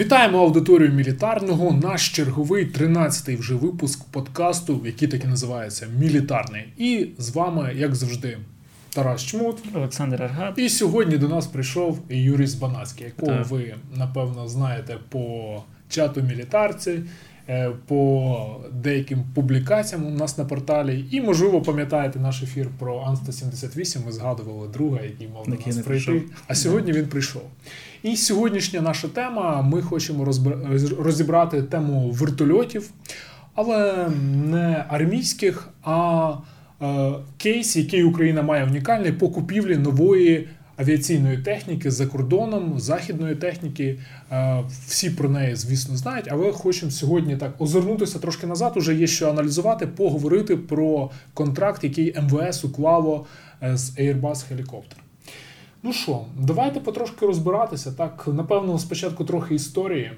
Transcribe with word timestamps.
Вітаємо 0.00 0.38
аудиторію 0.38 0.92
мілітарного. 0.92 1.72
Наш 1.82 2.08
черговий 2.08 2.72
13-й 2.72 3.36
вже 3.36 3.54
випуск 3.54 4.04
подкасту, 4.04 4.80
який 4.84 5.08
так 5.08 5.24
і 5.24 5.26
називається 5.26 5.86
Мілітарний. 5.98 6.64
І 6.78 7.06
з 7.18 7.30
вами, 7.30 7.72
як 7.76 7.94
завжди, 7.94 8.38
Тарас 8.94 9.22
Чмут. 9.22 9.56
Олександр 9.74 10.22
Аргат. 10.22 10.58
І 10.58 10.68
сьогодні 10.68 11.18
до 11.18 11.28
нас 11.28 11.46
прийшов 11.46 11.98
Юрій 12.08 12.46
Збанацький, 12.46 13.06
якого 13.06 13.38
Так. 13.38 13.50
ви 13.50 13.74
напевно 13.96 14.48
знаєте 14.48 14.98
по 15.08 15.56
чату 15.88 16.22
мілітарці, 16.22 17.00
по 17.86 18.36
деяким 18.72 19.24
публікаціям 19.34 20.06
у 20.06 20.10
нас 20.10 20.38
на 20.38 20.44
порталі. 20.44 21.04
І, 21.10 21.20
можливо, 21.20 21.62
пам'ятаєте 21.62 22.18
наш 22.18 22.42
ефір 22.42 22.68
про 22.78 23.00
Ан-178. 23.00 24.06
Ми 24.06 24.12
згадували 24.12 24.68
друга, 24.68 24.98
який 25.02 25.28
мав 25.28 25.44
Який 25.48 25.66
нас 25.66 25.76
не 25.76 25.82
прийти. 25.82 26.06
прийшов. 26.06 26.30
А 26.46 26.54
сьогодні 26.54 26.92
він 26.92 27.06
прийшов. 27.06 27.42
І 28.02 28.16
сьогоднішня 28.16 28.80
наша 28.80 29.08
тема. 29.08 29.62
Ми 29.62 29.82
хочемо 29.82 30.24
розібрати 30.98 31.62
тему 31.62 32.10
вертольотів, 32.10 32.90
але 33.54 34.08
не 34.34 34.84
армійських, 34.88 35.68
а 35.82 36.32
е, 36.82 37.12
кейс, 37.36 37.76
який 37.76 38.04
Україна 38.04 38.42
має 38.42 38.64
унікальний 38.64 39.12
по 39.12 39.28
купівлі 39.28 39.76
нової 39.76 40.48
авіаційної 40.80 41.38
техніки 41.38 41.90
за 41.90 42.06
кордоном, 42.06 42.80
західної 42.80 43.34
техніки. 43.34 43.98
Е, 44.32 44.64
Всі 44.86 45.10
про 45.10 45.28
неї, 45.28 45.56
звісно, 45.56 45.96
знають, 45.96 46.28
але 46.30 46.52
хочемо 46.52 46.90
сьогодні 46.90 47.36
так 47.36 47.60
озирнутися 47.60 48.18
трошки 48.18 48.46
назад. 48.46 48.72
Уже 48.76 48.94
є 48.94 49.06
що 49.06 49.30
аналізувати, 49.30 49.86
поговорити 49.86 50.56
про 50.56 51.10
контракт, 51.34 51.84
який 51.84 52.14
МВС 52.20 52.66
уклало 52.66 53.26
е, 53.62 53.76
з 53.76 53.98
Airbus 53.98 54.44
Helicopter. 54.52 54.96
Ну 55.82 55.92
що, 55.92 56.24
давайте 56.38 56.80
потрошки 56.80 57.26
розбиратися. 57.26 57.92
Так, 57.92 58.28
напевно, 58.32 58.78
спочатку 58.78 59.24
трохи 59.24 59.54
історії. 59.54 60.12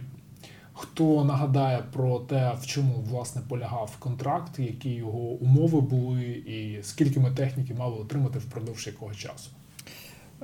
Хто 0.75 1.25
нагадає 1.25 1.83
про 1.93 2.19
те, 2.19 2.53
в 2.63 2.67
чому 2.67 2.95
власне 3.11 3.43
полягав 3.49 3.97
контракт, 3.99 4.59
які 4.59 4.91
його 4.91 5.19
умови 5.19 5.81
були, 5.81 6.23
і 6.25 6.79
скільки 6.83 7.21
ми 7.21 7.31
техніки 7.31 7.75
мали 7.75 7.97
отримати 7.97 8.39
впродовж 8.39 8.87
якого 8.87 9.15
часу? 9.15 9.51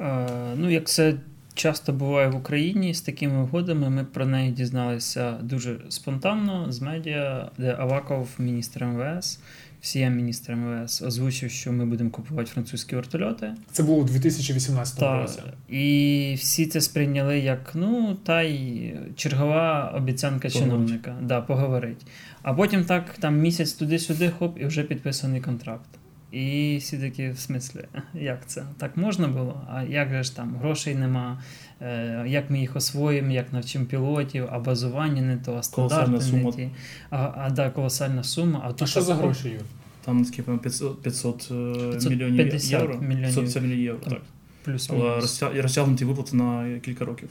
Е, 0.00 0.26
ну, 0.56 0.70
як 0.70 0.88
це 0.88 1.14
часто 1.54 1.92
буває 1.92 2.28
в 2.28 2.36
Україні 2.36 2.94
з 2.94 3.00
такими 3.00 3.42
угодами, 3.42 3.90
ми 3.90 4.04
про 4.04 4.26
неї 4.26 4.52
дізналися 4.52 5.32
дуже 5.42 5.76
спонтанно 5.88 6.72
з 6.72 6.80
медіа, 6.80 7.50
де 7.58 7.76
Аваков, 7.78 8.28
міністр 8.38 8.84
МВС, 8.84 9.38
всія 9.80 10.08
міністр 10.08 10.52
МВС, 10.52 11.06
озвучив, 11.06 11.50
що 11.50 11.72
ми 11.72 11.86
будемо 11.86 12.10
купувати 12.10 12.50
французькі 12.50 12.96
вертольоти. 12.96 13.54
Це 13.72 13.82
було 13.82 13.98
у 13.98 14.04
2018 14.04 15.02
році. 15.02 15.40
і 15.68 16.34
всі 16.38 16.66
це 16.66 16.80
сприйняли 16.80 17.38
як 17.38 17.70
ну, 17.74 18.16
та 18.24 18.42
й 18.42 18.92
чергова 19.16 19.94
обіцянка 19.96 20.48
Поговорить. 20.48 20.72
чиновника. 20.72 21.16
Да, 21.22 21.40
поговорить. 21.40 22.06
А 22.42 22.54
потім 22.54 22.84
так 22.84 23.04
там 23.18 23.38
місяць 23.38 23.72
туди-сюди, 23.72 24.30
хоп, 24.38 24.60
і 24.60 24.66
вже 24.66 24.82
підписаний 24.82 25.40
контракт. 25.40 25.97
І 26.32 26.76
всі 26.80 26.98
такі, 26.98 27.30
в 27.30 27.38
смислі, 27.38 27.80
як 28.14 28.46
це? 28.46 28.64
Так 28.78 28.96
можна 28.96 29.28
було? 29.28 29.60
А 29.72 29.82
як 29.82 30.10
же 30.10 30.22
ж 30.22 30.36
там 30.36 30.56
грошей 30.56 30.94
нема? 30.94 31.42
Е, 31.80 32.24
як 32.26 32.50
ми 32.50 32.60
їх 32.60 32.76
освоїмо, 32.76 33.30
як 33.32 33.52
навчимо 33.52 33.84
пілотів, 33.84 34.48
а 34.50 34.58
базування 34.58 35.22
не 35.22 35.36
то, 35.36 35.56
а 35.56 35.62
стандарти 35.62 36.10
не 36.10 36.20
сума. 36.20 36.52
ті. 36.52 36.70
А, 37.10 37.32
а 37.36 37.50
да, 37.50 37.70
колосальна 37.70 38.24
сума. 38.24 38.60
А, 38.64 38.68
А 38.68 38.72
тут 38.72 38.88
що 38.88 39.02
за 39.02 39.14
гроші, 39.14 39.48
Юр? 39.48 39.62
Там 40.04 40.24
скільки 40.24 40.52
500, 40.52 41.02
500 41.02 41.36
е, 41.36 41.44
550 41.44 42.10
мільйонів 42.10 42.54
євро. 42.64 42.98
мільйонів. 43.00 43.22
550 43.22 43.62
мільйонів 43.62 43.84
євро, 43.84 44.10
Так. 44.10 44.22
Плюс 44.64 44.90
Але 44.92 45.20
розтягнуті 45.62 46.04
виплати 46.04 46.36
на 46.36 46.78
кілька 46.78 47.04
років. 47.04 47.28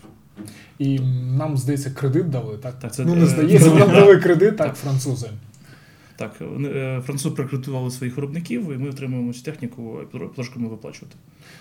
І 0.79 0.99
нам, 1.37 1.57
здається, 1.57 1.91
кредит 1.91 2.29
дали, 2.29 2.57
так? 2.57 2.79
Так, 2.79 2.93
це, 2.93 3.05
ну, 3.05 3.15
не 3.15 3.23
е, 3.23 3.25
здається, 3.25 3.73
нам 3.73 3.89
дали 3.93 4.17
кредит, 4.17 4.57
так, 4.57 4.67
Так. 4.67 4.75
французи. 4.75 5.27
Так, 6.17 6.31
вони, 6.39 6.69
е, 6.69 7.01
французи 7.05 7.35
прикредитували 7.35 7.91
своїх 7.91 8.15
виробників, 8.15 8.73
і 8.73 8.77
ми 8.77 8.89
отримуємо 8.89 9.33
цю 9.33 9.43
техніку, 9.43 9.99
і 10.13 10.17
виплачувати. 10.69 11.15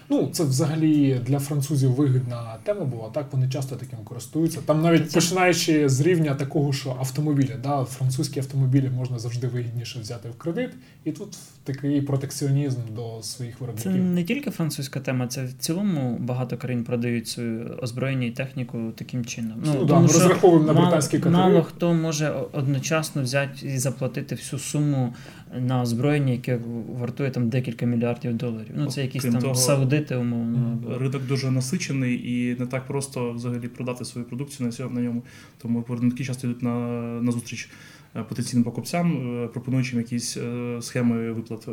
Ну, 0.09 0.29
це 0.33 0.45
взагалі 0.45 1.21
для 1.27 1.39
французів 1.39 1.91
вигідна 1.91 2.57
тема 2.63 2.85
була. 2.85 3.09
Так 3.09 3.27
вони 3.33 3.49
часто 3.49 3.77
таким 3.77 3.99
користуються. 4.05 4.61
Там 4.67 4.83
навіть 4.83 5.11
Це- 5.11 5.21
починаючи 5.21 5.89
з 5.89 6.01
рівня 6.01 6.35
такого, 6.35 6.73
що 6.73 6.91
автомобіля, 6.91 7.57
да, 7.63 7.85
французькі 7.85 8.41
автомобілі 8.41 8.91
можна 8.97 9.19
завжди 9.19 9.47
вигідніше 9.49 10.01
взяти 10.01 10.29
в 10.29 10.39
кредит, 10.39 10.71
і 11.05 11.13
тут 11.13 11.39
такий 11.65 12.03
протекціонізм 12.03 12.81
до 12.97 13.23
своїх 13.23 13.55
Це 13.55 13.61
виробників. 13.65 14.05
не 14.05 14.25
тільки 14.25 14.51
французька 14.51 15.01
тема, 15.01 15.27
це 15.27 15.45
в 15.45 15.53
цілому 15.53 16.19
багато 16.21 16.57
країн 16.57 16.85
продають 16.85 17.29
свою 17.29 17.79
озброєння 17.83 18.27
і 18.27 18.31
техніку 18.31 18.79
таким 18.97 19.25
чином. 19.25 19.63
Ну, 19.65 19.73
да, 19.73 19.87
тому 19.87 20.01
ми 20.01 20.07
розраховуємо 20.07 20.67
на 20.67 20.81
британські 20.81 21.19
катери. 21.19 21.37
Мало 21.37 21.63
хто 21.63 21.95
може 21.95 22.35
одночасно 22.53 23.23
взяти 23.23 23.67
і 23.67 23.79
заплатити 23.79 24.35
всю 24.35 24.46
суму 24.59 25.15
на 25.61 25.83
озброєння, 25.83 26.33
яке 26.33 26.59
вартує 26.99 27.31
там 27.31 27.49
декілька 27.49 27.87
мільярдів 27.87 28.37
доларів. 28.37 28.73
Ну 28.77 28.87
це 28.87 29.03
якісь 29.03 29.23
Крім 29.23 29.33
там 29.33 29.43
того, 29.43 29.55
саудити, 29.55 30.17
умовно. 30.17 30.79
Ринок 30.99 31.27
дуже 31.27 31.51
насичений 31.51 32.33
і 32.33 32.57
не 32.61 32.67
так 32.67 32.87
просто 32.87 33.33
взагалі 33.33 33.69
продати 33.69 34.05
свою 34.05 34.27
продукцію 34.27 34.67
на 34.67 34.73
цьому 34.73 34.95
на 34.95 35.01
ньому. 35.01 35.23
Тому 35.59 35.85
виробники 35.89 36.25
часто 36.25 36.47
йдуть 36.47 36.63
на, 36.63 36.79
на 37.21 37.33
зустріч 37.33 37.69
е, 38.17 38.23
потенційним 38.23 38.65
покупцям, 38.65 39.39
е, 39.45 39.49
пропонуючи 39.49 39.91
їм 39.91 40.01
якісь 40.01 40.37
е, 40.37 40.79
схеми 40.83 41.33
виплат 41.33 41.69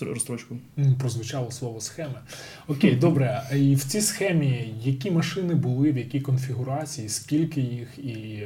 розстрочку. 0.00 0.56
Прозвучало 0.98 1.50
слово 1.50 1.80
схеми. 1.80 2.20
Окей, 2.68 2.96
добре. 2.96 3.42
І 3.56 3.74
в 3.74 3.84
цій 3.84 4.00
схемі 4.00 4.74
які 4.84 5.10
машини 5.10 5.54
були, 5.54 5.92
в 5.92 5.98
якій 5.98 6.20
конфігурації, 6.20 7.08
скільки 7.08 7.60
їх 7.60 7.98
і 7.98 8.42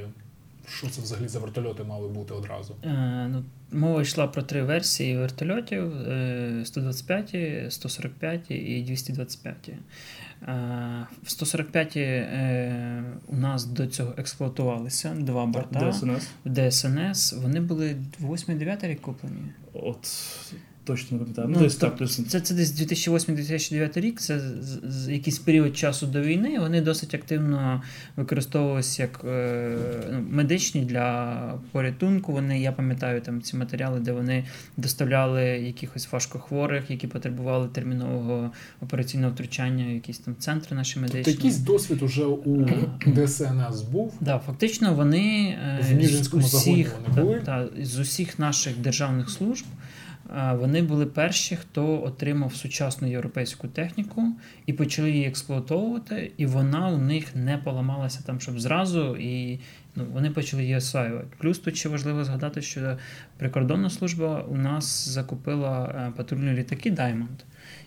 що 0.70 0.86
це 0.86 1.02
взагалі 1.02 1.28
за 1.28 1.38
вертольоти 1.38 1.84
мали 1.84 2.08
бути 2.08 2.34
одразу? 2.34 2.74
Е, 2.84 3.28
ну, 3.30 3.44
мова 3.72 4.02
йшла 4.02 4.26
про 4.26 4.42
три 4.42 4.62
версії 4.62 5.16
вертольотів: 5.16 5.92
е, 5.92 6.62
125, 6.64 7.72
145 7.72 8.50
і 8.50 8.82
225. 8.82 9.68
Е, 9.68 11.06
В 11.22 11.30
145 11.30 11.96
е, 11.96 13.04
у 13.26 13.36
нас 13.36 13.64
до 13.64 13.86
цього 13.86 14.14
експлуатувалися 14.16 15.14
два 15.14 15.46
борта. 15.46 15.92
ДСНС. 15.92 16.28
В 16.44 16.70
ДСНС 16.70 17.32
вони 17.32 17.60
були 17.60 17.96
8-9 18.20 18.86
рік 18.86 19.00
куплені. 19.00 19.42
От 19.72 20.08
точно 20.92 21.18
не 21.18 21.24
пам'ятаю. 21.24 21.48
Ну, 21.48 21.54
Ну, 21.58 21.62
десь 21.64 21.76
так, 21.76 21.90
тобто 21.98 22.04
десь 22.04 22.26
Це, 22.28 22.40
це 22.40 22.54
десь 22.54 22.80
2008-2009 22.80 24.00
рік. 24.00 24.20
Це 24.20 24.40
з- 24.40 24.80
з- 24.92 25.08
якийсь 25.08 25.38
період 25.38 25.76
часу 25.76 26.06
до 26.06 26.20
війни. 26.20 26.58
Вони 26.60 26.80
досить 26.80 27.14
активно 27.14 27.82
використовувалися 28.16 29.02
як 29.02 29.20
е, 29.24 29.76
ну, 30.12 30.24
медичні 30.30 30.80
для 30.84 31.36
порятунку. 31.72 32.32
Вони, 32.32 32.60
я 32.60 32.72
пам'ятаю 32.72 33.20
там 33.20 33.42
ці 33.42 33.56
матеріали, 33.56 34.00
де 34.00 34.12
вони 34.12 34.44
доставляли 34.76 35.42
якихось 35.44 36.12
важкохворих, 36.12 36.90
які 36.90 37.06
потребували 37.06 37.68
термінового 37.68 38.50
операційного 38.80 39.32
втручання, 39.32 39.86
в 39.86 39.90
якісь 39.94 40.18
там 40.18 40.36
центри 40.38 40.76
наші 40.76 40.98
медичні. 40.98 41.22
Тобто 41.24 41.30
якийсь 41.30 41.58
досвід 41.58 42.02
уже 42.02 42.24
у 42.24 42.66
ДСНС 43.16 43.80
був. 43.92 44.14
Да, 44.20 44.38
фактично 44.46 44.94
вони 44.94 45.56
е, 45.80 45.84
В 45.90 45.92
Ніжинському 45.92 46.42
з 46.42 46.50
загоні 46.50 46.72
усіх, 46.72 46.94
вони 47.08 47.22
були? 47.22 47.40
та, 47.40 47.64
та, 47.64 47.84
з 47.84 47.98
усіх 47.98 48.38
наших 48.38 48.78
державних 48.78 49.30
служб 49.30 49.64
е, 49.72 49.76
вони 50.58 50.82
були 50.82 51.06
перші, 51.06 51.56
хто 51.56 52.02
отримав 52.02 52.54
сучасну 52.54 53.10
європейську 53.10 53.68
техніку 53.68 54.22
і 54.66 54.72
почали 54.72 55.10
її 55.10 55.26
експлуатовувати, 55.26 56.32
і 56.36 56.46
вона 56.46 56.88
у 56.88 56.98
них 56.98 57.36
не 57.36 57.58
поламалася 57.58 58.20
там, 58.26 58.40
щоб 58.40 58.60
зразу, 58.60 59.16
і 59.16 59.60
ну, 59.96 60.06
вони 60.12 60.30
почали 60.30 60.62
її 60.62 60.76
осваювати. 60.76 61.26
Плюс 61.38 61.58
тут 61.58 61.76
ще 61.76 61.88
важливо 61.88 62.24
згадати, 62.24 62.62
що 62.62 62.98
прикордонна 63.36 63.90
служба 63.90 64.42
у 64.48 64.56
нас 64.56 65.08
закупила 65.08 65.84
е, 65.84 66.12
патрульні 66.16 66.52
літаки 66.52 66.90
Diamond. 66.90 67.44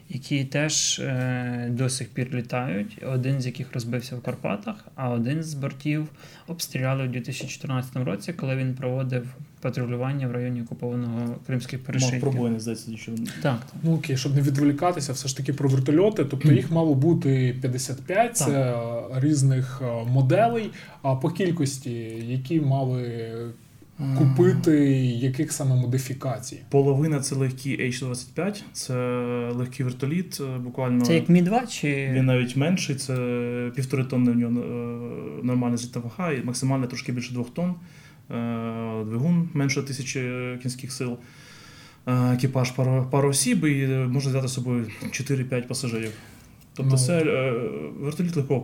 Які 0.10 0.46
теж 0.46 1.00
е, 1.00 1.68
до 1.72 1.90
сих 1.90 2.10
пір 2.10 2.30
літають, 2.34 3.04
один 3.06 3.42
з 3.42 3.46
яких 3.46 3.74
розбився 3.74 4.16
в 4.16 4.22
Карпатах, 4.22 4.86
а 4.96 5.10
один 5.10 5.44
з 5.44 5.54
бортів 5.54 6.10
обстріляли 6.48 7.04
у 7.04 7.08
2014 7.08 7.96
році, 7.96 8.34
коли 8.34 8.56
він 8.56 8.76
проводив 8.76 9.36
патрулювання 9.64 10.28
в 10.28 10.32
районі 10.32 10.62
окупованого 10.62 11.36
кримських 11.48 11.80
мав 11.80 11.86
перешийків. 11.86 12.22
пробоїни, 12.22 12.60
здається, 12.60 12.98
що 12.98 13.12
Так, 13.12 13.26
так. 13.42 13.60
Ну 13.84 13.96
окей, 13.96 14.18
щоб 14.18 14.36
не 14.36 14.42
відволікатися, 14.42 15.14
все 15.14 15.28
ж 15.28 15.38
таки 15.38 15.54
про 15.54 15.70
вертольоти. 15.70 16.26
Тобто 16.26 16.52
їх 16.52 16.72
мало 16.72 16.96
бути 16.96 17.56
55 17.62 18.38
це 18.38 18.52
е, 18.52 18.76
різних 19.14 19.82
е, 19.82 20.06
моделей. 20.06 20.72
А 21.02 21.16
по 21.16 21.30
кількості, 21.30 21.92
які 22.28 22.62
мали 22.62 23.32
купити, 24.18 24.96
яких 25.06 25.52
саме 25.52 25.76
модифікацій? 25.76 26.60
Половина 26.70 27.20
це 27.20 27.36
легкий 27.36 27.82
H-25, 27.82 28.64
це 28.74 28.94
легкий 29.56 29.86
вертоліт, 29.86 30.42
е, 30.42 30.58
буквально. 30.58 31.06
Це 31.06 31.16
як 31.16 31.30
Мі-2 31.30 31.68
чи 31.68 32.10
Він 32.14 32.26
навіть 32.26 32.56
менший, 32.56 32.96
це 32.96 33.16
півтори 33.76 34.04
тонни 34.04 34.32
в 34.32 34.36
нього 34.36 34.60
е, 34.60 35.46
нормальна 35.46 35.78
злітна 35.78 36.02
вага, 36.02 36.32
і 36.32 36.44
максимально 36.44 36.88
трошки 36.88 37.12
більше 37.12 37.34
двох 37.34 37.50
тонн. 37.50 37.76
Е, 38.32 39.04
Двигун 39.06 39.50
менше 39.54 39.82
тисячі 39.84 40.22
кінських 40.62 40.92
сил. 40.92 41.18
Е, 42.08 42.34
Екіпаж 42.34 42.72
пару, 42.72 43.08
пару 43.12 43.30
осіб 43.30 43.66
і 43.66 43.82
е, 43.84 44.08
можна 44.08 44.32
взяти 44.32 44.48
з 44.48 44.54
собою 44.54 44.86
4-5 45.12 45.68
пасажирів. 45.68 46.12
Тобто 46.76 46.92
Ну. 46.92 46.98
це 46.98 47.22
е, 47.22 47.54
вертоліт 48.00 48.36
легкого, 48.36 48.60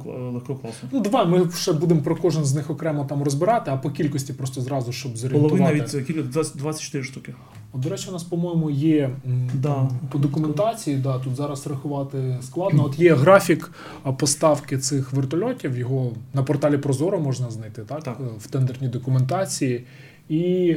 кла- 0.47 0.61
класу. 0.61 0.87
Ну, 0.91 0.99
давай 0.99 1.27
ми 1.27 1.49
ще 1.55 1.73
будемо 1.73 2.01
про 2.01 2.15
кожен 2.15 2.45
з 2.45 2.53
них 2.55 2.69
окремо 2.69 3.05
там 3.05 3.23
розбирати, 3.23 3.71
а 3.71 3.77
по 3.77 3.91
кількості 3.91 4.33
просто 4.33 4.61
зразу, 4.61 4.91
щоб 4.91 5.17
зорієнтувати. 5.17 5.57
Половина 5.63 5.83
від 5.99 6.05
кіль- 6.07 6.23
24 6.55 7.03
штуки. 7.03 7.33
От, 7.73 7.81
до 7.81 7.89
речі, 7.89 8.09
у 8.09 8.11
нас, 8.11 8.23
по-моєму, 8.23 8.69
є 8.69 9.09
Да. 9.53 9.73
там, 9.73 9.99
по 10.11 10.17
документації, 10.17 10.97
да, 10.97 11.19
тут 11.19 11.35
зараз 11.35 11.67
рахувати 11.67 12.37
складно. 12.41 12.83
От 12.85 12.99
є 12.99 13.15
графік 13.15 13.71
поставки 14.17 14.77
цих 14.77 15.13
вертольотів, 15.13 15.77
його 15.77 16.11
на 16.33 16.43
порталі 16.43 16.77
Прозоро 16.77 17.19
можна 17.19 17.49
знайти, 17.51 17.81
так? 17.81 18.03
Так. 18.03 18.19
В 18.39 18.47
тендерній 18.47 18.87
документації. 18.87 19.85
І 20.29 20.75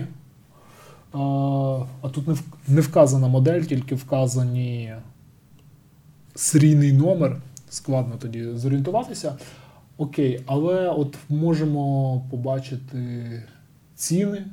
а, 1.12 1.19
а 2.03 2.09
тут 2.09 2.29
не, 2.29 2.35
в- 2.35 2.43
не 2.69 2.81
вказана 2.81 3.29
модель, 3.29 3.62
тільки 3.62 3.94
вказані 3.94 4.94
серійний 6.35 6.93
номер. 6.93 7.37
Складно 7.71 8.15
тоді 8.19 8.49
зорієнтуватися. 8.55 9.35
Окей, 9.99 10.43
але 10.47 10.89
от 10.89 11.17
можемо 11.29 12.21
побачити 12.31 13.43
ціни. 13.94 14.44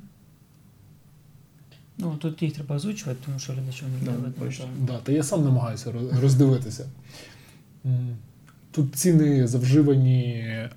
Ну, 2.00 2.16
тут 2.20 2.42
їх 2.42 2.54
треба 2.54 2.76
озвучувати, 2.76 3.20
тому 3.26 3.40
що 3.40 3.54
глядачам 3.54 3.88
не 3.92 4.12
видно. 4.12 4.32
Да, 4.80 4.98
та 4.98 5.12
я 5.12 5.24
сам 5.24 5.44
намагаюся 5.44 5.94
роздивитися. 6.22 6.86
Тут 8.72 8.96
ціни 8.96 9.48
за 9.48 9.58
вживані 9.58 10.24
е, 10.34 10.70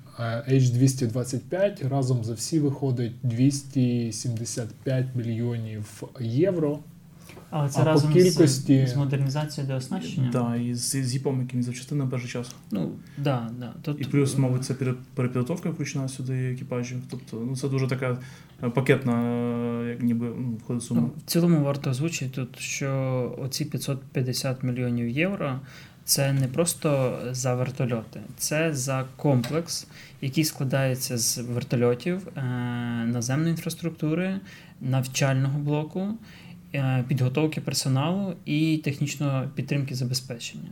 H225 0.49 1.89
разом 1.89 2.23
за 2.23 2.33
всі 2.33 2.59
виходить 2.59 3.11
275 3.23 5.05
мільйонів 5.15 6.03
євро. 6.19 6.79
Але 7.55 7.69
це 7.69 7.79
А 7.81 7.83
по 7.83 7.89
разом 7.89 8.13
кількості- 8.13 8.87
з, 8.87 8.93
з 8.93 8.95
модернізацією 8.95 9.73
до 9.73 9.77
оснащення. 9.77 10.29
Да, 10.31 10.55
і 10.55 10.75
з, 10.75 10.95
з 11.03 11.15
гіпом, 11.15 11.41
яким 11.41 11.63
запчастини 11.63 12.03
на 12.03 12.09
перший 12.09 12.29
час. 12.29 12.55
Ну, 12.71 12.91
да, 13.17 13.49
да. 13.59 13.73
Тут, 13.81 14.01
І 14.01 14.03
плюс, 14.03 14.37
мабуть, 14.37 14.65
це 14.65 14.73
пере- 14.73 14.93
перепідготовка 15.15 15.69
включена 15.69 16.07
сюди 16.07 16.51
екіпажів. 16.51 17.01
Тобто, 17.09 17.37
ну 17.49 17.55
це 17.55 17.69
дуже 17.69 17.87
така 17.87 18.17
е, 18.63 18.69
пакетна, 18.69 19.23
е, 19.23 19.89
як 19.89 20.03
ніби 20.03 20.25
ну, 20.25 20.57
входить 20.63 20.83
сума. 20.83 21.01
Ну, 21.01 21.11
в 21.17 21.29
цілому 21.29 21.63
варто 21.63 21.89
озвучити 21.89 22.31
тут, 22.35 22.59
що 22.59 23.35
оці 23.41 23.65
550 23.65 24.63
мільйонів 24.63 25.09
євро 25.09 25.59
це 26.05 26.33
не 26.33 26.47
просто 26.47 27.19
за 27.31 27.55
вертольоти, 27.55 28.19
це 28.37 28.73
за 28.73 29.05
комплекс, 29.15 29.87
який 30.21 30.43
складається 30.43 31.17
з 31.17 31.37
вертольотів, 31.37 32.27
е, 32.37 32.41
наземної 33.05 33.49
інфраструктури, 33.51 34.39
навчального 34.81 35.59
блоку, 35.59 36.07
підготовки 37.07 37.61
персоналу 37.61 38.35
і 38.45 38.77
технічної 38.77 39.47
підтримки 39.55 39.95
забезпечення. 39.95 40.69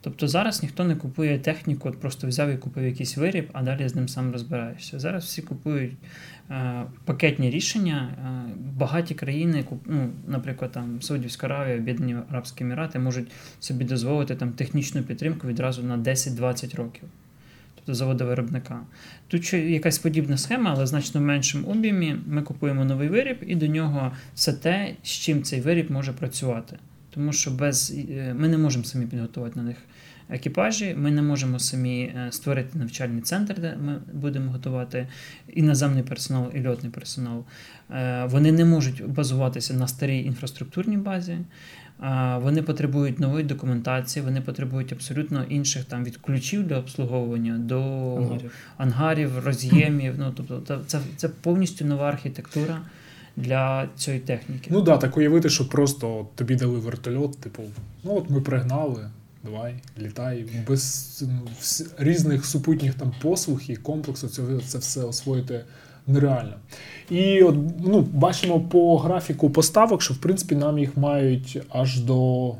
Тобто 0.00 0.28
зараз 0.28 0.62
ніхто 0.62 0.84
не 0.84 0.96
купує 0.96 1.38
техніку, 1.38 1.88
от 1.88 2.00
просто 2.00 2.26
взяв 2.26 2.50
і 2.50 2.56
купив 2.56 2.84
якийсь 2.84 3.16
виріб, 3.16 3.50
а 3.52 3.62
далі 3.62 3.88
з 3.88 3.94
ним 3.94 4.08
сам 4.08 4.32
розбираєшся. 4.32 4.98
Зараз 4.98 5.24
всі 5.24 5.42
купують 5.42 5.92
е, 6.50 6.82
пакетні 7.04 7.50
рішення. 7.50 8.08
Е, 8.18 8.54
багаті 8.76 9.14
країни, 9.14 9.64
ну, 9.86 10.10
наприклад, 10.28 10.72
там 10.72 11.02
Саудівська 11.02 11.46
Аравія, 11.46 11.76
Об'єднані 11.76 12.16
Арабські 12.30 12.64
Емірати, 12.64 12.98
можуть 12.98 13.30
собі 13.60 13.84
дозволити 13.84 14.34
там 14.34 14.52
технічну 14.52 15.02
підтримку 15.02 15.46
відразу 15.46 15.82
на 15.82 15.98
10-20 15.98 16.76
років. 16.76 17.04
Тобто 17.86 17.98
заводу 17.98 18.26
виробника. 18.26 18.80
Тут 19.28 19.52
якась 19.52 19.98
подібна 19.98 20.38
схема, 20.38 20.70
але 20.76 20.86
значно 20.86 21.20
в 21.20 21.24
меншому 21.24 21.68
об'ємі. 21.68 22.16
Ми 22.26 22.42
купуємо 22.42 22.84
новий 22.84 23.08
виріб, 23.08 23.36
і 23.46 23.54
до 23.54 23.66
нього 23.66 24.12
все 24.34 24.52
те, 24.52 24.94
з 25.02 25.08
чим 25.08 25.42
цей 25.42 25.60
виріб 25.60 25.90
може 25.90 26.12
працювати. 26.12 26.76
Тому 27.10 27.32
що 27.32 27.50
без 27.50 27.94
е, 28.10 28.34
ми 28.38 28.48
не 28.48 28.58
можемо 28.58 28.84
самі 28.84 29.06
підготувати 29.06 29.52
на 29.56 29.62
них 29.62 29.76
екіпажі, 30.30 30.94
ми 30.98 31.10
не 31.10 31.22
можемо 31.22 31.58
самі 31.58 32.02
е, 32.02 32.28
створити 32.32 32.78
навчальний 32.78 33.22
центр, 33.22 33.60
де 33.60 33.76
ми 33.76 34.00
будемо 34.12 34.52
готувати 34.52 35.08
і 35.54 35.62
наземний 35.62 36.02
персонал, 36.02 36.50
і 36.54 36.66
льотний 36.66 36.92
персонал. 36.92 37.44
Е, 37.90 38.24
Вони 38.24 38.52
не 38.52 38.64
можуть 38.64 39.06
базуватися 39.06 39.74
на 39.74 39.88
старій 39.88 40.22
інфраструктурній 40.22 40.96
базі. 40.96 41.38
Вони 42.42 42.62
потребують 42.62 43.18
нової 43.18 43.44
документації, 43.44 44.24
вони 44.24 44.40
потребують 44.40 44.92
абсолютно 44.92 45.44
інших 45.44 45.84
там 45.84 46.04
від 46.04 46.16
ключів 46.16 46.66
для 46.66 46.78
обслуговування 46.78 47.58
до 47.58 47.80
Ангарів. 48.16 48.52
ангарів, 48.76 49.38
роз'ємів. 49.38 50.14
Ну 50.18 50.32
тобто, 50.36 50.80
це, 50.86 50.98
це, 51.16 51.28
повністю 51.28 51.84
нова 51.84 52.08
архітектура 52.08 52.80
для 53.36 53.88
цієї 53.96 54.22
техніки. 54.22 54.70
Ну 54.72 54.82
да, 54.82 54.96
так 54.96 55.16
уявити, 55.16 55.48
що 55.48 55.68
просто 55.68 56.18
от 56.18 56.36
тобі 56.36 56.56
дали 56.56 56.78
вертольот, 56.78 57.38
типу, 57.38 57.62
ну 58.04 58.16
от 58.16 58.30
ми 58.30 58.40
пригнали, 58.40 59.10
давай, 59.44 59.74
літай. 59.98 60.46
Без 60.68 61.24
ну, 61.28 61.48
вс- 61.60 61.90
різних 61.98 62.46
супутніх 62.46 62.94
там 62.94 63.12
послуг 63.22 63.60
і 63.68 63.76
комплексу 63.76 64.28
це, 64.28 64.42
це 64.66 64.78
все 64.78 65.00
освоїти 65.00 65.64
нереально. 66.06 66.54
І 67.10 67.42
от, 67.42 67.56
ну, 67.84 68.00
бачимо 68.00 68.60
по 68.60 68.98
графіку 68.98 69.50
поставок, 69.50 70.02
що 70.02 70.14
в 70.14 70.16
принципі 70.16 70.54
нам 70.54 70.78
їх 70.78 70.96
мають 70.96 71.62
аж 71.68 72.00
до. 72.00 72.54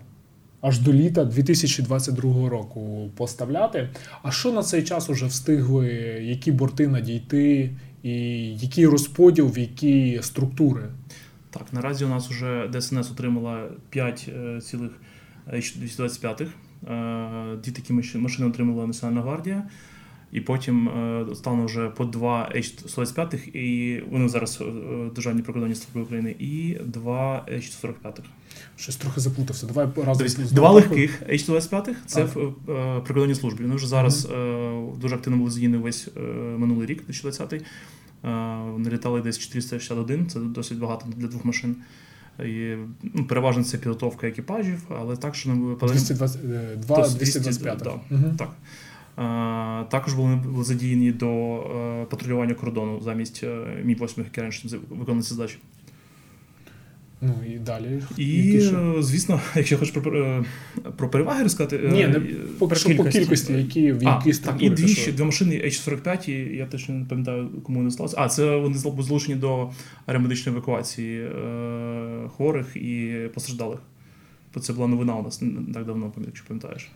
Аж 0.61 0.79
до 0.79 0.93
літа 0.93 1.25
2022 1.25 2.49
року 2.49 3.11
поставляти. 3.17 3.89
А 4.23 4.31
що 4.31 4.53
на 4.53 4.63
цей 4.63 4.83
час 4.83 5.11
уже 5.11 5.27
встигли, 5.27 5.87
які 6.23 6.53
борти 6.53 6.89
надійти, 6.89 7.71
і 8.03 8.13
який 8.57 8.87
розподіл, 8.87 9.47
в 9.47 9.59
які 9.59 10.19
структури? 10.23 10.83
Так, 11.51 11.73
наразі 11.73 12.05
у 12.05 12.09
нас 12.09 12.29
вже 12.29 12.69
ДСНС 12.73 13.11
отримала 13.11 13.69
5 13.91 14.29
е, 14.29 14.61
H225. 15.53 16.43
Е, 16.43 17.57
Дві 17.65 17.73
такі 17.73 17.93
машини 17.93 18.49
отримала 18.49 18.87
Національна 18.87 19.23
гвардія. 19.23 19.63
І 20.35 20.41
потім 20.41 20.89
е, 20.89 21.27
стало 21.35 21.65
вже 21.65 21.89
по 21.89 22.05
2 22.05 22.53
H125, 22.57 23.49
і 23.57 24.01
вони 24.11 24.29
зараз 24.29 24.61
е, 24.61 24.65
Державні 25.15 25.43
прикордонні 25.43 25.75
служби 25.75 26.01
України, 26.01 26.37
і 26.39 26.77
2 26.85 27.47
H145. 27.53 28.19
Щось 28.77 28.97
трохи 28.97 29.21
заплутався. 29.21 29.67
Давай 29.67 29.89
разом 30.07 30.27
Тобто 30.27 30.55
два 30.55 30.71
легких 30.71 31.23
H125 31.23 31.95
це 32.07 32.25
в 32.25 32.39
е, 32.39 33.01
прикордонній 33.05 33.35
службі. 33.35 33.63
Вони 33.63 33.75
вже 33.75 33.87
зараз 33.87 34.29
е, 34.33 34.83
дуже 35.01 35.15
активно 35.15 35.39
були 35.39 35.51
задіяні 35.51 35.77
весь 35.77 36.09
е, 36.17 36.21
минулий 36.59 36.87
рік, 36.87 37.05
2020. 37.07 37.53
Е, 37.53 37.63
Вони 38.73 38.91
літали 38.91 39.21
десь 39.23 39.39
461, 39.39 40.27
це 40.27 40.41
досить 40.41 40.79
багато 40.79 41.07
для 41.17 41.27
двох 41.29 41.45
машин. 41.45 41.77
І, 42.39 42.75
ну, 43.03 43.25
переважно 43.25 43.65
це 43.65 43.79
підготовка 43.79 44.27
екіпажів, 44.27 44.83
але 45.01 45.17
так, 45.17 45.35
що 45.35 45.49
нам 45.49 45.63
випадає. 45.63 45.99
220, 45.99 46.45
е, 46.45 46.77
два 46.77 46.97
Тобто 46.97 47.19
225. 47.19 47.79
200, 47.79 48.15
Мгм. 48.15 48.37
Так. 48.37 48.51
Е, 49.19 49.85
також 49.85 50.15
були, 50.15 50.37
були 50.37 50.65
задіяні 50.65 51.13
до 51.13 51.57
е, 51.57 52.05
патрулювання 52.05 52.55
кордону 52.55 53.01
замість 53.01 53.45
е, 53.45 53.47
Мі-8, 53.85 54.19
які 54.19 54.41
раніше 54.41 54.79
виконали 54.91 55.23
ці 55.23 55.35
задачі. 55.35 55.59
Ну 57.21 57.35
і 57.55 57.59
далі. 57.59 58.03
І, 58.17 58.27
Які 58.27 58.77
звісно, 59.03 59.41
якщо 59.57 59.79
хочеш 59.79 59.95
про, 59.95 60.45
про 60.97 61.11
переваги 61.11 61.43
розказати, 61.43 61.79
Ні, 61.93 62.07
не 62.07 62.19
е, 62.19 62.23
про 62.59 62.77
що 62.77 62.89
по 62.89 62.95
кількості. 62.95 63.19
кількості, 63.21 63.53
які 63.53 63.93
в 63.93 64.09
а, 64.09 64.23
якій 64.27 64.39
так, 64.39 64.57
і 64.63 64.71
дві, 64.71 64.89
ще, 64.89 65.13
дві 65.13 65.25
машини 65.25 65.55
H45, 65.55 66.31
і 66.31 66.57
я 66.57 66.67
точно 66.67 66.95
не 66.95 67.05
пам'ятаю, 67.05 67.49
кому 67.63 67.79
вони 67.79 67.91
сталося. 67.91 68.17
А, 68.19 68.29
це 68.29 68.57
вони 68.57 68.79
залучені 68.79 69.35
до 69.35 69.71
аеромедичної 70.07 70.59
евакуації 70.59 71.21
е, 71.21 72.29
хворих 72.37 72.77
і 72.77 73.15
постраждалих. 73.35 73.79
Бо 74.55 74.61
це 74.61 74.73
була 74.73 74.87
новина 74.87 75.17
у 75.17 75.23
нас 75.23 75.43
не 75.43 75.75
так 75.75 75.87
давно, 75.87 76.13
якщо 76.27 76.47
пам'ятаєш. 76.47 76.91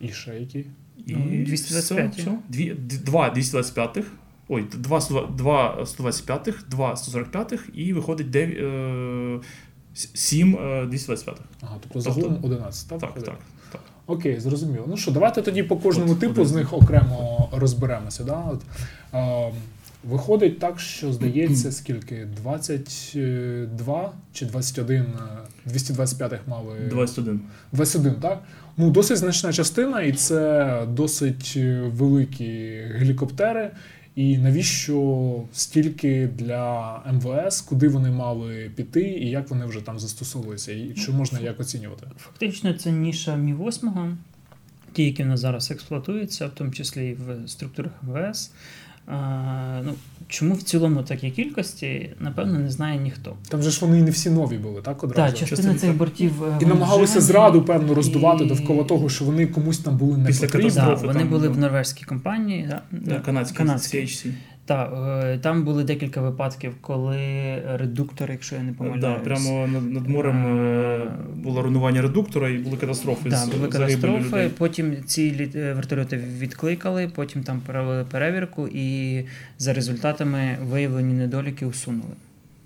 І 0.00 0.08
ще 0.08 0.40
які? 0.40 0.64
І 1.06 1.12
Ну, 1.16 1.44
225. 1.44 2.12
все, 2.12 2.22
все. 2.22 2.32
Дві, 2.48 2.74
д- 2.78 2.96
два 3.04 3.28
225-х, 3.34 4.08
ой, 4.48 4.64
два, 4.74 5.00
два 5.38 5.78
125-х, 5.84 6.58
два 6.70 6.94
145-х, 6.94 7.64
і 7.74 7.92
виходить 7.92 8.30
9, 8.30 8.56
е, 8.58 9.40
7 10.14 10.54
е, 10.56 10.86
225-х. 10.86 11.40
Ага, 11.60 11.76
тобто 11.80 12.00
Тобто- 12.00 12.20
загалом 12.20 12.44
11, 12.44 12.88
так? 12.88 13.00
Так, 13.00 13.14
так, 13.14 13.24
так. 13.72 13.80
Окей, 14.06 14.40
зрозуміло. 14.40 14.84
Ну 14.88 14.96
що, 14.96 15.10
давайте 15.10 15.42
тоді 15.42 15.62
по 15.62 15.76
кожному 15.76 16.12
От, 16.12 16.18
типу 16.20 16.32
один. 16.32 16.46
з 16.46 16.52
них 16.52 16.72
окремо 16.72 17.48
розберемося. 17.52 18.24
Да? 18.24 18.38
От, 18.52 18.60
е, 19.14 19.52
виходить 20.04 20.58
так, 20.58 20.80
що 20.80 21.12
здається, 21.12 21.72
скільки? 21.78 22.28
22 22.42 24.12
чи 24.32 24.46
21 24.46 25.02
е, 25.02 25.68
225-х 25.70 26.38
мали 26.46 26.76
21. 26.90 27.40
21, 27.72 28.14
так? 28.14 28.42
Ну, 28.76 28.90
досить 28.90 29.16
значна 29.16 29.52
частина, 29.52 30.02
і 30.02 30.12
це 30.12 30.86
досить 30.88 31.54
е, 31.56 31.80
великі 31.80 32.80
гелікоптери. 32.94 33.70
І 34.16 34.38
навіщо 34.38 35.42
стільки 35.52 36.26
для 36.26 36.96
МВС, 37.12 37.64
куди 37.68 37.88
вони 37.88 38.10
мали 38.10 38.70
піти, 38.74 39.00
і 39.00 39.30
як 39.30 39.50
вони 39.50 39.66
вже 39.66 39.80
там 39.80 39.98
застосовуються, 39.98 40.72
і 40.72 40.94
чи 40.94 41.12
можна 41.12 41.40
як 41.40 41.60
оцінювати? 41.60 42.06
Фактично, 42.16 42.72
це 42.74 42.92
ніша 42.92 43.36
Мі 43.36 43.54
8 43.54 44.18
ті, 44.92 45.04
які 45.04 45.22
в 45.22 45.26
нас 45.26 45.40
зараз 45.40 45.70
експлуатуються, 45.70 46.46
в 46.46 46.50
тому 46.50 46.70
числі 46.70 47.08
і 47.08 47.14
в 47.14 47.48
структурах 47.48 47.92
МВС. 48.02 48.50
Ну, 49.84 49.94
Чому 50.28 50.54
в 50.54 50.62
цілому 50.62 51.02
такі 51.02 51.30
кількості, 51.30 52.10
напевно, 52.20 52.58
не 52.58 52.70
знає 52.70 52.98
ніхто. 52.98 53.36
Там 53.48 53.62
же 53.62 53.70
ж 53.70 53.78
вони 53.80 53.98
і 53.98 54.02
не 54.02 54.10
всі 54.10 54.30
нові 54.30 54.56
були, 54.58 54.82
так? 54.82 55.04
Одразу? 55.04 55.36
Так, 55.36 55.48
частина 55.48 55.74
цих 55.74 55.96
бортів 55.96 56.44
е, 56.44 56.58
І 56.60 56.66
намагалися 56.66 57.20
зраду, 57.20 57.62
певно, 57.62 57.94
роздувати 57.94 58.44
і- 58.44 58.48
довкола 58.48 58.84
того, 58.84 59.08
що 59.08 59.24
вони 59.24 59.46
комусь 59.46 59.78
там 59.78 59.96
були 59.96 60.18
не 60.18 60.26
Після 60.26 60.46
потрібні. 60.46 60.70
Да, 60.70 60.94
вони 60.94 61.18
там, 61.18 61.28
були 61.28 61.48
ну, 61.48 61.54
в 61.54 61.58
норвезькій 61.58 62.04
компанії. 62.04 62.66
Да, 62.68 62.82
Да, 62.90 63.20
канадській, 63.20 63.56
канадській. 63.56 63.98
CHC. 63.98 64.26
Так, 64.66 64.92
е, 65.24 65.38
там 65.38 65.64
були 65.64 65.84
декілька 65.84 66.20
випадків, 66.20 66.74
коли 66.80 67.18
редуктор, 67.76 68.30
якщо 68.30 68.56
я 68.56 68.62
не 68.62 68.72
помиляюсь, 68.72 69.00
Да, 69.00 69.14
прямо 69.14 69.66
над, 69.66 69.92
над 69.92 70.08
морем 70.08 70.46
е, 70.46 71.00
було 71.36 71.62
руйнування 71.62 72.02
редуктора 72.02 72.48
і 72.48 72.58
були 72.58 72.76
катастрофи. 72.76 73.28
Да, 73.30 73.46
були 73.46 73.68
катастрофи. 73.68 74.26
людей. 74.26 74.50
Потім 74.58 74.96
ці 75.06 75.50
е, 75.54 75.72
вертольоти 75.72 76.16
відкликали, 76.16 77.10
потім 77.14 77.42
там 77.42 77.60
провели 77.66 78.04
перевірку 78.04 78.68
і 78.68 79.20
за 79.58 79.72
результатами 79.72 80.58
виявлені 80.62 81.14
недоліки 81.14 81.66
усунули, 81.66 82.14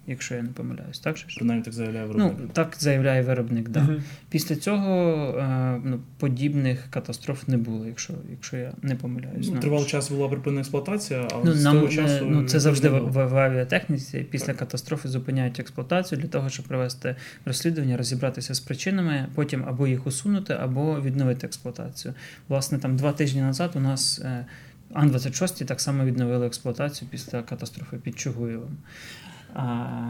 якщо 0.09 0.35
я 0.35 0.43
не 0.43 0.49
помиляюсь. 0.49 0.99
Так 0.99 1.17
же? 1.17 1.25
Принаймні 1.37 1.65
так 1.65 1.75
заявляє 1.75 2.07
Ну, 2.07 2.12
виробник. 2.15 2.53
так 2.53 2.77
заявляє 2.79 3.23
виробник, 3.23 3.69
да. 3.69 3.81
Мгм. 3.83 4.03
Після 4.31 4.57
цього 4.57 4.91
е, 5.38 5.81
ну, 5.85 6.00
подібних 6.19 6.87
катастроф 6.91 7.49
не 7.49 7.57
було, 7.57 7.87
якщо, 7.87 8.15
якщо 8.31 8.57
я 8.57 8.73
не 8.83 8.95
помиляюсь. 8.95 9.47
Ну, 9.49 9.53
Ну, 9.55 9.61
тривалий 9.61 9.87
час 9.87 10.11
була 10.11 10.29
припинена 10.29 10.61
експлуатація, 10.61 11.29
але 11.33 11.45
Ну, 11.45 11.53
з 11.53 11.65
нам, 11.65 11.75
того 11.75 11.87
е, 11.87 11.91
часу 11.91 12.25
ну, 12.31 12.45
це 12.45 12.61
завжди 12.61 12.88
в, 12.88 12.99
в, 12.99 13.27
в 13.29 13.37
авіатехніці. 13.37 14.19
Після 14.31 14.47
Так. 14.47 14.57
катастрофи 14.57 15.09
зупиняють 15.09 15.61
експлуатацію 15.61 16.21
для 16.21 16.29
того, 16.29 16.49
щоб 16.49 16.67
провести 16.67 17.17
розслідування, 17.45 17.97
розібратися 17.97 18.55
з 18.55 18.61
причинами, 18.61 19.27
потім 19.35 19.65
або 19.69 19.87
їх 19.87 20.07
усунути, 20.07 20.55
або 20.61 21.00
відновити 21.00 21.47
експлуатацію. 21.47 22.15
Власне, 22.49 22.79
там 22.79 22.97
два 22.97 23.12
тижні 23.12 23.41
назад 23.41 23.71
у 23.75 23.81
нас 23.81 24.19
е, 24.25 24.47
Ан-26 24.93 25.65
так 25.65 25.81
само 25.81 26.05
відновили 26.05 26.47
експлуатацію 26.47 27.09
після 27.11 27.43
катастрофи 27.43 27.97
під 27.97 28.19
Чугуєвом. 28.19 28.71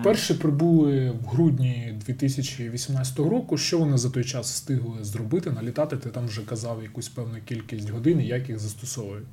Перші 0.05 0.35
прибули 0.35 1.11
в 1.11 1.29
грудні 1.29 1.95
2018 2.07 3.19
року. 3.19 3.59
Що 3.59 3.79
вони 3.79 3.99
за 3.99 4.11
той 4.11 4.25
час 4.25 4.53
встигли 4.53 5.05
зробити? 5.05 5.51
Налітати? 5.51 5.97
Ти 5.97 6.11
там 6.11 6.27
вже 6.27 6.43
казав 6.43 6.83
якусь 6.83 7.09
певну 7.09 7.39
кількість 7.45 7.91
годин, 7.91 8.21
як 8.21 8.49
їх 8.49 8.59
застосовують. 8.59 9.27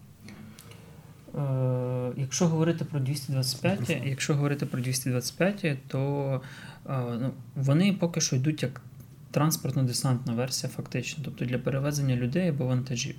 Е, 1.36 2.12
Якщо 2.18 2.48
говорити 2.48 2.86
про 2.86 3.00
225, 3.00 4.02
якщо 4.06 4.36
говорити 4.36 4.66
про 4.66 4.82
225, 4.82 5.78
то 5.88 6.42
е, 6.90 7.00
ну, 7.22 7.32
вони 7.56 7.94
поки 7.94 8.22
що 8.22 8.36
йдуть 8.36 8.64
як 8.64 8.82
транспортно-десантна 9.34 10.36
версія, 10.36 10.74
фактично, 10.76 11.24
тобто 11.26 11.46
для 11.46 11.58
перевезення 11.58 12.16
людей 12.16 12.50
або 12.50 12.66
вантажів. 12.66 13.16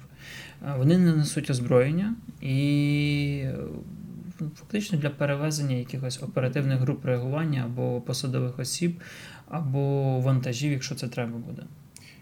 Е, 0.66 0.74
Вони 0.78 0.98
не 0.98 1.16
несуть 1.16 1.50
озброєння 1.50 2.14
і 2.40 3.44
фактично 4.54 4.98
для 4.98 5.10
перевезення 5.10 5.76
якихось 5.76 6.22
оперативних 6.22 6.80
груп 6.80 7.04
реагування 7.04 7.62
або 7.64 8.00
посадових 8.00 8.58
осіб, 8.58 9.00
або 9.48 10.20
вантажів, 10.20 10.72
якщо 10.72 10.94
це 10.94 11.08
треба 11.08 11.38
буде. 11.38 11.62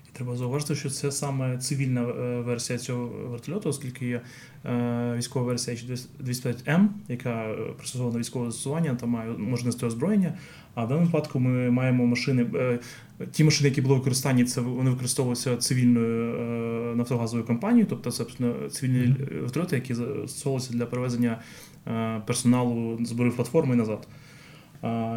І 0.08 0.16
Треба 0.16 0.36
зауважити, 0.36 0.74
що 0.74 0.90
це 0.90 1.12
саме 1.12 1.58
цивільна 1.58 2.02
е, 2.02 2.40
версія 2.40 2.78
цього 2.78 3.06
вертольоту, 3.06 3.68
оскільки 3.68 4.06
є 4.06 4.20
е, 4.64 5.14
військова 5.16 5.46
версія 5.46 5.76
H205M, 5.76 6.86
яка 7.08 7.30
е, 7.30 7.56
пристосована 7.76 8.12
до 8.12 8.18
військового 8.18 8.50
застосування, 8.50 8.94
та 8.94 9.06
має 9.06 9.30
може 9.30 9.66
нести 9.66 9.86
озброєння. 9.86 10.38
А 10.74 10.84
в 10.84 10.88
даному 10.88 11.06
випадку 11.06 11.40
ми 11.40 11.70
маємо 11.70 12.06
машини. 12.06 12.46
Ті 13.32 13.44
машини, 13.44 13.68
які 13.68 13.80
були 13.80 13.94
в 13.94 13.98
використанні, 13.98 14.44
це 14.44 14.60
вони 14.60 14.90
використовувалися 14.90 15.56
цивільною 15.56 16.96
нафтогазовою 16.96 17.46
компанією, 17.46 17.86
тобто 17.90 18.10
це 18.10 18.24
цивільні 18.70 19.16
вертольоти, 19.42 19.76
які 19.76 19.94
застосовувалися 19.94 20.72
для 20.72 20.86
перевезення 20.86 21.38
персоналу 22.26 22.98
зборів 23.04 23.36
платформи 23.36 23.74
і 23.74 23.78
назад. 23.78 24.08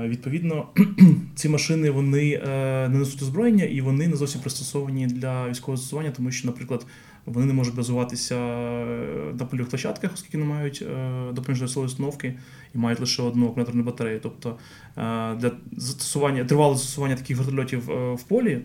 Відповідно, 0.04 0.68
ці 1.36 1.50
машини 1.50 1.90
вони 1.90 2.42
е, 2.48 2.90
не 2.90 3.00
несуть 3.00 3.22
озброєння 3.22 3.64
і 3.64 3.82
вони 3.82 4.08
не 4.08 4.16
зовсім 4.16 4.42
пристосовані 4.42 5.08
для 5.08 5.50
військового 5.50 5.78
застосування, 5.78 6.12
тому 6.12 6.32
що, 6.32 6.48
наприклад, 6.48 6.86
вони 7.28 7.46
не 7.46 7.54
можуть 7.54 7.76
базуватися 7.76 8.36
е, 8.36 9.34
на 9.40 9.46
польових 9.46 9.70
площадках, 9.70 10.12
оскільки 10.14 10.38
не 10.38 10.46
мають 10.46 10.84
е, 10.92 11.32
допоміжної 11.34 11.70
силової 11.70 11.88
установки 11.88 12.40
і 12.76 12.78
мають 12.78 13.00
лише 13.00 13.24
одну 13.24 13.46
акумуляторну 13.46 13.84
батарею. 13.84 14.20
Тобто 14.24 14.50
е, 14.50 15.36
для 15.36 15.52
застосування 15.78 16.46
тривалого 16.46 16.76
застосування 16.78 17.16
таких 17.16 17.38
вертольотів 17.38 17.80
в 18.16 18.24
полі 18.28 18.62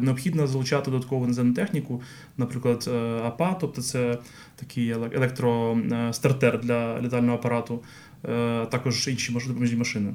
необхідно 0.00 0.46
залучати 0.46 0.90
додаткову 0.90 1.26
наземну 1.26 1.54
техніку, 1.54 2.02
наприклад, 2.36 2.90
АПА, 3.24 3.56
тобто 3.60 3.82
це 3.82 4.18
такий 4.56 4.90
електростартер 4.90 6.60
для 6.60 7.00
літального 7.00 7.38
апарату, 7.38 7.82
також 8.70 9.08
інші 9.08 9.32
допоміжні 9.32 9.78
машини. 9.78 10.14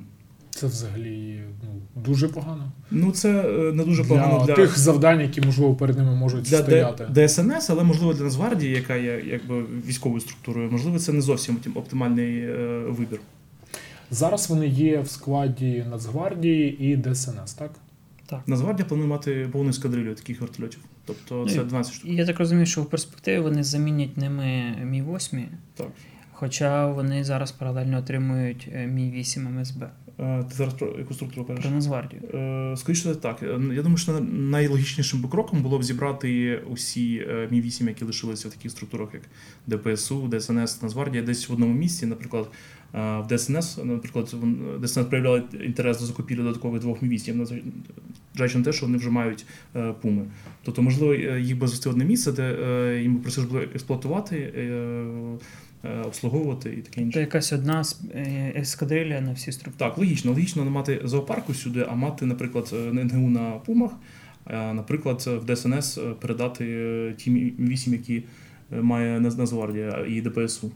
Це 0.55 0.67
взагалі 0.67 1.41
ну, 1.63 2.01
дуже 2.03 2.27
погано. 2.27 2.71
Ну, 2.91 3.11
це 3.11 3.29
е, 3.41 3.73
не 3.73 3.83
дуже 3.83 4.03
для, 4.03 4.09
погано 4.09 4.45
для, 4.45 4.53
тих 4.55 4.79
завдань, 4.79 5.21
які 5.21 5.41
можливо 5.41 5.75
перед 5.75 5.97
ними 5.97 6.15
можуть 6.15 6.43
для 6.43 6.57
стояти. 6.57 7.05
Д- 7.09 7.27
ДСНС, 7.27 7.69
але 7.69 7.83
можливо 7.83 8.13
для 8.13 8.23
Нацгвардії, 8.23 8.71
яка 8.75 8.95
є 8.95 9.23
якби 9.27 9.63
військовою 9.87 10.21
структурою, 10.21 10.71
можливо, 10.71 10.99
це 10.99 11.13
не 11.13 11.21
зовсім 11.21 11.57
оптимальний 11.75 12.39
е, 12.39 12.55
вибір. 12.89 13.19
Зараз 14.11 14.49
вони 14.49 14.67
є 14.67 14.99
в 14.99 15.09
складі 15.09 15.85
Нацгвардії 15.89 16.83
і 16.91 16.97
ДСНС, 16.97 17.53
так? 17.53 17.71
Так. 18.25 18.47
Нацгвардія 18.47 18.85
планує 18.85 19.09
мати 19.09 19.49
повну 19.51 19.69
ескадрилью 19.69 20.15
таких 20.15 20.41
вертольотів. 20.41 20.79
Тобто 21.05 21.35
Ну, 21.35 21.49
це 21.49 21.61
і- 21.61 21.63
12 21.63 21.93
штук. 21.93 22.09
Я 22.11 22.25
так 22.25 22.39
розумію, 22.39 22.65
що 22.65 22.81
в 22.81 22.85
перспективі 22.85 23.39
вони 23.39 23.63
замінять 23.63 24.17
ними 24.17 24.75
Мі 24.83 25.03
8 25.15 25.47
Так. 25.75 25.87
Хоча 26.41 26.87
вони 26.87 27.23
зараз 27.23 27.51
паралельно 27.51 27.97
отримують 27.97 28.69
е, 28.73 28.87
Мі 28.87 29.11
8 29.11 29.59
МСБ 29.59 29.89
Ти 30.17 30.55
зараз 30.55 30.73
про 30.73 30.95
яку 30.97 31.13
структуру 31.13 31.45
кажеш? 31.45 31.63
про 31.63 31.71
Нацгвардію. 31.73 32.21
Е, 32.33 32.73
Скоріше 32.77 33.15
так. 33.15 33.43
Е, 33.43 33.47
Я 33.47 33.81
думаю, 33.81 33.97
що 33.97 34.19
найлогічнішим 34.31 35.21
би 35.21 35.29
кроком 35.29 35.61
було 35.61 35.79
б 35.79 35.83
зібрати 35.83 36.57
усі 36.57 37.27
Мі 37.51 37.61
8 37.61 37.87
які 37.87 38.05
лишилися 38.05 38.47
в 38.47 38.51
таких 38.51 38.71
структурах, 38.71 39.09
як 39.13 39.23
ДПСУ, 39.67 40.29
ДСНС, 40.29 40.81
Нацгвардія, 40.81 41.23
десь 41.23 41.49
в 41.49 41.53
одному 41.53 41.73
місці. 41.73 42.05
Наприклад, 42.05 42.47
в 42.93 43.25
ДСНС, 43.29 43.79
наприклад, 43.83 44.35
ДСНС 44.83 45.05
проявляли 45.05 45.43
інтерес 45.65 45.99
до 45.99 46.05
закупівлі 46.05 46.43
додаткових 46.43 46.81
двох 46.81 47.01
Мі 47.01 47.09
8 47.09 47.45
Зважаючи 48.35 48.57
на 48.57 48.63
те, 48.63 48.73
що 48.73 48.85
вони 48.85 48.97
вже 48.97 49.09
мають 49.09 49.45
пуми. 50.01 50.25
Тобто, 50.63 50.81
можливо, 50.81 51.13
їх 51.35 51.57
би 51.57 51.67
звести 51.67 51.89
одне 51.89 52.05
місце, 52.05 52.31
де 52.31 52.99
їм 53.01 53.15
би 53.15 53.21
просили 53.21 53.47
було 53.47 53.59
експлуатувати, 53.61 54.53
обслуговувати 56.05 56.69
і 56.69 56.81
таке 56.81 57.01
інше. 57.01 57.13
Це 57.13 57.19
якась 57.19 57.53
одна 57.53 57.83
е, 58.15 58.53
ескадрилля 58.55 59.21
на 59.21 59.33
всі 59.33 59.51
структури. 59.51 59.89
Так, 59.89 59.97
логічно. 59.97 60.31
Логічно 60.31 60.63
не 60.63 60.69
мати 60.69 61.01
зоопарку 61.03 61.53
сюди, 61.53 61.85
а 61.89 61.95
мати, 61.95 62.25
наприклад, 62.25 62.69
е, 62.73 62.93
НГУ 62.93 63.29
на 63.29 63.51
пумах, 63.51 63.91
а, 64.45 64.73
наприклад, 64.73 65.23
в 65.27 65.55
ДСНС 65.55 65.97
е, 65.97 66.01
передати 66.21 66.65
е, 66.65 67.13
ті 67.17 67.31
Мі- 67.31 67.67
8, 67.67 67.93
які 67.93 68.23
е, 68.73 68.81
має 68.81 69.19
Нацгвардія 69.19 70.05
і 70.09 70.21
ДПСУ. 70.21 70.71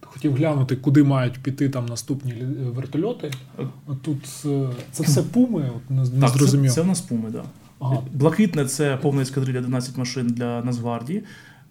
Хотів 0.00 0.34
глянути, 0.34 0.76
куди 0.76 1.02
мають 1.02 1.38
піти 1.42 1.68
там 1.68 1.86
наступні 1.86 2.32
вертольоти. 2.74 3.30
Е. 3.58 3.62
Тут 4.02 4.42
е, 4.46 4.68
це 4.92 5.02
все 5.02 5.22
пуми, 5.22 5.70
от 5.76 5.90
не, 5.90 6.02
не 6.02 6.20
так, 6.20 6.32
це, 6.32 6.38
зрозумів. 6.38 6.72
це 6.72 6.80
в 6.82 6.86
нас 6.86 7.00
пуми, 7.00 7.32
так. 7.32 7.44
Ага. 7.80 8.02
Блакитне 8.12 8.64
це 8.64 8.96
повна 8.96 9.22
ескадрилля 9.22 9.60
12 9.60 9.96
машин 9.96 10.26
для 10.26 10.62
Нацгвардії. 10.62 11.22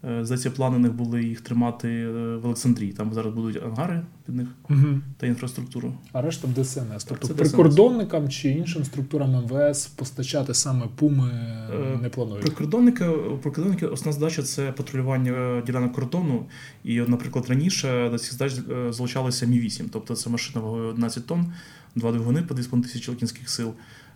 Е, 0.10 0.26
Здається, 0.26 0.52
плани 0.52 0.80
них 0.80 0.94
були 0.94 1.24
їх 1.24 1.42
тримати 1.42 1.90
е, 1.90 2.38
в 2.38 2.46
Олександрії. 2.46 2.92
Там 2.94 3.14
зараз 3.14 3.34
будуть 3.34 3.64
ангари 3.64 4.02
під 4.26 4.36
них 4.36 4.48
Угу. 4.70 5.00
та 5.18 5.28
інфраструктуру. 5.28 5.94
А 6.12 6.22
решта 6.22 6.48
в 6.48 6.64
ДСНС. 6.64 7.04
Тобто 7.04 7.28
це 7.28 7.34
ДСНС. 7.34 7.50
прикордонникам 7.50 8.30
чи 8.30 8.50
іншим 8.50 8.84
структурам 8.84 9.32
МВС 9.32 9.90
постачати 9.96 10.54
саме 10.54 10.86
пуми 10.96 11.54
Е, 11.74 12.00
не 12.02 12.10
планують. 12.10 12.42
Прикордонники, 12.46 13.06
прикордонники 13.42 13.86
основна 13.86 14.14
задача 14.20 14.44
це 14.44 14.72
патрулювання 14.72 15.62
ділянок 15.66 15.94
кордону. 15.94 16.46
І, 16.84 17.02
наприклад, 17.02 17.46
раніше 17.50 18.10
до 18.12 18.18
цих 18.18 18.34
задач 18.34 18.54
е, 18.72 18.94
залучалися 18.94 19.46
Мі-8, 19.46 19.86
тобто 19.92 20.16
це 20.16 20.30
машина 20.30 20.66
вагою 20.66 20.90
11 20.90 21.26
тонн, 21.28 21.54
два 21.96 22.12
двигуни 22.12 22.42
по 22.42 22.56
2,5 22.56 22.82
тисячі 22.82 23.14
кінських 23.14 23.50
сил. 23.50 23.74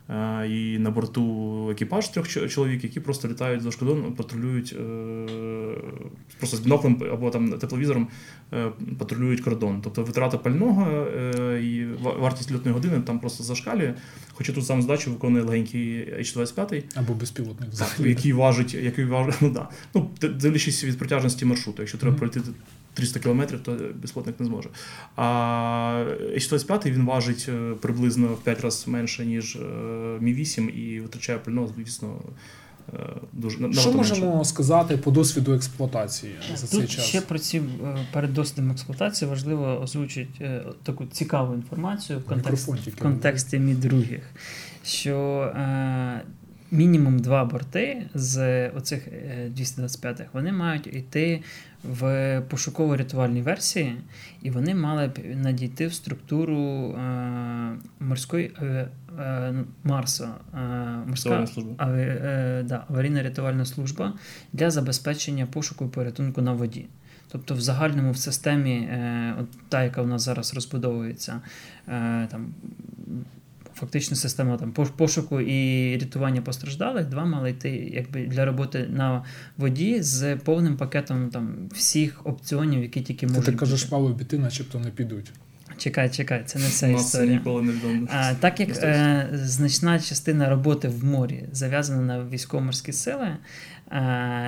Е, 0.10 0.48
І 0.48 0.80
на 0.80 0.92
борту 0.92 1.70
екіпаж 1.72 2.10
трьох 2.10 2.28
чоловік, 2.28 2.84
які 2.84 3.00
просто 3.00 3.28
літають 3.28 3.62
за 3.62 3.72
кордон, 3.72 4.14
патрулюють 4.14 4.76
е, 4.80 5.26
просто 6.38 6.58
з 6.58 6.60
біноклем 6.60 7.04
або 7.14 7.30
там 7.30 7.50
тепловізором 7.50 8.08
е, 8.54 8.72
патрулюють 9.00 9.42
кордон. 9.42 9.82
Тобто 9.84 10.04
витрата 10.04 10.38
пального 10.38 11.08
і 11.58 11.86
вартість 12.20 12.52
льотної 12.52 12.74
години 12.74 13.02
там 13.02 13.20
просто 13.20 13.44
зашкалює. 13.44 13.94
Хоча 14.34 14.54
тут 14.54 14.66
сам 14.66 14.82
задачу 14.82 15.12
виконує 15.12 15.44
легенький 15.44 16.14
H-25. 16.20 16.84
Або 16.96 17.14
безпілотник 17.14 17.70
який 18.00 18.34
важить, 18.34 18.74
який 18.74 19.06
важить, 19.06 19.36
ну 19.42 19.50
да. 19.50 19.70
Ну, 19.94 20.10
дивлячись 20.22 20.84
від 20.84 20.98
протяжності 20.98 21.46
маршруту. 21.46 21.82
Якщо 21.82 21.98
треба 21.98 22.18
пройти 22.18 22.42
300 22.98 23.20
кілометрів, 23.20 23.60
то 23.60 23.78
безплатник 24.02 24.40
не 24.40 24.46
зможе. 24.46 24.70
А 25.16 25.24
H-25 26.36 26.92
він 26.92 27.06
важить 27.06 27.46
е, 27.50 27.74
приблизно 27.82 28.28
в 28.28 28.40
5 28.40 28.62
разів 28.62 28.94
менше, 28.94 29.26
ніж 29.26 29.56
е, 29.56 29.60
Мі-8 30.22 30.70
і 30.70 31.00
витрачає 31.00 31.40
пального, 31.40 31.74
звісно, 31.76 32.20
дуже 33.34 33.74
Що 33.74 33.92
можемо 33.92 34.46
сказати 34.46 34.98
по 34.98 35.12
досвіду 35.12 35.54
експлуатації 35.54 36.36
за 36.56 36.68
Тут 36.68 36.70
цей 36.70 36.88
час? 36.88 37.06
ще 37.06 37.22
про 37.22 37.40
ці 37.40 37.62
перед 38.14 38.34
досвідом 38.34 38.72
експлуатації 38.72 39.30
важливо 39.30 39.82
озвучити 39.82 40.62
таку 40.84 41.06
цікаву 41.06 41.54
інформацію 41.54 42.20
в 42.20 42.24
контексті, 42.24 42.90
в 42.90 42.96
контексті 42.96 43.60
мій 43.60 43.74
других, 43.74 44.24
що 44.84 45.16
е, 45.56 46.22
мінімум 46.72 47.20
два 47.20 47.46
борти 47.46 48.06
з 48.14 48.70
оцих 48.70 49.08
225-х 49.58 50.26
вони 50.34 50.52
мають 50.52 50.88
йти 50.88 51.42
в 51.84 52.04
пошуково-рятувальній 52.50 53.44
версії, 53.44 53.98
і 54.42 54.50
вони 54.50 54.76
мали 54.76 55.08
б 55.08 55.20
надійти 55.36 55.88
в 55.88 55.94
структуру 55.94 56.92
е, 56.92 57.72
морської 58.00 58.52
е, 58.62 58.88
е, 59.20 59.54
Марса, 59.84 60.30
е, 60.54 60.58
морська 61.08 61.48
е, 61.80 62.64
да, 62.66 62.86
аварійна 62.90 63.24
рятувальна 63.24 63.66
служба 63.66 64.14
для 64.54 64.72
забезпечення 64.72 65.46
пошуку 65.46 65.86
і 65.86 65.88
порятунку 65.88 66.42
на 66.42 66.54
воді. 66.54 66.86
Тобто 67.32 67.54
в 67.56 67.62
загальному 67.62 68.12
в 68.12 68.18
системі, 68.18 68.72
е, 68.72 69.36
от 69.40 69.48
та, 69.70 69.84
яка 69.84 70.02
в 70.02 70.08
нас 70.08 70.22
зараз 70.22 70.54
розбудовується, 70.54 71.42
е, 71.88 72.28
там 72.32 72.54
фактично 73.80 74.16
система 74.16 74.58
там 74.58 74.72
пошуку 74.72 75.42
і 75.42 75.94
рятування 75.98 76.42
постраждалих, 76.42 77.06
два 77.06 77.26
мали 77.26 77.50
йти 77.50 77.92
якби 77.94 78.26
для 78.26 78.46
роботи 78.46 78.88
на 78.90 79.24
воді 79.58 80.02
з 80.02 80.36
повним 80.36 80.78
пакетом 80.78 81.30
там 81.30 81.70
всіх 81.74 82.22
опціонів, 82.24 82.82
які 82.82 83.02
тільки 83.02 83.28
можуть. 83.28 83.46
Ти 83.46 83.52
кажеш, 83.52 83.92
мало 83.92 84.14
біти, 84.14 84.38
начебто 84.38 84.80
не 84.80 84.90
підуть. 84.90 85.32
Чекай, 85.78 86.10
чекай, 86.10 86.44
це 86.46 86.60
не 86.60 86.68
вся 86.68 86.88
історія. 86.88 87.34
Ніколи 87.34 87.62
не 87.62 88.08
а, 88.12 88.34
Так 88.34 88.60
як 88.60 88.70
е, 88.70 89.30
значна 89.34 90.00
частина 90.00 90.50
роботи 90.50 90.88
в 90.88 91.06
морі 91.06 91.46
зав'язана 91.52 92.02
на 92.02 92.30
військово-морські 92.30 92.94
сили, 92.94 93.38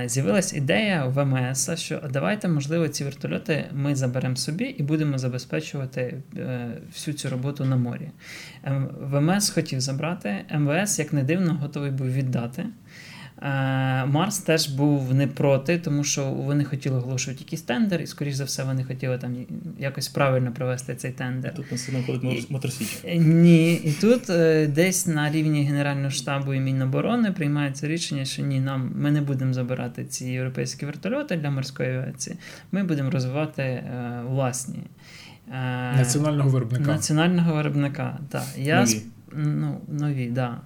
з'явилась 0.05 0.53
ідея 0.53 1.05
ВМС, 1.05 1.69
що 1.75 2.01
давайте, 2.09 2.47
можливо, 2.47 2.87
ці 2.87 3.03
вертольоти 3.03 3.65
ми 3.73 3.95
заберемо 3.95 4.35
собі 4.35 4.63
і 4.63 4.83
будемо 4.83 5.17
забезпечувати 5.17 6.17
е, 6.37 6.69
всю 6.93 7.15
цю 7.15 7.29
роботу 7.29 7.65
на 7.65 7.75
морі. 7.75 8.09
Ем, 8.63 8.89
ВМС 9.01 9.49
хотів 9.49 9.81
забрати, 9.81 10.45
МВС, 10.53 11.01
як 11.01 11.13
не 11.13 11.23
дивно, 11.23 11.53
готовий 11.53 11.91
був 11.91 12.11
віддати. 12.11 12.65
Е, 13.41 14.05
Марс 14.05 14.37
теж 14.37 14.67
був 14.67 15.13
не 15.13 15.27
проти, 15.27 15.77
тому 15.77 16.03
що 16.03 16.25
вони 16.25 16.63
хотіли 16.63 16.97
оголошувати 16.97 17.43
якийсь 17.43 17.61
тендер, 17.61 18.01
і, 18.01 18.07
скоріш 18.07 18.33
за 18.33 18.43
все, 18.43 18.63
вони 18.63 18.83
хотіли 18.83 19.17
там 19.17 19.35
якось 19.79 20.07
правильно 20.07 20.51
провести 20.51 20.95
цей 20.95 21.11
тендер. 21.11 21.53
Тут 21.53 21.71
нас 21.71 21.89
виходить 21.89 22.51
Моторсіч. 22.51 22.97
Е, 23.03 23.17
ні, 23.17 23.73
і 23.73 23.91
тут 23.91 24.29
е, 24.29 24.67
десь 24.67 25.07
на 25.07 25.31
рівні 25.31 25.63
Генерального 25.63 26.09
штабу 26.09 26.53
і 26.53 26.59
Міноборони 26.59 27.31
приймається 27.31 27.87
рішення, 27.87 28.25
що 28.25 28.41
ні, 28.41 28.59
нам 28.59 28.91
ми 28.95 29.11
не 29.11 29.21
будемо 29.21 29.53
забирати 29.53 30.05
ці 30.05 30.25
європейські 30.25 30.85
вертольоти 30.85 31.35
для 31.35 31.49
морської 31.49 31.89
авіації, 31.89 32.35
ми 32.71 32.83
будемо 32.83 33.11
розвивати 33.11 33.83
власні. 34.27 34.79
Національного 35.97 36.49
виробника. 36.49 36.91
Національного 36.91 37.53
виробника, 37.53 38.19
так. 38.29 38.43
Я 38.57 38.81
нові. 38.81 39.01
Ну, 39.33 39.81
нові, 39.87 40.27
да. 40.27 40.57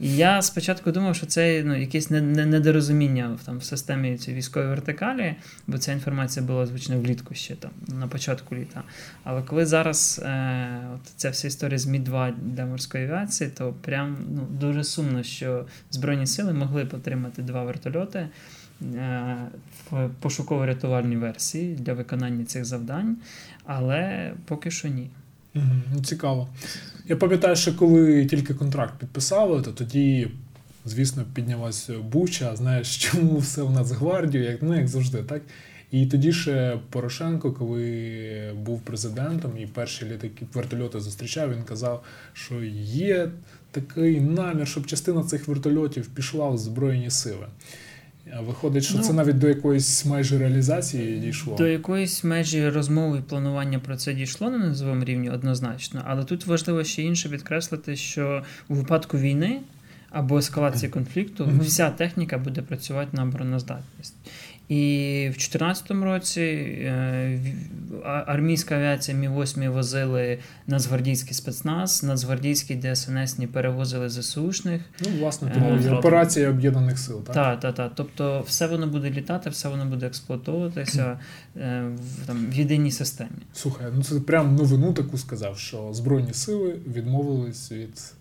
І 0.00 0.16
я 0.16 0.42
спочатку 0.42 0.92
думав, 0.92 1.16
що 1.16 1.26
це 1.26 1.62
ну, 1.64 1.80
якесь 1.80 2.10
недорозуміння 2.10 3.38
там, 3.46 3.58
в 3.58 3.64
системі 3.64 4.18
цієї 4.18 4.38
військової 4.38 4.70
вертикалі, 4.70 5.34
бо 5.66 5.78
ця 5.78 5.92
інформація 5.92 6.46
була 6.46 6.66
звичайно 6.66 7.02
влітку 7.02 7.34
ще 7.34 7.54
там, 7.54 7.70
на 7.88 8.08
початку 8.08 8.54
літа. 8.54 8.82
Але 9.24 9.42
коли 9.42 9.66
зараз 9.66 10.20
е, 10.24 10.80
от 10.94 11.00
ця 11.16 11.30
вся 11.30 11.48
історія 11.48 11.78
з 11.78 11.86
Мі-2 11.86 12.32
для 12.42 12.66
морської 12.66 13.04
авіації, 13.04 13.50
то 13.50 13.72
прям 13.72 14.16
ну, 14.34 14.46
дуже 14.50 14.84
сумно, 14.84 15.22
що 15.22 15.66
Збройні 15.90 16.26
сили 16.26 16.52
могли 16.52 16.82
отримати 16.82 17.42
два 17.42 17.64
вертольоти. 17.64 18.28
Е, 18.82 19.36
в 19.90 20.10
пошуково-рятувальній 20.22 21.18
версії 21.18 21.74
для 21.74 21.92
виконання 21.92 22.44
цих 22.44 22.64
завдань, 22.64 23.16
але 23.64 24.32
поки 24.44 24.70
що 24.70 24.88
ні. 24.88 25.10
Угу, 25.54 26.02
Цікаво. 26.04 26.48
Я 27.08 27.16
пам'ятаю, 27.16 27.56
що 27.56 27.76
коли 27.76 28.26
тільки 28.26 28.54
контракт 28.54 28.98
підписали, 28.98 29.62
то 29.62 29.72
тоді, 29.72 30.28
звісно, 30.84 31.24
піднялася 31.34 31.98
буча. 31.98 32.56
Знаєш, 32.56 32.96
чому 32.96 33.38
все 33.38 33.62
в 33.62 33.70
Нацгвардію, 33.70 34.44
як 34.44 34.62
ну, 34.62 34.76
як 34.76 34.88
завжди, 34.88 35.22
так? 35.22 35.42
І 35.90 36.06
тоді 36.06 36.32
ще 36.32 36.78
Порошенко, 36.90 37.52
коли 37.52 38.54
був 38.64 38.80
президентом 38.80 39.58
і 39.58 39.66
перші 39.66 40.04
літаки 40.04 40.46
вертольоти 40.54 41.00
зустрічав, 41.00 41.52
він 41.52 41.62
казав, 41.62 42.04
що 42.32 42.62
є 42.84 43.30
такий 43.70 44.20
намір, 44.20 44.68
щоб 44.68 44.86
частина 44.86 45.24
цих 45.24 45.48
вертольотів 45.48 46.06
пішла 46.06 46.48
в 46.48 46.58
Збройні 46.58 47.10
сили. 47.10 47.46
Виходить, 48.46 48.84
що 48.84 48.98
ну, 48.98 49.02
це 49.02 49.12
навіть 49.12 49.38
до 49.38 49.48
якоїсь 49.48 50.06
майже 50.06 50.38
реалізації 50.38 51.18
дійшло. 51.18 51.56
До 51.56 51.66
якоїсь 51.66 52.24
межі 52.24 52.68
розмови 52.68 53.18
і 53.18 53.22
планування 53.22 53.78
про 53.78 53.96
це 53.96 54.14
дійшло 54.14 54.50
на 54.50 54.58
низовому 54.58 55.04
рівні 55.04 55.30
однозначно, 55.30 56.02
але 56.06 56.24
тут 56.24 56.46
важливо 56.46 56.84
ще 56.84 57.02
інше 57.02 57.28
підкреслити, 57.28 57.96
що 57.96 58.42
у 58.68 58.74
випадку 58.74 59.18
війни 59.18 59.60
або 60.10 60.38
ескалації 60.38 60.90
конфлікту 60.90 61.48
вся 61.60 61.90
техніка 61.90 62.38
буде 62.38 62.62
працювати 62.62 63.08
на 63.12 63.22
обороноздатність. 63.22 64.14
І 64.70 65.26
в 65.28 65.32
2014 65.32 65.90
році 65.90 66.40
е, 66.40 67.40
армійська 68.04 68.74
авіація 68.74 69.16
Мі-8 69.16 69.70
возили 69.70 70.38
Нацгвардійський 70.66 71.34
спецназ, 71.34 72.02
Нацгвардійські 72.02 72.76
ДСНСні 72.76 73.46
перевозили 73.46 74.08
ЗСУшних. 74.08 74.82
Ну, 75.00 75.08
власне, 75.20 75.50
тому 75.54 75.70
е, 75.70 75.90
операція 75.90 76.50
Об'єднаних 76.50 76.98
Сил. 76.98 77.22
Так, 77.24 77.34
так, 77.34 77.60
так. 77.60 77.74
так. 77.74 77.92
Тобто 77.94 78.44
все 78.46 78.66
воно 78.66 78.86
буде 78.86 79.10
літати, 79.10 79.50
все 79.50 79.68
воно 79.68 79.86
буде 79.86 80.06
експлуатовуватися 80.06 81.18
е, 81.56 81.82
в, 81.96 82.26
там, 82.26 82.46
в 82.50 82.54
єдиній 82.54 82.90
системі. 82.90 83.30
Слухай, 83.52 83.86
ну 83.94 84.02
це 84.02 84.20
прям 84.20 84.56
новину 84.56 84.92
таку 84.92 85.18
сказав, 85.18 85.58
що 85.58 85.92
Збройні 85.92 86.32
сили 86.32 86.76
відмовились 86.86 87.72
від. 87.72 88.12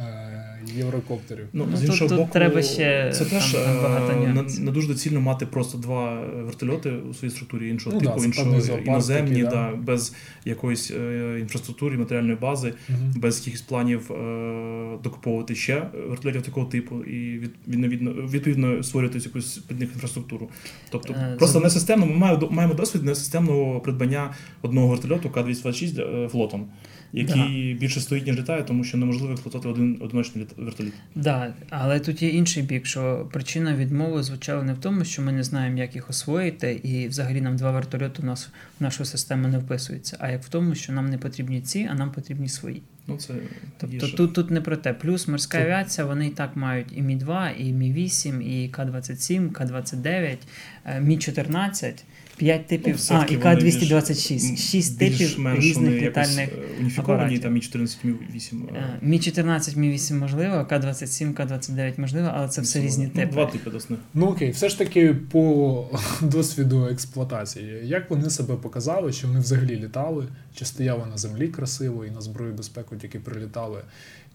Е, 0.00 0.40
єврокоптерів. 0.76 1.46
Ну, 1.52 1.68
ну 1.70 1.76
з 1.76 1.84
іншого 1.84 2.08
тут, 2.08 2.18
боку, 2.18 2.30
треба 2.32 2.62
ще 2.62 3.12
це 3.14 3.24
теж 3.24 3.54
багато 3.82 4.12
не, 4.12 4.42
не 4.64 4.70
дуже 4.70 4.88
доцільно 4.88 5.20
мати 5.20 5.46
просто 5.46 5.78
два 5.78 6.20
вертольоти 6.20 6.90
у 6.90 7.14
своїй 7.14 7.30
структурі 7.30 7.68
іншого 7.68 7.94
ну, 7.94 8.00
типу, 8.00 8.20
да, 8.20 8.26
іншого 8.26 8.78
іноземні, 8.84 9.42
да. 9.42 9.50
да, 9.50 9.72
без 9.76 10.14
якоїсь 10.44 10.90
е, 10.90 11.36
інфраструктури, 11.40 11.98
матеріальної 11.98 12.36
бази, 12.36 12.74
угу. 12.88 12.98
без 13.16 13.38
якихось 13.38 13.62
планів 13.62 14.12
е, 14.12 14.98
докуповувати 15.04 15.54
ще 15.54 15.82
вертольотів 16.08 16.42
такого 16.42 16.66
типу, 16.66 17.04
і 17.04 17.38
від, 17.38 17.50
відповідно 17.68 18.10
відповідно 18.12 18.82
створювати 18.82 19.18
якусь 19.18 19.58
під 19.58 19.80
них 19.80 19.90
інфраструктуру. 19.94 20.48
Тобто, 20.90 21.12
е, 21.12 21.34
просто 21.38 21.58
за... 21.58 21.64
не 21.64 21.70
системно 21.70 22.06
ми 22.06 22.16
маємо 22.16 22.48
маємо 22.50 22.74
досвід 22.74 23.02
несистемного 23.02 23.80
придбання 23.80 24.34
одного 24.62 24.88
вертольоту 24.88 25.30
К-226 25.30 26.24
е, 26.24 26.28
флотом 26.28 26.66
який 27.12 27.74
да. 27.74 27.80
більше 27.80 28.00
стоїть, 28.00 28.26
ніж 28.26 28.38
літає, 28.38 28.62
тому 28.62 28.84
що 28.84 28.98
неможливо 28.98 29.32
експлуатувати 29.32 29.68
один 29.68 29.98
одиночний 30.00 30.46
вертоліт. 30.56 30.92
Так, 30.92 31.04
да, 31.14 31.54
але 31.70 32.00
тут 32.00 32.22
є 32.22 32.28
інший 32.28 32.62
бік, 32.62 32.86
що 32.86 33.28
причина 33.32 33.74
відмови 33.74 34.22
звучала 34.22 34.62
не 34.62 34.72
в 34.72 34.78
тому, 34.78 35.04
що 35.04 35.22
ми 35.22 35.32
не 35.32 35.42
знаємо, 35.42 35.78
як 35.78 35.94
їх 35.94 36.10
освоїти, 36.10 36.72
і 36.72 37.08
взагалі 37.08 37.40
нам 37.40 37.56
два 37.56 37.70
вертольоти 37.70 38.22
у 38.22 38.26
нас 38.26 38.48
в 38.80 38.82
нашу 38.82 39.04
систему 39.04 39.48
не 39.48 39.58
вписуються, 39.58 40.16
а 40.20 40.30
як 40.30 40.42
в 40.42 40.48
тому, 40.48 40.74
що 40.74 40.92
нам 40.92 41.10
не 41.10 41.18
потрібні 41.18 41.60
ці, 41.60 41.88
а 41.90 41.94
нам 41.94 42.12
потрібні 42.12 42.48
свої. 42.48 42.82
Ну, 43.06 43.16
це 43.16 43.34
Тобто 43.78 44.06
є 44.06 44.12
тут 44.12 44.34
тут 44.34 44.50
не 44.50 44.60
про 44.60 44.76
те. 44.76 44.92
Плюс 44.92 45.28
морська 45.28 45.58
це... 45.58 45.64
авіація, 45.64 46.06
вони 46.06 46.26
і 46.26 46.30
так 46.30 46.56
мають 46.56 46.88
і 46.96 47.02
Мі 47.02 47.16
2, 47.16 47.50
і 47.50 47.72
Мі 47.72 47.92
8, 47.92 48.42
і 48.42 48.68
К-27, 48.68 49.50
К-29, 49.52 50.36
е, 50.84 51.00
Мі 51.00 51.18
14. 51.18 52.04
5 52.40 52.66
типів, 52.66 52.96
ну, 53.10 53.16
а, 53.16 53.24
і 53.24 53.36
К-226. 53.36 54.56
6 54.56 54.98
типів 54.98 55.36
різних 55.54 56.02
літальних 56.02 56.48
е, 56.48 56.80
уніфіковані, 56.80 57.38
там 57.38 57.54
Мі-14, 57.54 57.96
Мі-8. 58.04 58.54
Мі-14, 59.02 59.78
Мі-8 59.78 60.14
можливо, 60.14 60.66
К-27, 60.68 61.32
К-29 61.32 62.00
можливо, 62.00 62.30
але 62.34 62.48
це 62.48 62.62
все 62.62 62.80
різні 62.80 63.04
ну, 63.04 63.10
типи. 63.10 63.26
Ну, 63.26 63.32
два 63.32 63.46
типи 63.46 63.70
досне. 63.70 63.96
Ну 64.14 64.26
окей, 64.26 64.50
все 64.50 64.68
ж 64.68 64.78
таки 64.78 65.14
по 65.14 65.86
досвіду 66.22 66.84
експлуатації. 66.84 67.80
Як 67.84 68.10
вони 68.10 68.30
себе 68.30 68.56
показали, 68.56 69.12
що 69.12 69.28
вони 69.28 69.40
взагалі 69.40 69.76
літали, 69.76 70.26
чи 70.54 70.64
стояли 70.64 71.06
на 71.10 71.16
землі 71.16 71.48
красиво 71.48 72.04
і 72.04 72.10
на 72.10 72.20
зброю 72.20 72.54
безпеку 72.54 72.96
тільки 72.96 73.18
прилітали? 73.18 73.80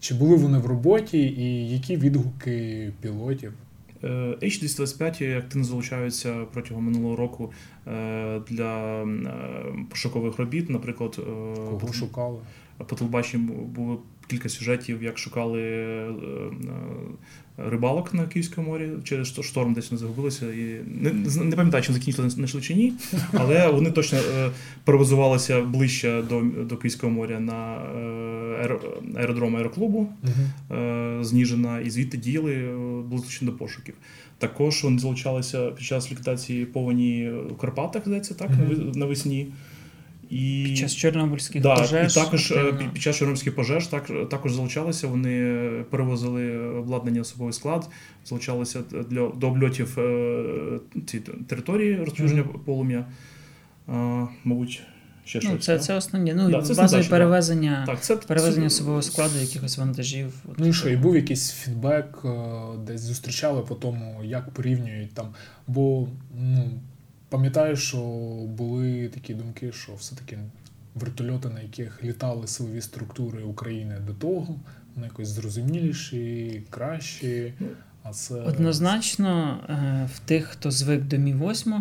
Чи 0.00 0.14
були 0.14 0.36
вони 0.36 0.58
в 0.58 0.66
роботі, 0.66 1.18
і 1.18 1.70
які 1.70 1.96
відгуки 1.96 2.92
пілотів? 3.00 3.52
H225 4.02 5.38
активно 5.38 5.64
залучаються 5.64 6.44
протягом 6.52 6.84
минулого 6.84 7.16
року 7.16 7.52
е, 7.86 8.40
для 8.48 9.02
е, 9.02 9.06
пошукових 9.90 10.38
робіт. 10.38 10.70
Наприклад, 10.70 11.16
Кого 11.80 11.92
шукали? 11.92 12.38
по 12.78 12.96
телебаченню 12.96 13.52
було 13.52 14.02
кілька 14.26 14.48
сюжетів, 14.48 15.02
як 15.02 15.18
шукали 15.18 15.62
е, 15.62 16.10
рибалок 17.58 18.14
на 18.14 18.26
Київському 18.26 18.68
морі 18.68 18.88
через 19.04 19.28
шторм 19.42 19.74
десь 19.74 19.90
вони 19.90 20.00
загубилися. 20.00 20.52
І 20.52 20.80
не, 20.86 21.12
не 21.44 21.56
пам'ятаю, 21.56 21.84
чи 21.84 21.92
закінчили 21.92 22.30
знайшли 22.30 22.60
чи 22.60 22.74
ні, 22.74 22.92
але 23.32 23.70
вони 23.70 23.90
точно 23.90 24.18
перевозувалися 24.84 25.60
ближче 25.60 26.22
до 26.28 26.40
до 26.40 26.76
Київського 26.76 27.12
моря 27.12 27.40
на 27.40 27.78
аеродром 29.16 29.56
аероклубу 29.56 30.08
uh 30.24 31.24
з 31.24 31.32
і 31.86 31.90
звідти 31.90 32.16
діяли, 32.16 32.54
були 33.08 33.22
точно 33.22 33.50
до 33.50 33.56
пошуків. 33.56 33.94
Також 34.38 34.84
вони 34.84 34.98
залучалися 34.98 35.70
під 35.70 35.86
час 35.86 36.10
ліквідації 36.10 36.66
повені 36.66 37.30
у 37.50 37.54
Карпатах, 37.54 38.02
здається, 38.06 38.34
так, 38.34 38.50
навесні. 38.94 39.48
І... 40.30 40.64
Під 40.66 40.76
час 40.76 40.94
Чорнобильських 40.94 41.62
да, 41.62 41.76
пожеж. 41.76 42.16
І 42.16 42.20
також 42.20 42.52
е, 42.52 42.60
активно. 42.60 42.92
під 42.92 43.02
час 43.02 43.16
Чорнобильських 43.16 43.54
пожеж 43.54 43.86
так, 43.86 44.10
також 44.30 44.54
залучалися. 44.54 45.06
Вони 45.06 45.60
перевозили 45.90 46.58
обладнання 46.58 47.20
особовий 47.20 47.52
склад, 47.52 47.88
залучалися 48.24 48.82
для 49.10 49.28
до 49.28 49.48
обльотів 49.48 49.98
е, 49.98 50.78
ці 51.06 51.20
території 51.20 51.96
розчуження 51.96 52.42
mm-hmm. 52.42 52.58
полум'я. 52.58 53.06
А, 53.86 54.26
Мабуть, 54.44 54.82
ще 55.24 55.40
ну, 55.44 55.50
щось. 55.50 55.64
Це 55.64 55.72
так? 55.74 55.84
це 55.84 55.94
основні. 55.94 56.34
Ну, 56.34 56.50
да, 56.50 56.62
це 56.62 56.74
базові 56.74 57.08
перевезення 57.08 57.84
так, 57.86 58.00
це, 58.00 58.16
перевезення 58.16 58.68
це... 58.68 58.74
особового 58.74 59.02
складу, 59.02 59.38
якихось 59.38 59.78
вантажів. 59.78 60.34
Ну 60.58 60.66
і 60.66 60.72
що, 60.72 60.88
і 60.88 60.96
був 60.96 61.16
якийсь 61.16 61.52
фідбек, 61.52 62.24
десь 62.86 63.00
зустрічали 63.00 63.62
по 63.62 63.74
тому, 63.74 64.20
як 64.24 64.50
порівнюють 64.50 65.14
там. 65.14 65.34
Бо 65.66 66.08
ну, 66.38 66.70
Пам'ятаю, 67.28 67.76
що 67.76 67.98
були 68.46 69.08
такі 69.08 69.34
думки, 69.34 69.72
що 69.72 69.94
все-таки 69.94 70.38
вертольоти, 70.94 71.48
на 71.48 71.60
яких 71.60 72.04
літали 72.04 72.46
силові 72.46 72.80
структури 72.80 73.42
України 73.42 73.96
до 74.06 74.12
того, 74.12 74.56
вони 74.94 75.06
якось 75.06 75.28
зрозуміліші, 75.28 76.62
кращі. 76.70 77.54
А 78.02 78.12
це 78.12 78.34
однозначно 78.34 79.58
е, 79.68 80.08
в 80.14 80.18
тих, 80.18 80.44
хто 80.44 80.70
звик 80.70 81.02
до 81.02 81.18
Мі 81.18 81.34
8 81.34 81.74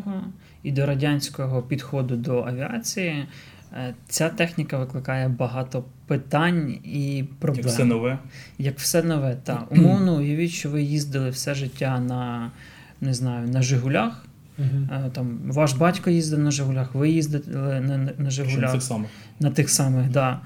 і 0.63 0.71
до 0.71 0.86
радянського 0.86 1.62
підходу 1.62 2.15
до 2.15 2.43
авіації, 2.43 3.27
е, 3.73 3.95
ця 4.08 4.29
техніка 4.29 4.77
викликає 4.77 5.27
багато 5.27 5.86
питань 6.08 6.79
і 6.84 7.25
проблем. 7.39 7.65
Як 7.65 7.73
все 7.73 7.86
нове. 7.86 8.19
Як 8.58 8.79
все 8.79 9.03
нове, 9.03 9.38
так. 9.43 9.71
Умовно, 9.71 10.15
уявіть, 10.15 10.51
що 10.51 10.69
ви 10.69 10.84
їздили 10.84 11.29
все 11.29 11.55
життя 11.55 11.99
на 11.99 12.51
не 13.01 13.13
знаю, 13.13 13.47
на 13.47 13.62
Жигулях. 13.62 14.25
Uh-huh. 14.60 15.12
Там 15.12 15.39
Ваш 15.46 15.74
батько 15.74 16.10
їздив 16.10 16.39
на 16.39 16.52
Жигулях, 16.52 16.96
ви 16.96 17.10
їздили 17.10 17.82
на 17.82 17.98
на 18.18 18.30
Жигулях. 18.30 18.72
Тих 18.72 18.84
самих. 18.84 19.10
На 19.39 19.52
тих 19.52 19.70
самих, 19.70 20.10
да. 20.10 20.41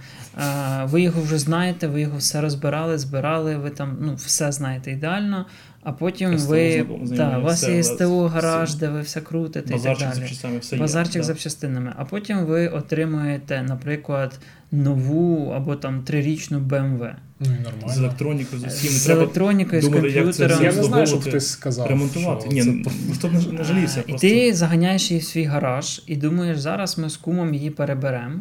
Ви 0.84 1.02
його 1.02 1.22
вже 1.22 1.40
знаєте, 1.40 1.88
ви 1.88 2.02
його 2.02 2.18
все 2.18 2.42
розбирали, 2.42 2.98
збирали, 2.98 3.58
ви 3.58 3.70
там 3.70 3.98
ну, 4.02 4.16
все 4.16 4.52
знаєте 4.52 4.92
ідеально, 4.92 5.46
а 5.84 5.92
потім 5.92 6.40
СТО 6.40 6.50
ви. 6.50 6.86
Да, 7.02 7.38
у 7.38 7.42
вас 7.42 7.70
є 7.70 7.84
СТО, 7.84 8.28
гараж, 8.28 8.76
де 8.76 8.90
ви 8.90 9.02
все 9.02 9.22
крутите 9.22 9.74
Базарчик 9.74 10.02
і 10.02 10.06
так 10.06 10.14
далі. 10.14 10.22
Запчастинами, 10.22 10.60
все 10.60 10.78
Базарчик 10.78 11.16
є, 11.16 11.24
з 11.24 11.26
запчастинами. 11.26 11.94
А 11.98 12.06
потім 12.06 12.46
ви 12.46 12.68
отримуєте, 12.68 13.64
наприклад, 13.64 14.40
нову 14.72 15.52
або 15.52 15.76
там 15.76 16.04
трирічну 16.04 16.60
BMW. 16.60 17.14
Ну 17.40 17.48
нормально. 17.48 17.88
З 17.88 17.98
електронікою, 17.98 18.62
з 18.62 18.66
усім. 18.66 18.92
З 18.92 19.10
електронікою, 19.10 19.82
з 19.82 19.88
комп'ютером. 19.88 20.64
Я 20.64 20.74
не 20.74 20.84
знаю, 20.84 21.08
що 21.08 21.20
хтось 21.20 21.48
сказав. 21.48 21.88
Ремонтувати. 21.88 22.50
Ні, 22.50 22.64
це... 22.64 22.70
ніхто 23.08 23.32
не 23.52 23.64
жалівся. 23.64 24.04
І 24.08 24.14
ти 24.14 24.54
заганяєш 24.54 25.12
її 25.12 25.22
в 25.22 25.26
свій 25.26 25.44
гараж 25.44 26.02
і 26.08 26.16
думаєш, 26.16 26.60
зараз 26.60 26.98
ми 26.98 27.10
з 27.10 27.18
кумом 27.18 27.54
її 27.54 27.70
переберемо. 27.70 28.40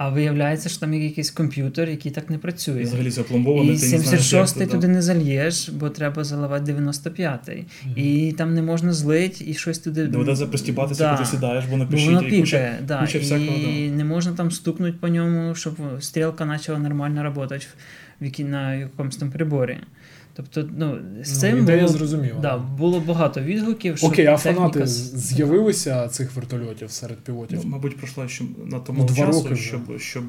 А 0.00 0.08
виявляється, 0.08 0.68
що 0.68 0.80
там 0.80 0.94
є 0.94 1.04
якийсь 1.04 1.30
комп'ютер, 1.30 1.88
який 1.88 2.12
так 2.12 2.30
не 2.30 2.38
працює. 2.38 2.80
І 2.80 2.84
взагалі 2.84 3.10
запломбований. 3.10 3.74
І 3.74 3.76
76-й 3.76 4.66
туди 4.66 4.88
не 4.88 5.02
зальєш, 5.02 5.68
бо 5.68 5.90
треба 5.90 6.24
заливати 6.24 6.72
95-й. 6.72 7.58
Mm-hmm. 7.58 7.96
І 7.96 8.32
там 8.32 8.54
не 8.54 8.62
можна 8.62 8.92
злити, 8.92 9.44
і 9.46 9.54
щось 9.54 9.78
туди. 9.78 10.06
Доведеться 10.06 10.46
пристібатися, 10.46 11.04
да. 11.04 11.14
коли 11.14 11.26
сідаєш, 11.26 11.64
бо 11.70 11.76
напишіть. 11.76 12.06
Воно 12.06 12.22
пікає, 12.22 12.78
да. 12.86 13.00
куча 13.00 13.18
всякого, 13.18 13.58
і 13.58 13.88
да. 13.88 13.96
не 13.96 14.04
можна 14.04 14.32
там 14.32 14.50
стукнути 14.50 14.94
по 15.00 15.08
ньому, 15.08 15.54
щоб 15.54 15.74
стрілка 16.00 16.46
почала 16.46 16.78
нормально 16.78 17.32
працювати 17.34 17.66
на 18.44 18.74
якомусь 18.74 19.16
там 19.16 19.30
приборі. 19.30 19.76
Тобто, 20.34 20.68
ну, 20.78 20.98
з 21.22 21.40
цим 21.40 21.56
ну, 21.56 21.62
ідея 21.62 21.82
було, 21.82 21.92
зрозуміла. 21.92 22.40
Да, 22.40 22.58
було 22.58 23.00
багато 23.00 23.40
відгуків. 23.40 23.98
що 23.98 24.06
Окей, 24.06 24.26
а 24.26 24.36
техніка... 24.36 24.58
фанати 24.58 24.86
з'явилися 24.86 26.08
цих 26.08 26.34
вертольотів 26.34 26.90
серед 26.90 27.18
пілотів? 27.18 27.58
Ну, 27.64 27.70
мабуть, 27.70 27.96
пройшло 27.96 28.28
ще 28.28 28.44
на 28.66 28.78
тому 28.78 29.06
ну, 29.10 29.16
часу, 29.16 29.42
роки 29.42 29.56
щоб 29.56 29.98
щоб 29.98 30.24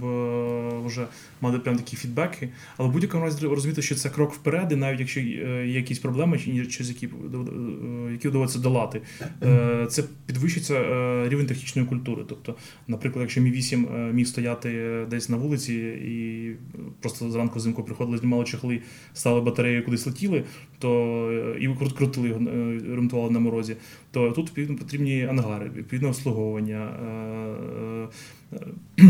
вже 0.85 1.05
мати 1.41 1.59
прям 1.59 1.77
такі 1.77 1.95
фідбеки. 1.95 2.49
Але 2.77 2.89
в 2.89 2.91
будь-якому 2.91 3.23
разі 3.23 3.45
розуміти, 3.45 3.81
що 3.81 3.95
це 3.95 4.09
крок 4.09 4.33
вперед, 4.33 4.71
і 4.71 4.75
навіть 4.75 4.99
якщо 4.99 5.19
є 5.19 5.65
якісь 5.67 5.99
проблеми, 5.99 6.39
чи 6.69 6.83
які 6.83 7.09
які 8.11 8.29
доводиться 8.29 8.59
долати, 8.59 9.01
це 9.89 10.03
підвищиться 10.25 10.79
рівень 11.29 11.47
технічної 11.47 11.87
культури. 11.87 12.23
Тобто, 12.29 12.55
наприклад, 12.87 13.21
якщо 13.21 13.41
Мі 13.41 13.51
8 13.51 14.11
міг 14.13 14.27
стояти 14.27 15.01
десь 15.09 15.29
на 15.29 15.37
вулиці 15.37 15.73
і 15.73 16.51
просто 16.99 17.31
зранку 17.31 17.59
взимку 17.59 17.83
приходили, 17.83 18.17
знімали 18.17 18.45
чехли, 18.45 18.81
стали 19.13 19.41
батареєю 19.41 19.85
кудись 19.91 20.05
летіли, 20.05 20.43
то 20.79 21.57
і 21.59 21.69
крутили 21.97 22.27
його, 22.29 22.39
ремонтували 22.95 23.31
на 23.31 23.39
морозі, 23.39 23.75
то 24.11 24.31
тут 24.31 24.45
відповідно 24.47 24.77
потрібні 24.77 25.25
ангари, 25.25 25.71
відповідне 25.75 26.07
обслуговування. 26.07 26.89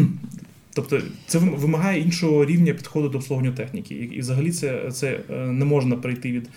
Тобто 0.74 1.02
це 1.28 1.40
вимагає 1.40 2.02
іншого 2.02 2.46
рівня 2.46 2.74
підходу 2.74 3.10
до 3.10 3.18
обслуговування 3.18 3.58
техніки. 3.58 3.96
І 3.96 4.20
взагалі 4.20 4.52
це 4.52 4.92
це 4.92 5.20
не 5.30 5.66
можна 5.66 5.96
прийти 5.96 6.32
від 6.32 6.44
е, 6.46 6.50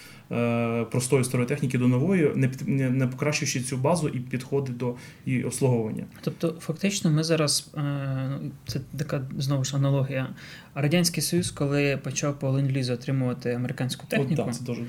простої 0.91 1.25
старої 1.25 1.49
техніки 1.49 1.79
до 1.79 1.89
нової, 1.89 2.33
не 2.35 2.51
не, 2.67 2.91
не 2.91 3.07
покращуючи 3.07 3.61
цю 3.61 3.77
базу 3.77 4.09
і 4.09 4.19
підходи 4.19 4.73
до 4.73 4.95
її 5.27 5.45
обслуговування. 5.45 6.05
Тобто, 6.21 6.55
фактично, 6.61 7.11
ми 7.11 7.25
зараз 7.25 7.71
е, 7.77 8.39
це 8.67 8.81
така 8.99 9.23
знову 9.39 9.65
ж 9.65 9.77
аналогія. 9.77 10.29
Радянський 10.75 11.23
Союз, 11.23 11.51
коли 11.51 11.97
почав 11.97 12.39
по 12.39 12.49
ленд-лізу 12.51 12.93
отримувати 12.93 13.53
американську 13.53 14.07
техніку, 14.07 14.43
О, 14.43 14.45
так, 14.45 14.55
це 14.55 14.65
дуже... 14.65 14.83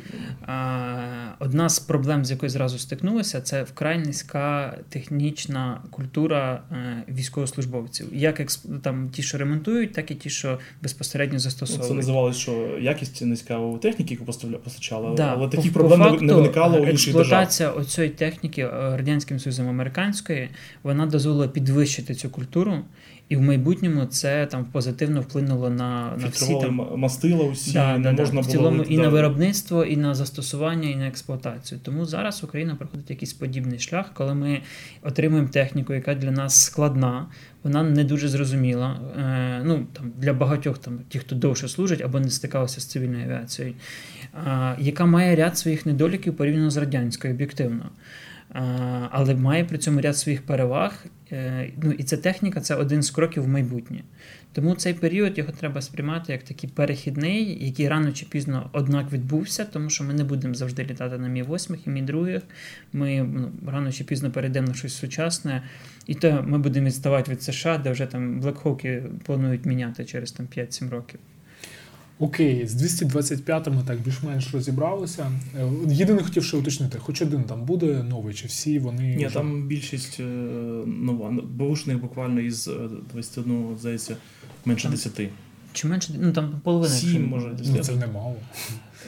одна 1.40 1.70
з 1.70 1.80
проблем, 1.80 2.26
з 2.26 2.32
якою 2.32 2.50
зразу 2.50 2.80
стикнулися, 2.80 3.42
це 3.42 3.64
вкрай 3.64 3.98
низька 3.98 4.78
технічна 4.90 5.82
культура 5.92 6.64
е, 6.72 7.04
військовослужбовців. 7.10 8.08
Як 8.14 8.42
там 8.82 9.10
ті, 9.10 9.24
що 9.24 9.38
ремонтують, 9.38 9.94
так 9.94 10.12
і 10.12 10.16
ті, 10.16 10.30
що 10.30 10.60
безпосередньо 10.82 11.40
застосовують. 11.40 11.88
Це 11.88 11.94
називалось, 11.94 12.38
що 12.38 12.78
якість 12.82 13.22
низька 13.22 13.58
у 13.58 13.78
техніки, 13.78 14.14
яку 14.14 14.26
постачала, 14.64 15.16
да, 15.16 15.25
але 15.34 15.48
таких 15.48 15.74
по, 15.74 15.80
проблем 15.80 16.00
по 16.00 16.06
факту, 16.10 16.26
не 16.26 16.34
виникало 16.34 16.80
у 16.80 16.86
інших 16.86 17.14
держав. 17.14 17.42
Експлуатація 17.42 17.70
оцієї 17.70 18.14
техніки 18.14 18.62
е, 18.62 18.70
Радянським 18.98 19.40
Союзом 19.40 19.70
американської 19.70 20.50
вона 20.84 21.06
дозволила 21.06 21.48
підвищити 21.48 22.16
цю 22.16 22.30
культуру. 22.30 22.78
І 23.30 23.36
в 23.36 23.42
майбутньому 23.42 24.06
це 24.06 24.46
там 24.46 24.66
позитивно 24.66 25.22
вплинуло 25.22 25.70
на 25.70 26.18
на 26.18 26.28
всі 26.28 26.60
там 26.62 26.90
мастила 26.96 27.46
усі 27.46 27.74
да, 27.74 27.98
не 27.98 28.14
да, 28.14 28.22
можна 28.22 28.42
в 28.42 28.46
цілому 28.46 28.78
вийти, 28.78 28.94
і 28.94 28.98
да. 28.98 29.04
на 29.04 29.10
виробництво, 29.10 29.86
і 29.86 29.98
на 29.98 30.16
застосування, 30.16 30.90
і 30.90 30.96
на 30.96 31.08
експлуатацію. 31.08 31.82
Тому 31.84 32.06
зараз 32.06 32.44
Україна 32.44 32.76
проходить 32.76 33.10
якийсь 33.10 33.34
подібний 33.34 33.80
шлях, 33.80 34.12
коли 34.14 34.34
ми 34.34 34.62
отримуємо 35.04 35.48
техніку, 35.48 35.94
яка 35.94 36.16
для 36.16 36.32
нас 36.32 36.64
складна, 36.64 37.28
вона 37.64 37.84
не 37.84 38.04
дуже 38.04 38.28
зрозуміла. 38.28 39.00
Е, 39.20 39.62
ну 39.66 39.88
там 39.94 40.12
для 40.18 40.34
багатьох 40.34 40.78
там 40.78 41.00
ті, 41.10 41.20
хто 41.20 41.36
довше 41.36 41.68
служить 41.68 42.02
або 42.02 42.20
не 42.20 42.30
стикалися 42.30 42.82
з 42.82 42.86
цивільною 42.86 43.26
авіацією, 43.26 43.76
е, 44.34 44.76
яка 44.80 45.06
має 45.06 45.36
ряд 45.36 45.58
своїх 45.58 45.86
недоліків 45.86 46.38
порівняно 46.38 46.70
з 46.70 46.78
радянською 46.78 47.34
об'єктивно. 47.34 47.90
Але 49.12 49.36
має 49.36 49.66
при 49.66 49.78
цьому 49.78 50.02
ряд 50.02 50.18
своїх 50.18 50.42
переваг. 50.42 51.06
Е, 51.36 51.72
ну 51.84 51.92
І 51.92 52.04
ця 52.04 52.18
техніка 52.18 52.62
це 52.62 52.76
один 52.76 53.04
з 53.04 53.12
кроків 53.12 53.44
в 53.44 53.48
майбутнє. 53.48 54.04
Тому 54.54 54.76
цей 54.76 54.94
період 54.94 55.38
його 55.38 55.52
треба 55.52 55.82
сприймати 55.82 56.32
як 56.32 56.44
такий 56.44 56.70
перехідний, 56.70 57.66
який 57.66 57.90
рано 57.90 58.12
чи 58.12 58.26
пізно, 58.26 58.70
однак, 58.74 59.12
відбувся, 59.12 59.66
тому 59.66 59.90
що 59.90 60.04
ми 60.04 60.14
не 60.14 60.24
будемо 60.24 60.54
завжди 60.54 60.84
літати 60.84 61.18
на 61.18 61.28
Мі 61.28 61.44
8 61.44 61.78
і 61.86 61.90
Мі 61.90 62.02
2. 62.02 62.42
Ми 62.94 63.24
ну, 63.34 63.52
рано 63.68 63.92
чи 63.92 64.04
пізно 64.04 64.32
перейдемо 64.32 64.68
на 64.68 64.74
щось 64.74 64.94
сучасне, 64.94 65.64
і 66.08 66.16
то 66.16 66.46
ми 66.48 66.58
будемо 66.58 66.88
відставати 66.88 67.32
від 67.32 67.44
США, 67.44 67.78
де 67.78 67.92
вже 67.92 68.06
там 68.06 68.40
Блекхоки 68.40 69.04
планують 69.24 69.66
міняти 69.66 70.06
через 70.06 70.32
там 70.32 70.48
5-7 70.58 70.90
років. 70.90 71.20
Окей, 72.20 72.68
з 72.68 73.02
225-ми 73.02 73.84
так 73.88 74.02
більш-менш 74.02 74.54
розібралися. 74.54 75.32
Е, 75.60 75.70
єдине 75.90 76.24
хотів 76.24 76.44
ще 76.44 76.58
уточнити, 76.58 77.00
хоч 77.00 77.22
один 77.22 77.44
там 77.44 77.66
буде 77.66 78.04
новий, 78.04 78.34
чи 78.34 78.48
всі 78.48 78.80
вони. 78.80 79.16
Ні, 79.16 79.26
вже... 79.26 79.36
там 79.36 79.68
більшість 79.68 80.20
е, 80.20 80.24
нова. 80.86 81.32
Бушних 81.44 82.02
буквально 82.02 82.42
із 82.42 82.70
21, 83.12 83.78
здається, 83.80 84.18
менше 84.66 84.90
10. 84.90 85.30
Чи 85.74 85.88
менше, 85.88 86.14
ну 86.20 86.32
там 86.32 86.62
половина. 86.64 86.94
Сім, 86.94 87.28
може, 87.28 87.58
Ну, 87.66 87.80
це 87.80 87.96
немало. 87.96 88.36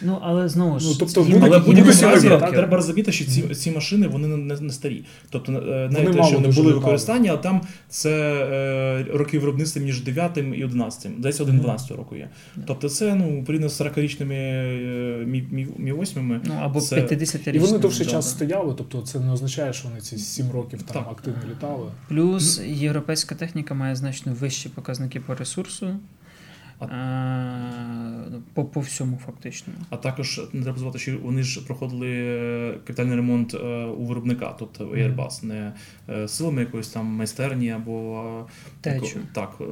Ну, 0.01 0.19
але 0.21 0.49
знову 0.49 0.79
ж, 0.79 0.87
Ну, 0.89 0.95
тобто 0.99 1.21
їм- 1.21 1.43
Але 1.43 1.59
будь-якому 1.59 2.11
разі 2.11 2.27
треба 2.27 2.77
розуміти, 2.77 3.11
що 3.11 3.25
ці, 3.25 3.41
ці 3.41 3.71
машини 3.71 4.07
вони 4.07 4.27
не, 4.27 4.61
не 4.61 4.73
старі. 4.73 5.05
Тобто, 5.29 5.51
е, 5.51 5.89
навіть 5.91 6.17
те, 6.17 6.23
що 6.23 6.35
вони 6.35 6.47
були 6.47 6.47
в 6.47 6.49
літали. 6.49 6.73
використанні, 6.73 7.29
а 7.29 7.37
там 7.37 7.61
це 7.89 8.11
е, 8.51 9.17
роки 9.17 9.39
виробництва 9.39 9.81
між 9.81 10.01
9 10.01 10.37
і 10.37 10.63
11. 10.63 11.11
Десь 11.21 11.41
1-12 11.41 11.95
року 11.95 12.15
є. 12.15 12.29
Тобто 12.65 12.89
це 12.89 13.15
ну, 13.15 13.43
порівняно 13.43 13.69
з 13.69 13.81
40-річними 13.81 14.33
е, 14.33 15.23
мі, 15.25 15.47
мі, 15.51 15.67
мі 15.77 15.93
8 15.93 16.41
ну, 16.45 16.53
або 16.61 16.81
це- 16.81 17.01
50 17.01 17.47
І 17.55 17.59
вони 17.59 17.77
довший 17.77 18.05
да, 18.05 18.11
час 18.11 18.29
стояли, 18.29 18.73
тобто 18.77 19.01
це 19.01 19.19
не 19.19 19.31
означає, 19.31 19.73
що 19.73 19.87
вони 19.87 20.01
ці 20.01 20.17
7 20.17 20.51
років 20.51 20.81
там 20.81 21.03
Так. 21.03 21.11
активно 21.11 21.39
літали. 21.51 21.91
Плюс 22.07 22.61
європейська 22.65 23.35
техніка 23.35 23.73
має 23.73 23.95
значно 23.95 24.33
вищі 24.39 24.69
показники 24.69 25.19
по 25.19 25.35
ресурсу. 25.35 25.87
А- 26.79 26.85
е, 26.85 28.41
По, 28.53 28.65
по 28.65 28.79
всьому 28.79 29.17
фактично. 29.25 29.73
А 29.89 29.97
також 29.97 30.41
не 30.53 30.61
треба 30.61 30.77
забувати, 30.77 30.99
що 30.99 31.17
вони 31.23 31.43
ж 31.43 31.65
проходили 31.65 32.07
е, 32.09 32.73
капітальний 32.73 33.15
ремонт 33.15 33.53
е, 33.53 33.85
у 33.85 34.05
виробника, 34.05 34.55
тобто 34.59 34.85
Airbus, 34.85 35.45
не 35.45 35.73
е, 36.09 36.27
силами 36.27 36.61
якоїсь 36.61 36.87
там 36.87 37.05
майстерні 37.05 37.69
або 37.71 38.23
е, 38.49 38.51
Течу. 38.81 39.19
так. 39.33 39.53
е, 39.61 39.63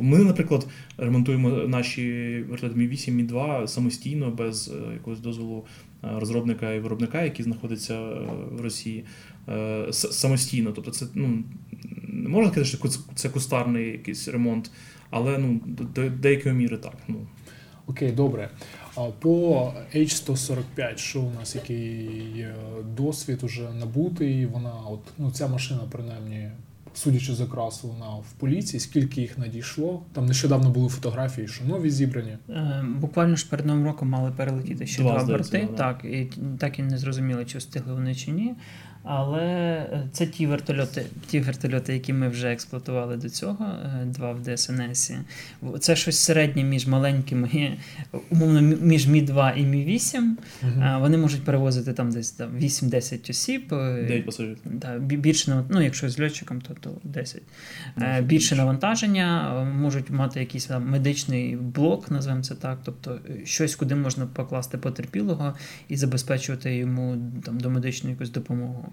Ми, 0.00 0.18
наприклад, 0.18 0.66
ремонтуємо 0.98 1.48
наші 1.50 2.44
вертольоти 2.48 2.78
Мі 2.78 2.88
8 2.88 3.14
Мі 3.14 3.22
2 3.22 3.66
самостійно, 3.66 4.30
без 4.30 4.68
е, 4.68 4.92
якогось 4.92 5.20
дозволу 5.20 5.64
е, 6.04 6.08
розробника 6.18 6.72
і 6.72 6.80
виробника, 6.80 7.22
який 7.22 7.44
знаходиться 7.44 7.94
е, 7.94 8.20
в 8.52 8.60
Росії, 8.60 9.04
е, 9.48 9.86
самостійно. 9.92 10.72
Тобто, 10.72 10.90
це 10.90 11.06
ну 11.14 11.38
не 12.08 12.28
можна 12.28 12.50
сказати, 12.52 12.76
що 12.76 12.88
це 13.14 13.28
кустарний 13.28 13.86
якийсь 13.86 14.28
ремонт, 14.28 14.70
але 15.10 15.38
ну 15.38 15.60
до, 15.66 16.10
деякої 16.10 16.54
міри 16.54 16.76
так. 16.78 16.94
Ну 17.08 17.26
Окей, 17.86 18.12
добре. 18.12 18.50
А 18.96 19.00
по 19.04 19.72
H145, 19.94 20.96
що 20.96 21.20
у 21.20 21.32
нас 21.32 21.54
який 21.54 22.46
досвід 22.96 23.40
уже 23.42 23.70
набутий? 23.80 24.46
Вона, 24.46 24.72
от 24.90 25.00
ну 25.18 25.30
ця 25.30 25.48
машина, 25.48 25.80
принаймні, 25.90 26.50
судячи 26.94 27.34
з 27.34 27.40
окрасу, 27.40 27.88
вона 27.88 28.10
в 28.14 28.32
поліції. 28.38 28.80
Скільки 28.80 29.20
їх 29.20 29.38
надійшло? 29.38 30.02
Там 30.12 30.26
нещодавно 30.26 30.70
були 30.70 30.88
фотографії, 30.88 31.48
що 31.48 31.64
нові 31.64 31.90
зібрані. 31.90 32.38
Е, 32.50 32.84
Буквально 33.00 33.36
ж 33.36 33.48
перед 33.50 33.66
новим 33.66 33.84
роком 33.84 34.08
мали 34.08 34.30
перелетіти 34.36 34.86
ще 34.86 35.02
Два, 35.02 35.12
два, 35.12 35.24
здається, 35.24 35.58
борти. 35.58 35.68
да, 35.76 35.76
да. 35.76 35.92
Так, 35.94 36.04
і 36.04 36.30
так 36.58 36.78
і 36.78 36.82
не 36.82 36.98
зрозуміло, 36.98 37.44
чи 37.44 37.58
встигли 37.58 37.94
вони 37.94 38.14
чи 38.14 38.30
ні. 38.30 38.54
Але 39.08 39.42
е, 39.42 40.08
це 40.12 40.26
ті 40.26 40.46
вертольоти, 40.46 41.06
ті 41.26 41.40
вертольоти, 41.40 41.92
які 41.94 42.12
ми 42.12 42.28
вже 42.28 42.52
експлуатували 42.52 43.16
до 43.16 43.28
цього, 43.28 43.64
е, 43.64 44.04
два 44.04 44.32
в 44.32 44.42
ДСНС. 44.56 45.12
Це 45.80 45.96
щось 45.96 46.18
середнє 46.18 46.64
між 46.64 46.86
маленькими, 46.86 47.76
умовно, 48.30 48.60
між 48.60 49.06
Мі 49.06 49.22
2 49.22 49.52
і 49.52 49.62
Мі 49.66 49.84
8. 49.84 50.38
Е, 50.62 50.96
Вони 51.00 51.18
можуть 51.18 51.44
перевозити 51.44 51.92
там 51.92 52.10
десь 52.10 52.30
там, 52.30 52.50
8-10 52.58 53.30
осіб. 53.30 53.74
е, 53.74 54.02
9 54.08 54.26
пасажирів. 54.26 54.58
Да, 54.64 54.98
більше 54.98 55.64
ну, 55.68 55.82
якщо 55.82 56.10
з 56.10 56.20
льотчиком, 56.20 56.60
то, 56.60 56.74
то 56.74 56.90
10. 57.04 57.42
Е, 57.42 57.42
Може, 57.96 58.12
більше 58.12 58.22
більше. 58.22 58.54
навантаження, 58.56 59.56
е, 59.62 59.64
можуть 59.64 60.10
мати 60.10 60.40
якийсь 60.40 60.66
там 60.66 60.90
медичний 60.90 61.56
блок, 61.56 62.10
назвемо 62.10 62.42
це 62.42 62.54
так, 62.54 62.78
тобто 62.84 63.20
е, 63.30 63.46
щось, 63.46 63.76
куди 63.76 63.94
можна 63.94 64.26
покласти 64.26 64.78
потерпілого 64.78 65.54
і 65.88 65.96
забезпечувати 65.96 66.76
йому 66.76 67.32
там, 67.44 67.60
домедичну 67.60 68.10
якусь 68.10 68.30
допомогу. 68.30 68.92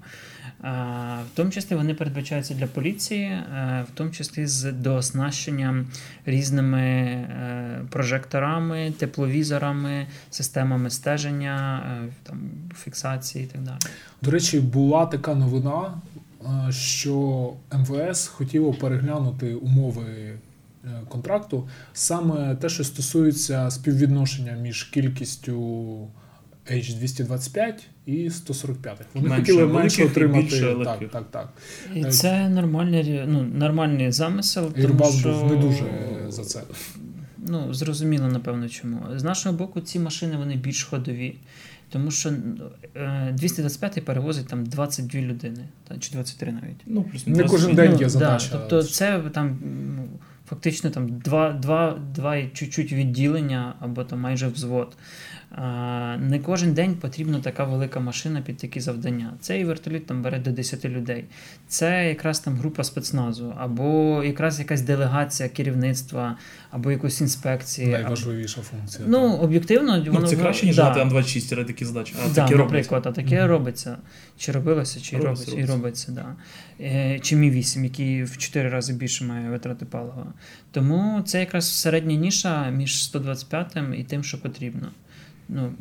В 0.64 1.36
тому 1.36 1.52
числі 1.52 1.76
вони 1.76 1.94
передбачаються 1.94 2.54
для 2.54 2.68
поліції, 2.68 3.40
в 3.84 3.88
тому 3.94 4.12
числі 4.12 4.48
з 4.48 4.72
дооснащенням 4.72 5.88
різними 6.26 6.82
е, 6.82 7.82
прожекторами, 7.90 8.94
тепловізорами, 8.98 10.08
системами 10.30 10.90
стеження, 10.90 11.84
е, 12.06 12.14
там, 12.24 12.52
фіксації 12.84 13.44
і 13.44 13.48
так 13.48 13.62
далі. 13.62 13.78
До 14.22 14.32
речі, 14.32 14.60
була 14.60 15.06
така 15.06 15.36
новина, 15.36 16.02
е, 16.68 16.72
що 16.72 17.54
МВС 17.74 18.30
хотіло 18.30 18.74
переглянути 18.74 19.54
умови 19.54 20.34
контракту, 21.10 21.68
саме 21.94 22.56
те, 22.56 22.70
що 22.70 22.84
стосується 22.84 23.72
співвідношення 23.72 24.52
між 24.52 24.84
кількістю 24.84 26.08
H225 26.72 27.74
і 28.06 28.30
145. 28.30 28.98
Вони 29.14 29.30
Менше 29.30 29.42
хотіли 29.52 29.68
менше 29.74 30.06
отримати. 30.06 30.44
більше 30.44 30.76
Так, 30.84 31.10
так, 31.12 31.24
так. 31.32 31.50
І 31.96 32.02
Е, 32.02 32.12
це 32.12 32.50
нормальний, 32.50 33.22
ну, 33.28 33.44
нормальний 33.44 34.12
замисел. 34.12 34.72
тому 34.74 35.12
що, 35.12 35.30
був 35.34 35.52
не 35.52 35.56
дуже 35.62 35.84
за 36.30 36.44
це. 36.44 36.62
Ну, 37.48 37.74
зрозуміло, 37.74 38.28
напевно, 38.28 38.70
чому. 38.70 39.02
З 39.16 39.24
нашого 39.24 39.58
боку, 39.58 39.82
ці 39.82 40.00
машини 40.00 40.38
вони 40.38 40.56
більш 40.56 40.84
ходові. 40.84 41.36
Тому 41.90 42.12
що 42.12 42.30
е, 42.96 43.32
225 43.38 44.06
перевозить 44.06 44.48
там 44.48 44.66
22 44.66 45.22
людини, 45.22 45.66
та, 45.88 45.98
чи 45.98 46.12
23 46.12 46.52
навіть. 46.52 46.82
Ну, 46.86 47.04
плюс 47.04 47.28
Не 47.28 47.44
кожен 47.44 47.76
день 47.76 47.92
є 47.92 47.98
да, 47.98 48.10
задача. 48.10 48.48
тобто 48.52 48.84
це 48.84 49.20
там 49.34 49.58
ну, 49.96 50.08
фактично 50.50 50.90
там 50.90 51.08
два, 51.20 51.52
два, 51.54 52.00
два 52.16 52.36
і 52.36 52.50
чуть-чуть 52.54 52.92
відділення 52.94 53.74
або 53.80 54.04
там 54.04 54.20
майже 54.20 54.48
взвод. 54.48 54.98
Не 56.20 56.40
кожен 56.46 56.74
день 56.74 56.96
потрібна 56.96 57.40
така 57.40 57.64
велика 57.64 58.00
машина 58.00 58.42
під 58.42 58.58
такі 58.58 58.80
завдання. 58.80 59.34
Цей 59.40 59.66
вертоліт 59.66 60.06
там 60.06 60.22
бере 60.22 60.40
до 60.40 60.52
10 60.52 60.86
людей. 60.86 61.26
Це 61.68 62.08
якраз 62.10 62.40
там 62.40 62.56
група 62.56 62.84
спецназу, 62.84 63.54
або 63.58 64.24
якраз 64.24 64.60
якась 64.60 64.82
делегація 64.82 65.50
керівництва, 65.50 66.38
або 66.72 66.92
якоїсь 66.92 67.22
інспекції. 67.22 67.88
Найважливіша 67.88 68.62
функція. 68.62 69.04
Ну, 69.08 69.34
об'єктивно, 69.34 70.04
Ну, 70.06 70.12
воно 70.12 70.28
це 70.28 70.36
краще, 70.36 70.66
ніж 70.66 70.76
да. 70.76 70.84
дати 70.84 71.00
Ан-26 71.00 71.56
ради 71.56 71.68
такі 71.68 71.86
задачі. 71.86 72.16
А 72.26 72.30
Да, 72.34 72.42
робить. 72.42 72.58
наприклад, 72.60 73.04
а 73.08 73.12
таке 73.12 73.40
Мгм. 73.40 73.50
робиться. 73.50 73.98
Чи 74.38 74.52
робилося, 74.52 75.00
чи 75.02 75.18
Робиться, 75.18 75.52
робиться, 75.52 75.74
і 75.74 75.76
робиться, 75.76 76.12
да. 76.12 76.26
Е, 76.82 77.20
Чи 77.20 77.36
Мі 77.36 77.52
8, 77.52 77.84
який 77.84 78.24
в 78.24 78.38
4 78.38 78.70
рази 78.70 78.94
більше 78.94 79.26
має 79.26 79.50
витрати 79.50 79.86
палива. 79.86 80.34
Тому 80.72 81.22
це 81.26 81.40
якраз 81.40 81.72
середня 81.80 82.16
ніша 82.16 82.70
між 82.70 83.04
125 83.04 83.94
і 83.98 84.04
тим, 84.04 84.24
що 84.24 84.42
потрібно. 84.42 84.88
Ну, 85.50 85.74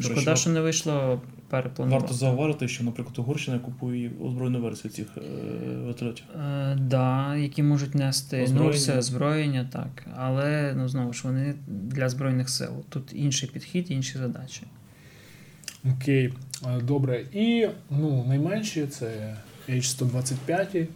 шкода, 0.00 0.36
що 0.36 0.50
не 0.50 0.60
вийшло 0.60 1.20
перепланувати. 1.48 2.02
Варто 2.02 2.14
зауважити, 2.14 2.68
що, 2.68 2.84
наприклад, 2.84 3.18
Угорщина 3.18 3.58
купує 3.58 4.10
озброєну 4.20 4.60
версію 4.60 4.92
цих 4.92 5.06
е, 5.16 5.20
вертольотів. 5.76 6.24
Е, 6.36 6.76
да, 6.80 7.36
які 7.36 7.62
можуть 7.62 7.94
нести 7.94 8.42
Озброєння. 8.42 8.70
ну, 8.70 8.76
все 8.76 8.98
озброєння, 8.98 9.68
так. 9.72 10.06
Але 10.16 10.74
ну, 10.76 10.88
знову 10.88 11.12
ж 11.12 11.22
вони 11.24 11.54
для 11.68 12.08
Збройних 12.08 12.48
сил. 12.48 12.70
Тут 12.88 13.12
інший 13.12 13.48
підхід, 13.48 13.90
інші 13.90 14.18
задачі. 14.18 14.62
Окей, 15.96 16.32
е, 16.66 16.80
добре. 16.80 17.24
І 17.32 17.68
ну, 17.90 18.24
найменші 18.28 18.86
це 18.86 19.36
H125. 19.68 20.86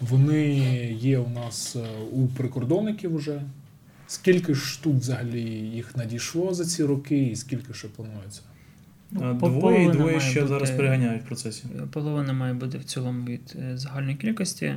Вони 0.00 0.54
є 1.00 1.18
у 1.18 1.28
нас 1.28 1.76
е, 1.76 1.86
у 2.12 2.26
прикордонників 2.26 3.16
вже. 3.16 3.42
Скільки 4.08 4.54
ж 4.54 4.60
штук 4.66 4.96
взагалі 4.96 5.42
їх 5.50 5.96
надійшло 5.96 6.54
за 6.54 6.64
ці 6.64 6.84
роки, 6.84 7.22
і 7.22 7.36
скільки 7.36 7.74
ще 7.74 7.88
планується? 7.88 8.40
Ну, 9.10 9.34
Двоє 9.34 9.84
і 9.84 9.88
двоє 9.90 10.20
ще 10.20 10.40
бути- 10.40 10.48
зараз 10.52 10.70
переганяють 10.70 11.22
в 11.22 11.26
процесі. 11.26 11.64
Половина 11.92 12.32
має 12.32 12.54
бути 12.54 12.78
в 12.78 12.84
цілому 12.84 13.24
від 13.26 13.56
е, 13.62 13.76
загальної 13.78 14.16
кількості. 14.16 14.74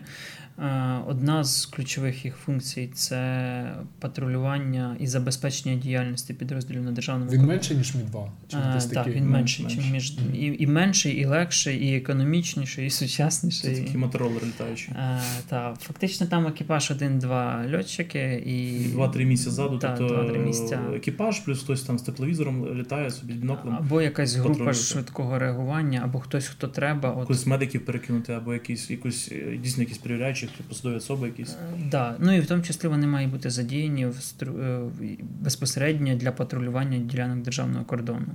Е, 0.61 0.99
Одна 1.07 1.43
з 1.43 1.65
ключових 1.65 2.25
їх 2.25 2.35
функцій 2.35 2.89
це 2.93 3.73
патрулювання 3.99 4.95
і 4.99 5.07
забезпечення 5.07 5.75
діяльності 5.75 6.33
підрозділів 6.33 6.83
на 6.83 6.91
державному 6.91 7.31
Він 7.31 7.41
менше, 7.45 7.75
ніж 7.75 7.95
Мі 7.95 8.01
2? 8.03 8.31
Чи 8.47 8.57
Е, 8.57 8.71
десь 8.73 8.85
Так, 8.85 8.93
такий? 8.93 9.13
він 9.13 9.29
менший, 9.29 9.65
менший. 9.65 9.83
чим 9.83 9.91
між 9.93 10.17
Мгм. 10.17 10.35
і, 10.35 10.55
і 10.59 10.67
менший, 10.67 11.13
і 11.13 11.25
легший, 11.25 11.77
і 11.87 11.95
економічніший, 11.97 12.87
і 12.87 12.89
Це 12.89 12.95
сучасніший. 13.07 13.75
такі 13.75 13.97
моторолери 13.97 14.47
літаючі. 14.47 14.91
Е, 14.91 15.19
та, 15.47 15.75
фактично 15.81 16.27
там 16.27 16.47
екіпаж 16.47 16.91
один-два 16.91 17.65
льотчики 17.75 18.43
і. 18.45 18.79
Два-три 18.89 19.25
місця 19.25 19.49
ззаду, 19.51 19.77
Та, 19.77 19.95
тобто 19.97 20.13
два-три 20.15 20.39
місця. 20.39 20.79
екіпаж, 20.95 21.39
плюс 21.39 21.63
хтось 21.63 21.83
там 21.83 21.99
з 21.99 22.01
тепловізором 22.01 22.79
літає 22.79 23.11
собі 23.11 23.33
з 23.33 23.35
біноклем. 23.35 23.75
Або 23.75 24.01
якась 24.01 24.33
група 24.35 24.49
патрулювати. 24.49 24.79
швидкого 24.79 25.39
реагування, 25.39 26.01
або 26.03 26.19
хтось, 26.19 26.47
хто 26.47 26.67
треба. 26.67 27.09
От, 27.11 27.19
Якось 27.19 27.45
медиків 27.45 27.85
перекинути, 27.85 28.33
або 28.33 28.53
якісь, 28.53 28.89
якусь 28.89 29.31
дійсно 29.63 29.83
якісь 29.83 29.97
перевіряючих, 30.49 30.65
посадові 30.67 30.95
особи 30.95 31.27
якісь. 31.27 31.51
Е, 31.75 31.79
Да. 31.91 32.15
Ну 32.19 32.35
і 32.35 32.39
в 32.39 32.47
тому 32.47 32.63
числі 32.63 32.87
вони 32.87 33.07
мають 33.07 33.31
бути 33.31 33.49
задіяні 33.49 34.05
в 34.05 34.15
стру- 34.15 34.61
е, 34.61 34.89
безпосередньо 35.41 36.15
для 36.15 36.31
патрулювання 36.31 36.97
ділянок 36.97 37.43
державного 37.43 37.85
кордону. 37.85 38.27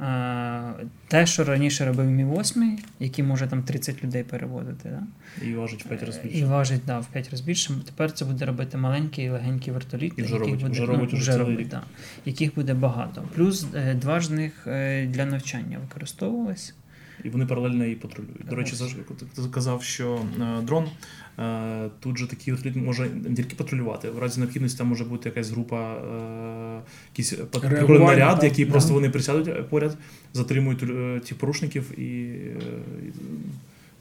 Е, 0.00 0.72
Те, 1.08 1.26
що 1.26 1.44
раніше 1.44 1.84
робив 1.84 2.06
Мі 2.06 2.24
8, 2.24 2.78
який 3.00 3.24
може 3.24 3.46
там 3.46 3.62
30 3.62 4.04
людей 4.04 4.24
переводити, 4.24 4.88
да? 4.90 5.02
І 5.46 5.54
важить 5.54 5.84
в 5.84 5.88
5 5.88 6.02
разів 6.02 6.36
і 6.36 6.44
важить 6.44 6.80
да, 6.86 6.98
в 6.98 7.06
5 7.06 7.30
разів 7.30 7.46
більше. 7.46 7.72
Тепер 7.86 8.12
це 8.12 8.24
буде 8.24 8.44
робити 8.46 8.76
маленький 8.78 9.30
легенький 9.30 9.72
вертоліт, 9.72 10.12
І 10.16 10.22
вже 10.22 10.34
яких 10.34 10.40
робить, 10.48 10.60
буде, 10.60 10.72
вже 10.72 10.86
робить 10.86 11.10
ну, 11.12 11.18
вже 11.18 11.38
робить, 11.38 11.58
рік. 11.58 11.68
да, 11.68 11.82
яких 12.24 12.54
буде 12.54 12.74
багато. 12.74 13.24
Плюс 13.34 13.66
два 13.94 14.20
з 14.20 14.30
них 14.30 14.52
для 15.08 15.26
навчання 15.26 15.78
використовувались. 15.78 16.74
І 17.24 17.28
вони 17.28 17.46
паралельно 17.46 17.84
її 17.84 17.96
патрулюють. 17.96 18.46
До 18.50 18.56
речі, 18.56 18.76
ти 19.36 19.42
казав, 19.50 19.82
що 19.82 20.20
е, 20.40 20.62
дрон 20.62 20.88
е, 21.38 21.88
тут 22.00 22.18
же 22.18 22.26
такий 22.26 22.52
вертоліт 22.54 22.76
може 22.76 23.08
не 23.28 23.36
тільки 23.36 23.56
патрулювати. 23.56 24.10
В 24.10 24.18
разі 24.18 24.40
необхідності 24.40 24.78
там 24.78 24.86
може 24.86 25.04
бути 25.04 25.28
якась 25.28 25.50
група, 25.50 25.94
е, 25.94 26.80
якийсь 27.12 27.32
патрульний 27.32 27.98
наряд, 27.98 28.44
який 28.44 28.66
просто 28.66 28.94
вони 28.94 29.10
присядуть 29.10 29.68
поряд, 29.68 29.96
затримують 30.32 30.84
ті 31.24 31.34
порушників 31.34 31.98
і 31.98 32.38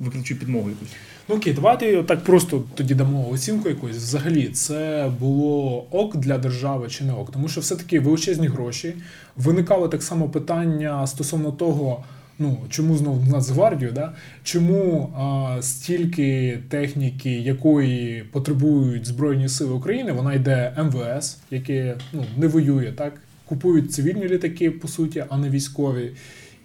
викличуть 0.02 0.39
підмогу 0.39 0.69
якусь. 0.69 0.89
Ну 1.30 1.36
окей, 1.36 1.54
давайте 1.54 2.04
так 2.04 2.24
просто 2.24 2.63
тоді 2.76 2.95
дамо 2.95 3.30
оцінку 3.30 3.69
якусь. 3.69 3.95
Взагалі, 3.95 4.47
це 4.47 5.12
було 5.19 5.88
ок 5.91 6.17
для 6.17 6.38
держави 6.38 6.88
чи 6.89 7.04
не 7.04 7.13
ок? 7.13 7.32
Тому 7.32 7.47
що 7.47 7.62
все-таки 7.62 8.00
величезні 8.00 8.47
гроші. 8.47 8.93
Виникало 9.36 9.88
так 9.88 10.04
само 10.04 10.30
питання 10.30 11.08
стосовно 11.08 11.52
того. 11.52 12.04
Ну, 12.41 12.58
чому 12.69 12.97
знову 12.97 13.32
Нацгвардію, 13.32 13.91
да? 13.91 14.13
чому 14.43 15.13
а, 15.17 15.58
стільки 15.62 16.60
техніки, 16.69 17.32
якої 17.32 18.23
потребують 18.23 19.06
Збройні 19.08 19.49
Сили 19.49 19.73
України, 19.73 20.12
вона 20.12 20.34
йде 20.34 20.73
МВС, 20.77 21.38
яке 21.51 21.97
ну, 22.13 22.25
не 22.38 22.47
воює, 22.47 22.91
так? 22.91 23.13
Купують 23.45 23.93
цивільні 23.93 24.27
літаки, 24.27 24.71
по 24.71 24.88
суті, 24.88 25.25
а 25.30 25.38
не 25.38 25.49
військові. 25.49 26.12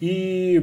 І 0.00 0.60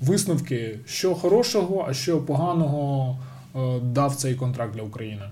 висновки, 0.00 0.78
що 0.86 1.14
хорошого, 1.14 1.86
а 1.88 1.94
що 1.94 2.18
поганого 2.18 3.18
е, 3.56 3.58
дав 3.80 4.14
цей 4.14 4.34
контракт 4.34 4.74
для 4.74 4.82
України. 4.82 5.22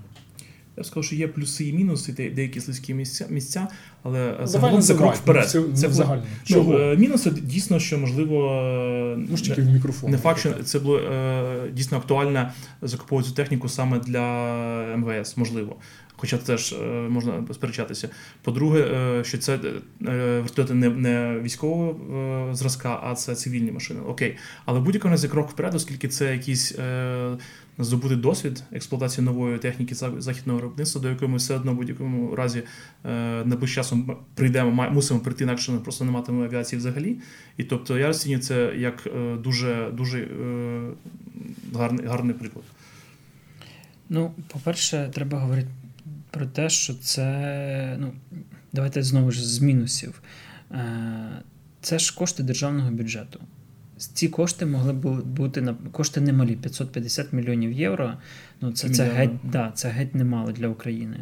Я 0.77 0.83
б 0.83 0.87
сказав, 0.87 1.05
що 1.05 1.17
є 1.17 1.29
плюси 1.29 1.69
і 1.69 1.73
мінуси, 1.73 2.13
деякі 2.13 2.61
слизькі 2.61 2.95
місця, 2.95 3.27
місця 3.31 3.69
але 4.03 4.37
загалом 4.43 4.83
це 4.83 4.95
крок 4.95 5.15
вперед. 5.15 5.51
Це, 5.51 5.63
це 5.75 5.89
взагалі. 5.89 6.21
Ну, 6.51 6.79
е, 6.79 6.97
мінуси 6.97 7.31
дійсно, 7.31 7.79
що 7.79 7.99
можливо 7.99 8.37
Може, 9.31 9.55
в 9.55 9.59
мікрофон. 9.59 10.11
Не 10.11 10.19
факт, 10.19 10.41
що 10.41 10.55
це 10.65 10.79
було 10.79 10.99
е, 10.99 11.71
дійсно 11.73 11.99
актуально 11.99 12.51
закуповувати 12.83 13.35
техніку 13.35 13.69
саме 13.69 13.99
для 13.99 14.97
МВС, 14.97 15.35
можливо. 15.37 15.77
Хоча 16.17 16.37
теж 16.39 16.73
е, 16.73 16.85
можна 16.87 17.45
сперечатися. 17.53 18.09
По-друге, 18.43 18.81
е, 18.81 19.25
що 19.25 19.39
це 19.39 19.55
е, 19.55 20.41
вертольоти 20.41 20.75
не 20.75 20.89
не 20.89 21.41
військового 21.43 22.55
зразка, 22.55 23.01
а 23.03 23.15
це 23.15 23.35
цивільні 23.35 23.73
машини. 23.73 24.01
Окей. 24.01 24.37
Але 24.65 24.81
будь-який 24.81 25.11
разі 25.11 25.29
крок 25.29 25.51
вперед, 25.51 25.75
оскільки 25.75 26.09
це 26.09 26.33
якийсь 26.33 26.75
здобутий 27.79 28.17
досвід 28.17 28.63
експлуатації 28.73 29.25
нової 29.25 29.59
техніки 29.59 29.95
західного 29.95 30.59
виробництва, 30.59 31.01
до 31.01 31.09
якої 31.09 31.31
ми 31.31 31.37
все 31.37 31.55
одно 31.55 31.73
в 31.73 31.77
будь-якому 31.77 32.35
разі 32.35 32.63
найближчим 33.45 33.83
часом 33.83 34.17
прийдемо, 34.35 34.91
мусимо 34.91 35.21
прийти, 35.21 35.45
інакше 35.45 35.73
ми 35.73 35.81
просто 35.81 36.05
не 36.05 36.11
матимемо 36.11 36.45
авіації 36.45 36.79
взагалі. 36.79 37.17
І 37.57 37.65
тобто 37.65 37.99
я 37.99 38.07
розцінюю 38.07 38.41
це 38.41 38.73
як 38.77 39.09
дуже 39.43 39.91
дуже 39.93 40.29
гарний, 41.75 42.07
гарний 42.07 42.35
приклад. 42.35 42.65
Ну, 44.09 44.35
по-перше, 44.49 45.11
треба 45.15 45.39
говорити 45.39 45.69
про 46.31 46.47
те, 46.47 46.71
що 46.71 46.95
це, 46.95 47.97
ну, 48.01 48.13
давайте 48.73 49.03
знову 49.03 49.31
ж 49.31 49.49
з 49.49 49.61
мінусів. 49.61 50.23
Е, 50.71 51.43
це 51.81 51.99
ж 51.99 52.15
кошти 52.17 52.43
державного 52.43 52.91
бюджету. 52.91 53.41
Ці 53.99 54.29
кошти 54.29 54.67
могли 54.67 54.93
б 54.93 55.23
бути 55.23 55.61
на 55.61 55.75
кошти 55.93 56.21
немалі 56.21 56.57
550 56.57 57.33
мільйонів 57.33 57.73
євро. 57.73 58.13
Ну 58.61 58.73
це 58.73 58.91
це 58.91 59.05
геть 59.05 59.31
да, 59.45 59.73
це 59.75 59.89
геть 59.89 60.15
немало 60.15 60.53
для 60.53 60.69
України. 60.69 61.17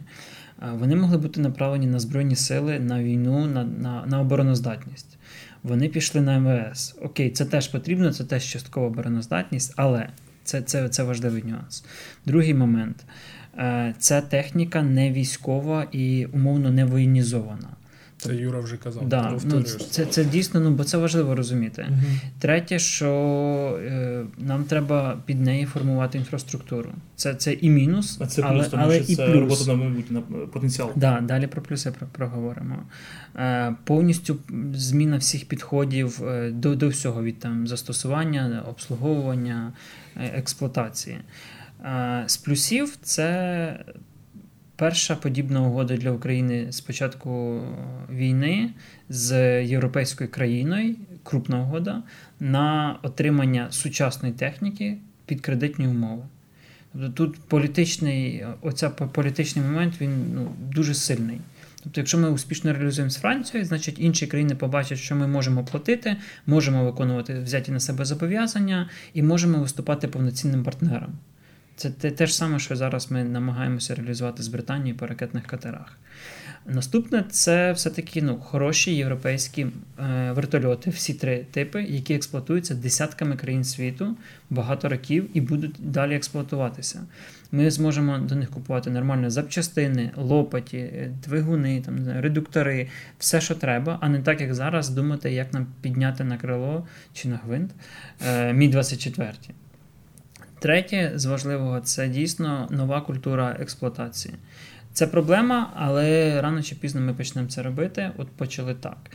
Вони 0.73 0.97
могли 0.97 1.19
бути 1.19 1.41
направлені 1.41 1.87
на 1.87 1.99
Збройні 1.99 2.37
сили, 2.37 2.81
на 2.81 3.03
війну, 3.03 3.47
на 3.47 3.65
на, 3.65 4.07
на 4.07 4.21
обороноздатність. 4.21 5.17
Вони 5.63 5.89
пішли 5.89 6.21
на 6.21 6.39
МВС. 6.39 6.95
Окей, 7.03 7.31
це 7.31 7.45
теж 7.45 7.69
потрібно, 7.69 8.13
це 8.13 8.25
теж 8.25 8.45
часткова 8.45 8.87
обороноздатність, 8.87 9.73
але 9.77 10.09
це, 10.45 10.63
це, 10.63 10.89
це 10.89 11.03
важливий 11.03 11.43
нюанс. 11.47 11.85
Другий 12.27 12.55
момент. 12.55 13.05
Е, 13.59 13.95
ця 13.99 14.21
техніка 14.21 14.83
не 14.83 15.13
військова 15.13 15.87
і 15.93 16.27
умовно 16.27 16.71
не 16.71 16.85
воєнізована. 16.85 17.69
Це 18.27 18.35
Юра 18.35 18.61
вже 18.61 18.77
казав. 18.77 19.09
Да, 19.09 19.39
ну, 19.45 19.63
Це 19.63 20.07
це 20.07 20.25
дійсно, 20.25 20.61
ну 20.61 20.71
бо 20.71 20.85
це 20.85 20.99
важливо 20.99 21.35
розуміти. 21.35 21.87
Угу. 21.89 21.99
Третє, 22.39 22.79
що 22.79 23.11
е, 23.85 24.25
нам 24.39 24.65
треба 24.65 25.19
під 25.27 25.41
неї 25.41 25.67
формувати 25.67 26.19
інфраструктуру. 26.19 26.91
Це 27.17 27.35
це 27.35 27.53
і 27.53 27.71
мінус, 27.71 28.19
а 28.21 28.27
це 28.27 28.43
але, 28.43 28.59
плюс, 28.59 28.69
тому 28.69 28.83
але 28.83 29.03
що 29.03 29.13
і 29.13 29.17
це 29.17 29.27
плюс. 29.27 29.37
робота 29.37 29.65
на 29.67 29.75
майбутнє, 29.75 30.23
на 30.31 30.47
потенціал. 30.47 30.91
Да, 30.97 31.21
Далі 31.21 31.47
про 31.47 31.63
плюси 31.63 31.93
проговоримо. 32.13 32.83
Е, 33.37 33.75
Повністю 33.85 34.37
зміна 34.75 35.17
всіх 35.17 35.49
підходів 35.49 36.25
е, 36.29 36.51
до 36.51 36.75
до 36.75 36.89
всього 36.89 37.23
від 37.23 37.39
там 37.39 37.67
застосування, 37.67 38.65
обслуговування, 38.69 39.73
е, 40.17 40.33
експлуатації. 40.37 41.17
З 42.27 42.37
плюсів 42.37 42.97
це 43.03 43.85
перша 44.77 45.17
подібна 45.17 45.63
угода 45.63 45.97
для 45.97 46.11
України 46.11 46.73
з 46.73 46.81
початку 46.81 47.61
війни 48.13 48.71
з 49.09 49.63
європейською 49.65 50.31
країною, 50.31 50.97
крупна 51.23 51.61
угода, 51.61 52.03
на 52.41 52.99
отримання 53.03 53.67
сучасної 53.71 54.35
техніки 54.35 54.97
під 55.27 55.41
кредитні 55.41 55.89
умови. 55.89 56.23
Тобто 56.93 57.09
тут 57.09 57.41
політичний, 57.49 58.45
оця 58.63 58.91
політичний 58.91 59.65
момент 59.65 59.95
він 60.01 60.35
ну, 60.35 60.55
дуже 60.73 60.95
сильний. 60.95 61.41
Тобто, 61.83 62.01
якщо 62.01 62.19
ми 62.19 62.31
успішно 62.31 62.73
реалізуємо 62.73 63.11
з 63.11 63.17
Францією, 63.17 63.67
значить 63.67 63.97
інші 63.99 64.27
країни 64.27 64.55
побачать, 64.55 64.99
що 64.99 65.17
ми 65.17 65.27
можемо 65.27 65.65
платити, 65.65 66.17
можемо 66.47 66.85
виконувати 66.85 67.41
взяті 67.41 67.73
на 67.73 67.81
себе 67.81 68.05
зобов'язання 68.05 68.91
і 69.15 69.23
можемо 69.23 69.59
виступати 69.59 70.09
повноцінним 70.09 70.65
партнером. 70.65 71.13
Це 71.77 71.91
те, 71.91 72.11
те 72.11 72.27
ж 72.27 72.35
саме, 72.35 72.59
що 72.59 72.77
зараз 72.77 73.11
ми 73.11 73.25
намагаємося 73.25 73.95
реалізувати 73.95 74.43
з 74.43 74.49
Британією 74.49 74.97
по 74.97 75.07
ракетних 75.07 75.47
катерах. 75.47 75.99
Наступне 76.67 77.25
це 77.31 77.73
все-таки 77.73 78.23
ну, 78.23 78.37
хороші 78.37 78.95
європейські 78.97 79.63
е, 79.99 80.33
вертольоти, 80.33 80.91
всі 80.91 81.15
три 81.15 81.47
типи, 81.51 81.83
які 81.83 82.15
експлуатуються 82.15 82.75
десятками 82.75 83.37
країн 83.37 83.65
світу 83.65 84.17
багато 84.51 84.89
років 84.89 85.29
і 85.35 85.41
будуть 85.41 85.75
далі 85.79 86.15
експлуатуватися. 86.15 87.03
Ми 87.53 87.71
зможемо 87.71 88.19
до 88.19 88.35
них 88.35 88.51
купувати 88.51 88.91
нормально 88.91 89.31
запчастини, 89.31 90.11
лопаті, 90.17 90.79
е, 90.79 91.13
двигуни, 91.25 91.83
там, 91.87 92.21
редуктори, 92.21 92.89
все, 93.19 93.41
що 93.41 93.55
треба, 93.55 93.99
а 94.01 94.09
не 94.09 94.23
так, 94.23 94.41
як 94.41 94.55
зараз 94.55 94.89
думати, 94.89 95.33
як 95.33 95.53
нам 95.53 95.67
підняти 95.81 96.25
на 96.25 96.39
крило 96.39 96.87
чи 97.13 97.29
на 97.29 97.37
гвинт 97.37 97.71
е, 98.27 98.53
Мі 98.53 98.69
24 98.69 99.33
Третє 100.65 101.13
з 101.15 101.25
важливого 101.25 101.81
це 101.81 102.09
дійсно 102.09 102.69
нова 102.71 103.01
культура 103.01 103.57
експлуатації. 103.61 104.35
Це 104.93 105.07
проблема, 105.07 105.73
але 105.77 106.41
рано 106.41 106.63
чи 106.63 106.75
пізно 106.75 107.01
ми 107.01 107.15
почнемо 107.15 107.49
це 107.49 107.63
робити. 107.63 108.11
От 108.17 108.29
почали 108.29 108.75
так. 108.75 109.11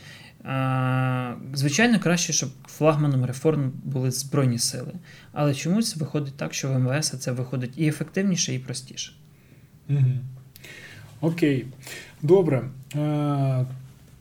Звичайно, 1.54 2.00
краще, 2.00 2.34
щоб 2.34 2.50
флагманом 2.68 3.26
реформ 3.26 3.72
були 3.84 4.12
Збройні 4.12 4.60
сили. 4.60 4.92
Але 5.32 5.54
чомусь 5.56 5.98
виходить 5.98 6.38
так, 6.38 6.54
що 6.54 6.70
в 6.70 6.80
МВС 6.80 7.18
це 7.18 7.32
виходить 7.32 7.74
і 7.78 7.88
ефективніше, 7.88 8.54
і 8.54 8.60
простіше. 8.60 9.14
Окей. 11.22 11.66
Добре. 12.22 12.64
Е, 12.96 13.66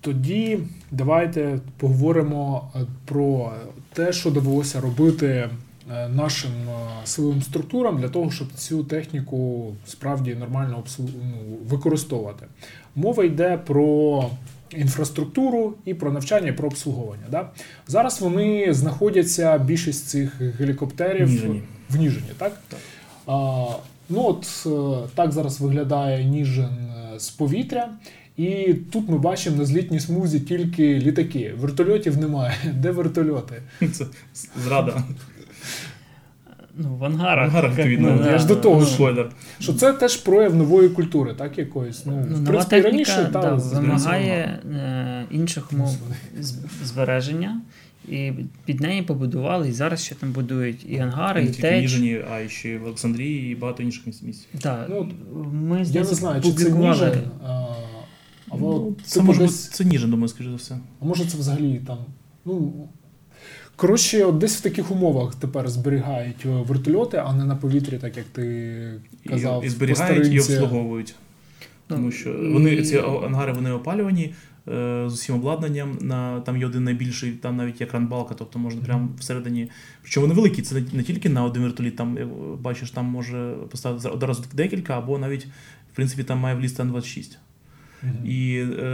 Тоді 0.01 0.59
давайте 0.91 1.59
поговоримо 1.77 2.73
е, 2.75 2.79
про 3.05 3.53
те, 3.93 4.12
що 4.12 4.31
довелося 4.31 4.81
робити 4.81 5.27
Е, 5.27 5.51
нашим 6.09 6.51
е, 6.51 7.07
силовим 7.07 7.42
структурам 7.42 8.01
для 8.01 8.09
того, 8.09 8.31
щоб 8.31 8.53
цю 8.53 8.85
техніку 8.85 9.72
справді 9.87 10.35
нормально 10.35 10.85
ну, 10.98 11.09
використовувати. 11.68 12.46
Мова 12.96 13.24
йде 13.24 13.59
про 13.66 14.24
інфраструктуру 14.70 15.74
і 15.85 15.94
про 15.94 16.12
навчання, 16.12 16.48
і 16.48 16.53
про 16.53 16.68
обслуговування. 16.68 17.24
Да? 17.31 17.51
Зараз 17.87 18.20
вони 18.20 18.74
знаходяться 18.74 19.59
більшість 19.59 20.07
цих 20.07 20.40
гелікоптерів 20.40 21.29
Ніжені. 21.29 21.62
в 21.90 21.96
Ніжині, 21.96 22.31
так? 22.38 22.61
так. 22.68 22.81
А, 23.27 23.66
Ну 24.11 24.24
от 24.24 24.66
е, 24.66 25.09
так 25.14 25.33
зараз 25.33 25.61
виглядає 25.61 26.24
Ніжин 26.24 26.68
з 27.18 27.31
повітря. 27.31 27.88
І 28.37 28.74
тут 28.92 29.09
ми 29.09 29.18
бачимо 29.18 29.57
на 29.57 29.64
злітній 29.64 30.01
смузі 30.01 30.40
тільки 30.40 30.98
літаки. 30.98 31.55
Вертольотів 31.59 32.18
немає. 32.18 32.55
Де 32.74 32.90
вертольоти? 32.90 33.62
Це 33.92 34.07
зрада. 34.64 35.03
Ну, 36.81 36.96
в 36.96 37.04
ангарах. 37.04 37.44
В 37.44 37.57
ангарах 37.57 37.78
відповідно. 37.78 38.18
Ну, 38.20 38.31
я 38.31 38.38
ж 38.38 38.46
до 38.46 38.57
того 38.57 38.87
ну, 39.00 39.24
що 39.59 39.72
це 39.72 39.92
теж 39.92 40.16
прояв 40.16 40.57
нової 40.57 40.88
культури, 40.88 41.35
так 41.38 41.59
якоїсь. 41.59 42.07
Ну, 42.07 42.26
ну 42.31 42.37
в 42.37 42.44
принципі, 42.44 42.70
техніка, 42.70 42.90
раніше 42.90 43.31
та, 43.33 43.40
да, 43.40 43.54
вимагає 43.54 44.61
е, 44.72 45.24
інших 45.31 45.72
умов 45.72 45.96
збереження. 46.83 47.61
І 48.09 48.33
під 48.64 48.81
неї 48.81 49.02
побудували, 49.02 49.68
і 49.68 49.72
зараз 49.72 50.04
ще 50.04 50.14
там 50.14 50.33
будуть 50.33 50.87
і 50.88 50.98
ангари, 50.98 51.42
Не 51.42 51.50
і 51.50 51.52
теч. 51.52 51.83
Ніжині, 51.83 52.20
а 52.33 52.40
і 52.40 52.48
ще 52.48 52.78
в 52.78 52.85
Олександрії, 52.85 53.52
і 53.52 53.54
багато 53.54 53.83
інших 53.83 54.04
місць. 54.22 54.46
Так, 54.61 54.87
ну, 54.90 55.11
ми 55.52 55.83
Я 55.87 56.00
не 56.00 56.07
знаю, 56.07 56.42
чи 56.42 56.52
це 56.52 56.70
Ніжин, 56.70 57.12
а, 57.46 57.66
або 58.48 58.74
ну, 58.74 58.96
це, 59.04 59.22
може 59.22 59.40
бути, 59.40 59.52
це 59.52 59.85
Ніжин, 59.85 60.11
думаю, 60.11 60.28
скажу 60.28 60.50
за 60.50 60.57
все. 60.57 60.78
А 61.00 61.04
може 61.04 61.26
це 61.26 61.38
взагалі 61.38 61.81
там. 61.87 61.98
ну, 62.44 62.88
Коротше, 63.79 64.25
от 64.25 64.38
десь 64.38 64.57
в 64.57 64.61
таких 64.61 64.91
умовах 64.91 65.35
тепер 65.35 65.69
зберігають 65.69 66.47
е, 66.47 66.49
вертольоти, 66.49 67.17
а 67.17 67.33
не 67.33 67.45
на 67.45 67.57
повітрі, 67.57 67.99
так 67.99 68.17
як 68.17 68.27
ти 68.27 69.01
казав. 69.29 69.64
І, 69.64 69.67
і 69.67 69.71
по 69.71 69.75
зберігають 69.75 70.33
і 70.33 70.38
обслуговують. 70.38 71.14
Тому 71.87 72.05
Ну, 72.05 72.12
що 72.12 72.33
вони 72.53 72.83
ці 72.83 72.99
ангари 72.99 73.53
вони 73.53 73.73
опалювані 73.73 74.35
е, 74.69 75.05
з 75.09 75.12
усім 75.12 75.35
обладнанням. 75.35 75.99
На 76.01 76.40
там 76.40 76.57
є 76.57 76.67
один 76.67 76.85
найбільший, 76.85 77.33
там 77.33 77.57
навіть 77.57 77.81
є 77.81 77.87
кран-балка, 77.87 78.35
тобто 78.38 78.59
можна 78.59 78.81
прямо 78.83 79.09
всередині. 79.19 79.71
Причому 80.02 80.27
вони 80.27 80.40
великі, 80.40 80.63
це 80.63 80.75
не, 80.75 80.83
не 80.92 81.02
тільки 81.02 81.29
на 81.29 81.44
один 81.44 81.63
вертоліт. 81.63 81.96
Там 81.96 82.19
як 82.19 82.29
бачиш, 82.61 82.90
там 82.90 83.05
може 83.05 83.55
поставити 83.71 84.09
одразу 84.09 84.44
декілька, 84.52 84.98
або 84.98 85.19
навіть 85.19 85.44
в 85.92 85.96
принципі 85.96 86.25
там 86.25 86.38
має 86.38 86.57
влізти 86.57 86.83
Ан-26. 86.83 87.37
І 88.25 88.65
е, 88.83 88.85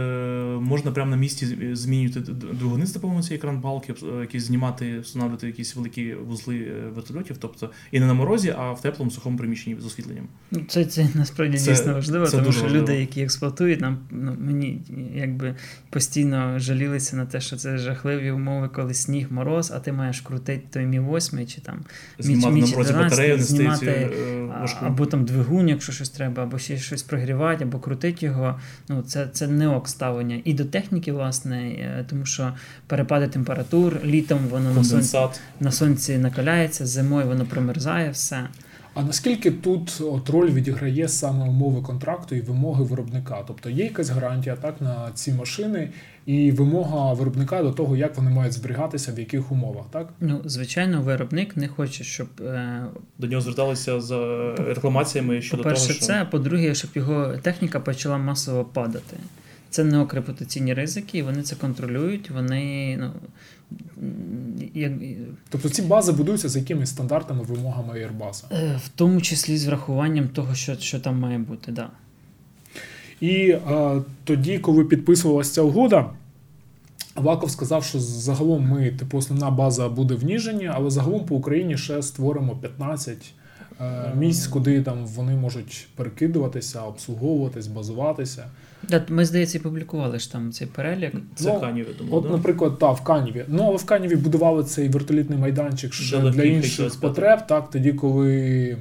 можна 0.61 0.91
прямо 0.91 1.11
на 1.11 1.17
місці 1.17 1.57
змінювати 1.75 2.19
д- 2.19 2.31
д- 2.33 2.47
двигуни 2.53 2.85
з 2.85 2.93
допомогою 2.93 3.23
цієї 3.23 3.41
кран-балки, 3.41 3.93
е, 4.03 4.21
якісь 4.21 4.43
знімати, 4.43 4.99
встановлювати 4.99 5.47
якісь 5.47 5.75
великі 5.75 6.13
вузли 6.13 6.55
е, 6.57 6.89
вертольотів, 6.95 7.37
тобто 7.37 7.71
і 7.91 7.99
не 7.99 8.05
на 8.05 8.13
морозі, 8.13 8.53
а 8.57 8.71
в 8.71 8.81
теплому 8.81 9.11
сухому 9.11 9.37
приміщенні 9.37 9.77
з 9.81 9.85
освітленням. 9.85 10.27
Ну, 10.51 10.61
Це, 10.67 10.85
це 10.85 11.07
насправді 11.13 11.57
Це- 11.57 11.71
дійсно 11.71 11.93
важливо, 11.93 12.25
це 12.25 12.37
тому 12.37 12.51
що 12.51 12.61
важливо. 12.63 12.83
люди, 12.83 12.95
які 12.99 13.21
експлуатують, 13.21 13.81
нам 13.81 13.97
ну, 14.11 14.35
мені 14.39 14.81
якби 15.15 15.55
постійно 15.89 16.59
жалілися 16.59 17.15
на 17.15 17.25
те, 17.25 17.41
що 17.41 17.55
це 17.55 17.77
жахливі 17.77 18.31
умови, 18.31 18.69
коли 18.75 18.93
сніг, 18.93 19.27
мороз, 19.31 19.71
а 19.75 19.79
ти 19.79 19.91
маєш 19.91 20.21
крутити 20.21 20.63
той 20.73 20.85
мі 20.85 20.99
8 20.99 21.47
чи 21.47 21.61
там 21.61 21.79
Знімати 22.19 22.47
Міч- 22.55 22.61
на 22.61 22.67
морозі 22.67 22.75
11, 22.93 23.09
батарею, 23.09 23.39
знімати, 23.43 23.85
е, 23.87 24.49
або 24.81 25.05
там 25.05 25.25
двигун, 25.25 25.69
якщо 25.69 25.91
щось 25.91 26.09
треба, 26.09 26.43
або 26.43 26.59
ще 26.59 26.77
щось 26.77 27.03
прогрівати, 27.03 27.63
або 27.63 27.79
крутити 27.79 28.25
його. 28.25 28.59
Ну 28.89 28.94
це, 29.01 29.27
це 29.27 29.47
не 29.47 29.67
ок 29.67 29.89
ставлення. 29.89 30.41
І 30.43 30.53
до 30.53 30.65
техніки, 30.65 31.11
власне, 31.11 31.67
е, 31.67 32.05
тому 32.09 32.25
що 32.25 32.53
перепади 32.87 33.27
температур, 33.27 33.99
літом 34.05 34.39
воно 34.49 34.73
на 34.73 34.83
сонці, 34.83 35.17
на 35.59 35.71
сонці 35.71 36.17
накаляється, 36.17 36.85
зимою 36.85 37.27
воно 37.27 37.45
промерзає, 37.45 38.09
все. 38.09 38.47
А 38.95 39.03
наскільки 39.03 39.51
тут 39.51 40.01
от 40.01 40.29
роль 40.29 40.51
відіграє 40.51 41.07
саме 41.07 41.49
умови 41.49 41.81
контракту 41.81 42.35
і 42.35 42.41
вимоги 42.41 42.83
виробника? 42.83 43.43
Тобто 43.47 43.69
є 43.69 43.83
якась 43.83 44.09
гарантія 44.09 44.55
так 44.55 44.81
на 44.81 45.11
ці 45.13 45.33
машини 45.33 45.89
і 46.25 46.51
вимога 46.51 47.13
виробника 47.13 47.63
до 47.63 47.71
того, 47.71 47.97
як 47.97 48.17
вони 48.17 48.29
мають 48.29 48.53
зберігатися, 48.53 49.11
в 49.11 49.19
яких 49.19 49.51
умовах, 49.51 49.85
так? 49.91 50.09
Ну, 50.19 50.41
звичайно, 50.45 51.01
виробник 51.01 51.57
не 51.57 51.67
хоче, 51.67 52.03
щоб 52.03 52.27
е, 52.41 52.85
До 53.17 53.27
нього 53.27 53.41
зверталися 53.41 54.01
з 54.01 54.11
е, 54.11 54.55
рекламаціями 54.57 55.41
щодо 55.41 55.63
того, 55.63 55.75
По-перше, 55.75 55.93
що 55.93 56.05
це, 56.05 56.21
а 56.21 56.25
по-друге, 56.25 56.75
щоб 56.75 56.91
його 56.95 57.33
техніка 57.41 57.79
почала 57.79 58.17
масово 58.17 58.65
падати. 58.65 59.17
Це 59.69 59.83
не 59.83 60.05
репутаційні 60.11 60.73
ризики, 60.73 61.17
і 61.17 61.21
вони 61.21 61.41
це 61.41 61.55
контролюють. 61.55 62.29
Вони 62.29 62.97
ну 62.97 63.11
як, 64.73 64.91
Тобто 65.49 65.69
ці 65.69 65.81
бази 65.81 66.11
будуються 66.11 66.49
з 66.49 66.55
якимись 66.55 66.89
стандартами, 66.89 67.43
вимогами 67.43 67.93
Airbus. 67.93 68.43
е, 68.51 68.79
в 68.85 68.89
тому 68.89 69.21
числі 69.21 69.57
з 69.57 69.65
врахуванням 69.65 70.27
того, 70.27 70.55
що, 70.55 70.75
що 70.75 70.99
там 70.99 71.19
має 71.19 71.37
бути. 71.37 71.71
Да. 71.71 71.89
І 73.21 73.49
е, 73.49 74.01
тоді, 74.23 74.59
коли 74.59 74.85
підписувалася 74.85 75.53
ця 75.53 75.61
угода, 75.61 76.09
Аваков 77.15 77.51
сказав, 77.51 77.83
що 77.83 77.99
загалом 77.99 78.67
ми, 78.67 78.91
типу, 78.91 79.17
основна 79.17 79.49
база 79.49 79.89
буде 79.89 80.15
в 80.15 80.23
Ніжині, 80.23 80.71
але 80.73 80.89
загалом 80.89 81.25
по 81.25 81.35
Україні 81.35 81.77
ще 81.77 82.01
створимо 82.03 82.55
15 82.55 83.33
е, 83.81 84.13
місць, 84.17 84.47
куди 84.47 84.81
там 84.81 85.05
вони 85.05 85.35
можуть 85.35 85.87
перекидуватися, 85.95 86.81
обслуговуватись, 86.81 87.67
базуватися. 87.67 88.45
Да, 88.89 89.05
Ми, 89.09 89.25
здається, 89.25 89.59
публікували 89.59 90.19
ж 90.19 90.31
там 90.31 90.51
цей 90.51 90.67
перелік. 90.67 91.13
це 91.35 91.53
Ну, 91.53 91.59
Канів, 91.59 91.87
я 91.87 91.93
думаю. 91.93 92.15
От, 92.17 92.23
да? 92.23 92.29
наприклад, 92.29 92.79
та 92.79 92.91
в 92.91 93.03
Каніві. 93.03 93.45
Ну, 93.47 93.63
але 93.63 93.77
в 93.77 93.85
Каніві 93.85 94.15
будували 94.15 94.63
цей 94.63 94.89
вертолітний 94.89 95.39
майданчик 95.39 95.93
ще 95.93 96.19
Для 96.19 96.31
для 96.31 96.43
інших 96.43 96.99
потреб, 96.99 97.47
так, 97.47 97.69
тоді, 97.69 97.93
коли, 97.93 98.77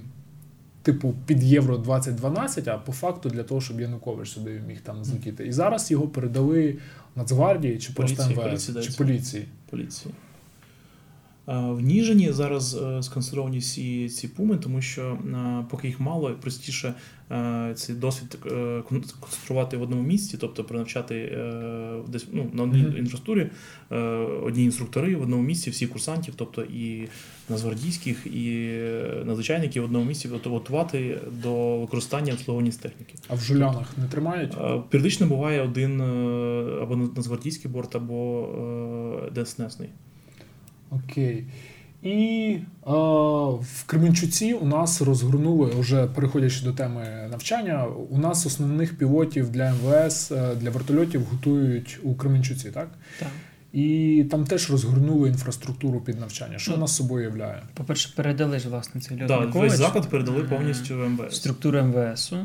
типу, 0.83 1.15
під 1.27 1.43
Євро 1.45 1.79
2012, 1.79 2.69
а 2.69 2.79
по 2.79 2.93
факту 2.93 3.29
для 3.29 3.43
того, 3.43 3.61
щоб 3.61 3.81
Янукович 3.81 4.29
сюди 4.29 4.63
міг 4.69 4.81
там 4.81 5.05
злетіти. 5.05 5.47
І 5.47 5.53
зараз 5.53 5.91
його 5.91 6.09
передали 6.09 6.77
Нацгвардії 7.17 7.79
чи 7.79 7.93
просто 7.93 8.17
Поліції, 8.17 8.37
МВС, 8.37 8.73
поліції, 8.73 8.93
чи 8.93 9.05
поліції. 9.05 9.45
поліції. 9.71 10.15
А, 11.47 11.61
В 11.73 11.81
Ніжині 11.81 12.33
зараз 12.33 12.75
е, 12.75 13.03
сконцентровані 13.03 13.59
всі 13.59 14.09
ці 14.09 14.29
пуми, 14.29 14.57
тому 14.57 14.83
що 14.83 15.03
е, 15.03 15.65
поки 15.71 15.87
їх 15.87 16.01
мало, 16.01 16.31
простіше 16.31 16.95
е, 17.31 17.73
цей 17.77 17.97
досвід 17.97 18.39
е, 18.47 18.83
концентрувати 18.89 19.77
в 19.77 19.83
одному 19.83 20.03
місці, 20.03 20.37
тобто 20.41 20.65
принавчати 20.65 21.15
е, 21.15 22.01
десь 22.09 22.27
ну, 22.33 22.51
на 22.53 22.63
одній 22.63 22.81
інфраструктурі 22.81 23.51
е, 23.93 23.97
одні 24.45 24.65
інструктори 24.65 25.17
в 25.17 25.23
одному 25.23 25.43
місці, 25.43 25.71
всі 25.71 25.87
курсантів, 25.87 26.35
тобто 26.37 26.63
і 26.63 27.09
нацгвардійських, 27.49 28.27
і 28.27 28.69
е, 28.73 29.23
надзвичайників 29.25 29.83
в 29.83 29.87
одному 29.87 30.05
місці 30.05 30.29
готувати 30.29 31.19
до 31.43 31.79
використання 31.79 32.33
обслуговування 32.33 32.73
з 32.73 32.77
техніки. 32.77 33.15
А 33.29 33.35
в 33.35 33.41
жулянах 33.41 33.99
не 33.99 34.09
тримають? 34.09 34.55
Е, 34.55 34.83
Періодично 34.91 35.27
буває 35.27 35.63
один 35.63 36.01
е, 36.01 36.05
або 36.83 36.97
нацгвардійський 36.97 37.71
борт, 37.71 37.97
або 37.97 38.49
е, 39.37 39.45
ДСНСний. 39.45 39.89
Окей. 40.91 41.45
І 42.03 42.59
е, 42.87 42.91
в 43.61 43.85
Кременчуці 43.87 44.55
у 44.55 44.67
нас 44.67 45.03
розгорнули, 45.03 45.71
вже 45.79 46.07
переходячи 46.07 46.65
до 46.65 46.73
теми 46.73 47.29
навчання, 47.31 47.87
у 48.11 48.19
нас 48.19 48.47
основних 48.47 48.99
пілотів 48.99 49.51
для 49.51 49.73
МВС, 49.75 50.35
е, 50.35 50.55
для 50.55 50.71
вертольотів 50.71 51.25
готують 51.25 51.99
у 52.03 52.15
Кременчуці, 52.15 52.71
так? 52.71 52.89
Так. 53.19 53.29
І 53.73 54.25
там 54.31 54.45
теж 54.45 54.71
розгорнули 54.71 55.29
інфраструктуру 55.29 56.01
під 56.01 56.21
навчання. 56.21 56.59
Що 56.59 56.71
Ну, 56.71 56.77
вона 56.77 56.87
з 56.87 56.97
собою 56.97 57.25
являє? 57.25 57.63
По-перше, 57.75 58.13
передали 58.17 58.59
ж 58.59 58.69
власне 58.69 59.01
цей 59.01 59.17
Да, 59.17 59.37
льотний 59.41 59.63
весь 59.63 59.73
заклад 59.73 60.05
Е, 60.05 60.09
передали 60.11 60.45
повністю 60.45 60.97
в 60.97 61.09
МВС. 61.09 61.37
структуру 61.37 61.83
МВСу. 61.83 62.37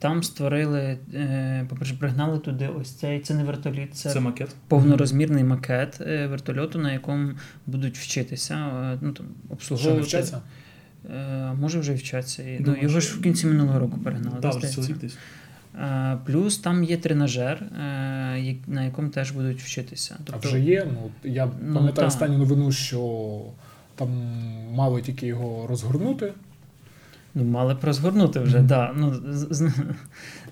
Там 0.00 0.22
створили, 0.22 0.98
е, 1.14 1.66
по-перше, 1.68 1.94
пригнали 1.94 2.38
туди 2.38 2.68
ось 2.68 2.90
цей, 2.90 3.20
це 3.20 3.34
не 3.34 3.44
вертоліт, 3.44 3.94
це, 3.94 4.10
Це 4.10 4.20
макет. 4.20 4.56
повнорозмірний 4.68 5.44
макет 5.44 6.00
е, 6.00 6.26
вертольоту, 6.26 6.78
на 6.78 6.92
якому 6.92 7.32
будуть 7.66 7.98
вчитися, 7.98 8.54
е, 8.54 8.98
ну, 9.00 9.12
там, 9.12 9.26
Що 9.76 9.96
вчаться? 9.96 10.40
Може 11.60 11.78
вже 11.80 11.94
вчаться. 11.94 12.42
І, 12.42 12.60
ну, 12.60 12.76
його 12.76 13.00
що- 13.00 13.00
ж 13.00 13.18
в 13.18 13.22
кінці 13.22 13.46
минулого 13.46 13.78
року 13.78 13.98
перегнали. 14.04 14.36
Да, 14.40 14.50
Плюс 16.26 16.58
там 16.58 16.84
є 16.84 16.96
тренажер, 16.96 17.62
на 18.66 18.84
якому 18.84 19.08
теж 19.08 19.30
будуть 19.30 19.62
вчитися. 19.62 20.16
А 20.18 20.22
Тобто, 20.24 20.48
вже 20.48 20.60
є. 20.60 20.86
Ну, 20.92 21.30
я 21.30 21.46
Ну, 21.46 21.52
пам'ятаю 21.74 21.92
так. 21.94 22.06
останню 22.06 22.38
новину, 22.38 22.72
що 22.72 23.40
там 23.94 24.08
мали 24.72 25.02
тільки 25.02 25.26
його 25.26 25.66
розгорнути. 25.66 26.32
Ну, 27.34 27.44
мали 27.44 27.74
б 27.74 27.78
розгорнути 27.82 28.40
вже, 28.40 28.58
да. 28.58 28.92
Ну, 28.96 29.14
з- 29.32 29.46
з- 29.50 29.72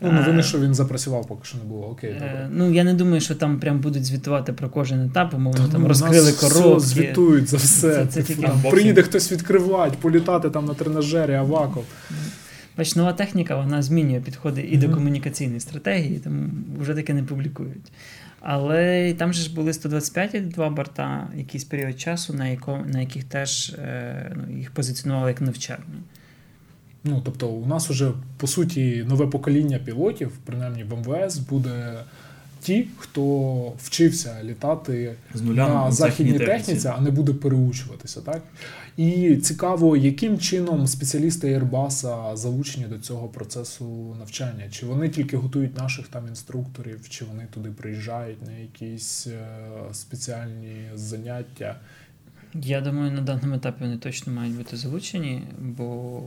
Ну, 0.00 0.12
новини, 0.12 0.40
Е, 0.40 0.42
що 0.42 0.60
він 0.60 0.74
запрацював, 0.74 1.26
поки 1.26 1.44
що 1.44 1.58
не 1.58 1.64
було. 1.64 1.86
Окей, 1.86 2.10
Е, 2.10 2.14
добре. 2.14 2.48
Ну, 2.52 2.72
я 2.72 2.84
не 2.84 2.94
думаю, 2.94 3.20
що 3.20 3.34
там 3.34 3.60
прям 3.60 3.78
будуть 3.80 4.04
звітувати 4.04 4.52
про 4.52 4.68
кожен 4.68 5.00
етап, 5.06 5.34
умовно, 5.34 5.66
Та 5.66 5.72
там 5.72 5.82
ну, 5.82 5.88
розкрили 5.88 6.32
коробки. 6.32 6.80
звітують 6.80 7.48
за 7.48 7.56
все. 7.56 7.94
Це- 7.94 8.06
це 8.06 8.22
Типу, 8.22 8.26
тільки 8.26 8.42
там. 8.62 8.62
Приїде 8.70 9.02
хтось 9.02 9.32
відкривати, 9.32 9.96
політати 10.00 10.50
там 10.50 10.64
на 10.64 10.74
тренажері, 10.74 11.34
Аваков. 11.34 11.84
Бач, 12.78 12.96
нова 12.96 13.12
техніка 13.12 13.56
вона 13.56 13.82
змінює 13.82 14.20
підходи 14.20 14.60
і 14.62 14.76
до 14.76 14.88
комунікаційної 14.90 15.60
стратегії, 15.60 16.18
тому 16.24 16.44
вже 16.80 16.94
таке 16.94 17.14
не 17.14 17.22
публікують. 17.22 17.92
Але 18.40 19.14
там 19.18 19.32
же 19.32 19.42
ж 19.42 19.54
були 19.54 19.72
125 19.72 20.48
два 20.48 20.70
борта, 20.70 21.28
якийсь 21.36 21.64
період 21.64 22.00
часу, 22.00 22.34
на, 22.34 22.48
яко, 22.48 22.80
на 22.92 23.00
яких 23.00 23.24
теж 23.24 23.70
е, 23.78 24.32
ну, 24.36 24.58
їх 24.58 24.70
позиціонували 24.70 25.30
як 25.30 25.40
навчальні. 25.40 25.82
Ну, 27.08 27.22
тобто, 27.24 27.48
у 27.48 27.66
нас 27.66 27.90
вже 27.90 28.10
по 28.36 28.46
суті 28.46 29.04
нове 29.08 29.26
покоління 29.26 29.78
пілотів, 29.84 30.30
принаймні 30.44 30.84
в 30.84 30.94
МВС, 30.96 31.40
буде 31.50 31.94
ті, 32.62 32.86
хто 32.98 33.72
вчився 33.82 34.36
літати 34.44 35.14
З 35.34 35.42
нуля 35.42 35.68
на 35.68 35.92
західній 35.92 36.32
техніці. 36.32 36.52
техніці, 36.52 36.88
а 36.88 37.00
не 37.00 37.10
буде 37.10 37.32
переучуватися, 37.32 38.20
так? 38.20 38.42
І 38.96 39.36
цікаво, 39.36 39.96
яким 39.96 40.38
чином 40.38 40.86
спеціалісти 40.86 41.58
Airbus 41.58 42.36
залучені 42.36 42.86
до 42.86 42.98
цього 42.98 43.28
процесу 43.28 44.16
навчання? 44.18 44.64
Чи 44.70 44.86
вони 44.86 45.08
тільки 45.08 45.36
готують 45.36 45.76
наших 45.78 46.08
там 46.08 46.28
інструкторів, 46.28 47.08
чи 47.08 47.24
вони 47.24 47.46
туди 47.54 47.68
приїжджають 47.68 48.46
на 48.46 48.52
якісь 48.52 49.26
е, 49.26 49.48
спеціальні 49.92 50.76
заняття? 50.94 51.76
Я 52.54 52.80
думаю, 52.80 53.12
на 53.12 53.20
даному 53.20 53.54
етапі 53.54 53.76
вони 53.84 53.96
точно 53.96 54.32
мають 54.32 54.56
бути 54.56 54.76
залучені, 54.76 55.42
бо 55.58 56.22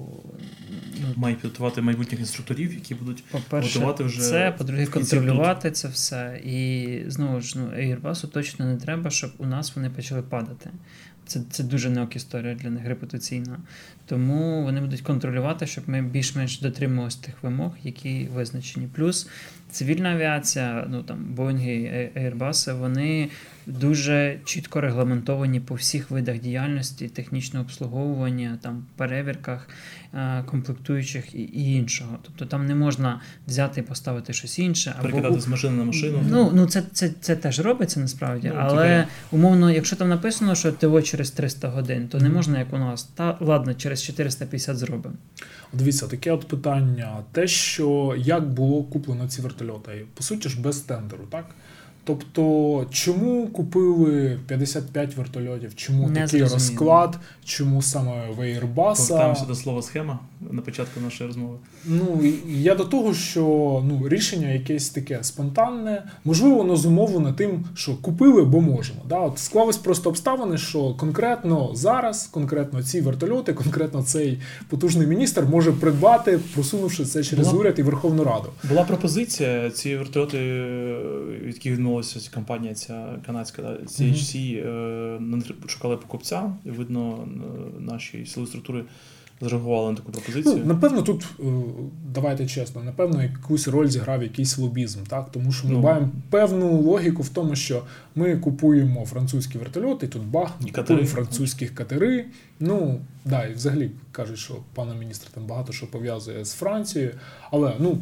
ну, 1.02 1.08
має 1.16 1.36
підготувати 1.36 1.82
майбутніх 1.82 2.20
інструкторів, 2.20 2.74
які 2.74 2.96
будуть 2.96 3.24
По-перше, 3.24 3.80
готувати 3.80 4.04
вже 4.04 4.20
це, 4.20 4.52
по-друге, 4.58 4.86
контролювати 4.86 5.72
це 5.72 5.88
все. 5.88 6.42
І 6.46 7.04
знову 7.08 7.42
ж 7.42 7.60
ну, 7.60 7.66
Airbus 7.66 8.28
точно 8.28 8.66
не 8.66 8.78
треба, 8.78 9.10
щоб 9.10 9.32
у 9.38 9.46
нас 9.46 9.76
вони 9.76 9.90
почали 9.90 10.22
падати. 10.22 10.70
Це, 11.26 11.42
це 11.50 11.64
дуже 11.64 11.90
неок 11.90 12.16
історія 12.16 12.56
для 12.56 12.70
них 12.70 12.86
репутаційна. 12.86 13.60
Тому 14.06 14.64
вони 14.64 14.82
будуть 14.82 15.02
контролювати, 15.02 15.68
щоб 15.68 15.90
ми 15.90 16.02
більш-менш 16.02 16.60
дотримувалися 16.60 17.22
тих 17.22 17.34
вимог, 17.44 17.72
які 17.84 18.30
визначені. 18.34 18.88
Плюс 18.96 19.30
цивільна 19.70 20.10
авіація, 20.10 20.88
ну 20.90 21.04
там 21.04 21.26
Боїнги, 21.34 22.10
Airbus, 22.16 22.80
вони 22.80 23.30
дуже 23.66 24.40
чітко 24.46 24.82
регламентовані 24.82 25.60
по 25.60 25.76
всіх 25.76 26.12
видах 26.12 26.40
діяльності, 26.40 27.08
технічного 27.08 27.66
обслуговування, 27.66 28.60
там 28.62 28.86
перевірках 28.96 29.70
е, 30.14 30.44
комплектуючих 30.46 31.36
і, 31.36 31.74
іншого. 31.74 32.18
Тобто 32.22 32.46
там 32.46 32.66
не 32.66 32.76
можна 32.76 33.22
взяти 33.48 33.80
і 33.82 33.84
поставити 33.84 34.34
щось 34.34 34.60
інше. 34.60 34.94
або 35.00 35.10
перекидати 35.10 35.42
з 35.42 35.48
машини 35.48 35.78
на 35.78 35.84
машину. 35.84 36.24
Ну, 36.30 36.52
ну 36.54 36.66
це, 36.66 36.84
це, 36.92 37.10
це 37.22 37.36
теж 37.36 37.60
робиться 37.60 38.00
насправді, 38.00 38.48
Ну, 38.48 38.60
але 38.60 39.00
тільки- 39.00 39.12
умовно, 39.32 39.72
якщо 39.72 39.96
там 39.96 40.10
написано, 40.10 40.56
що 40.56 40.72
ТО 40.72 41.02
через 41.02 41.32
300 41.32 41.70
годин, 41.70 42.08
то 42.08 42.18
не 42.18 42.30
можна, 42.30 42.60
як 42.60 42.74
у 42.74 42.78
нас. 42.78 43.04
Та 43.04 43.38
ладно, 43.40 43.74
через 43.74 44.04
450 44.04 44.78
зробимо. 44.78 45.16
Дивіться, 45.74 46.08
таке 46.08 46.32
от 46.32 46.48
питання: 46.48 47.18
те, 47.32 47.48
що 47.48 48.16
як 48.18 48.50
було 48.50 48.84
куплено 48.84 49.28
ці 49.28 49.42
вертольоти, 49.42 50.06
по 50.14 50.24
суті 50.24 50.50
ж 50.50 50.62
без 50.62 50.80
тендеру, 50.80 51.24
так? 51.32 51.46
Тобто, 52.04 52.86
чому 52.92 53.48
купили 53.48 54.40
55 54.48 55.16
вертольотів? 55.16 55.76
Чому 55.76 56.10
Не 56.10 56.14
такий 56.26 56.40
зрозуміло. 56.40 56.54
розклад? 56.54 57.20
Чому 57.46 57.82
саме 57.82 58.12
в 58.38 58.40
Airbus? 58.40 58.76
Повертаємося 58.76 59.46
до 59.46 59.56
слова 59.56 59.82
схема 59.82 60.20
на 60.52 60.62
початку 60.62 61.00
нашої 61.00 61.28
розмови. 61.28 61.58
Ну 61.86 62.24
я 62.48 62.76
до 62.76 62.84
того, 62.84 63.14
що 63.14 63.42
ну 63.88 64.10
рішення 64.10 64.50
якесь 64.50 64.90
таке 64.90 65.20
спонтанне, 65.22 66.04
можливо, 66.26 66.56
воно 66.56 66.76
зумовлено 66.76 67.34
тим, 67.34 67.66
що 67.74 67.96
купили, 67.96 68.44
бо 68.44 68.62
можемо. 68.62 69.00
Да? 69.10 69.20
От 69.20 69.40
склались 69.40 69.78
просто 69.78 70.10
обставини, 70.10 70.58
що 70.58 70.94
конкретно 70.94 71.72
зараз, 71.74 72.28
конкретно 72.28 72.84
ці 72.84 73.02
вертольоти, 73.02 73.54
конкретно 73.54 74.04
цей 74.04 74.40
потужний 74.70 75.08
міністр 75.08 75.44
може 75.44 75.72
придбати, 75.72 76.40
просунувши 76.54 77.06
це 77.06 77.24
через 77.24 77.48
Була- 77.48 77.60
уряд 77.60 77.80
і 77.80 77.84
Верховну 77.84 78.24
Раду. 78.24 78.50
Була 78.70 78.84
пропозиція 78.84 79.70
ці 79.72 79.98
вертольоти, 79.98 80.38
е, 80.38 81.00
від 81.42 81.54
яких 81.54 81.72
відмовилася 81.72 82.20
ця 82.20 82.32
компанія, 82.34 82.74
ця 82.74 83.08
канадська 83.26 83.62
да, 83.62 83.70
CHC, 83.88 84.58
е, 84.58 85.20
на 85.20 85.42
шукали 85.68 85.98
покупця, 85.98 86.52
і 86.66 86.70
видно, 86.70 87.18
е, 87.24 87.82
наші 87.82 88.26
сили 88.26 88.48
структури 88.48 88.84
зреагували 89.42 89.90
на 89.92 89.98
таку 89.98 90.12
пропозицію. 90.12 90.56
Ну, 90.58 90.66
напевно, 90.66 91.02
тут 91.02 91.26
е, 91.40 91.44
давайте 92.14 92.48
чесно, 92.48 92.84
напевно, 92.84 93.24
якусь 93.24 93.68
роль 93.68 93.88
зіграв 93.88 94.24
якийсь 94.24 94.58
лобізм, 94.58 95.00
так 95.08 95.32
тому 95.32 95.52
що 95.52 95.68
ми 95.68 95.74
Ну. 95.74 95.80
маємо 95.80 96.10
певну 96.30 96.82
логіку 96.82 97.24
в 97.24 97.30
тому, 97.30 97.56
що 97.56 97.84
ми 98.16 98.38
купуємо 98.38 99.06
французькі 99.06 99.58
вертольоти, 99.58 100.08
тут 100.08 100.22
бах, 100.24 100.52
ми 100.62 100.68
І 100.70 100.72
катери. 100.72 100.84
купуємо 101.00 101.08
французьких 101.08 101.76
катери. 101.76 102.26
Ну 102.60 103.00
да, 103.26 103.46
і 103.46 103.54
взагалі 103.54 103.92
кажуть, 104.12 104.38
що 104.38 104.54
пана 104.76 104.94
міністр 104.96 105.28
там 105.34 105.46
багато 105.46 105.74
що 105.74 105.88
пов'язує 105.92 106.46
з 106.46 106.54
Францією. 106.54 107.12
Але 107.52 107.74
ну 107.80 107.98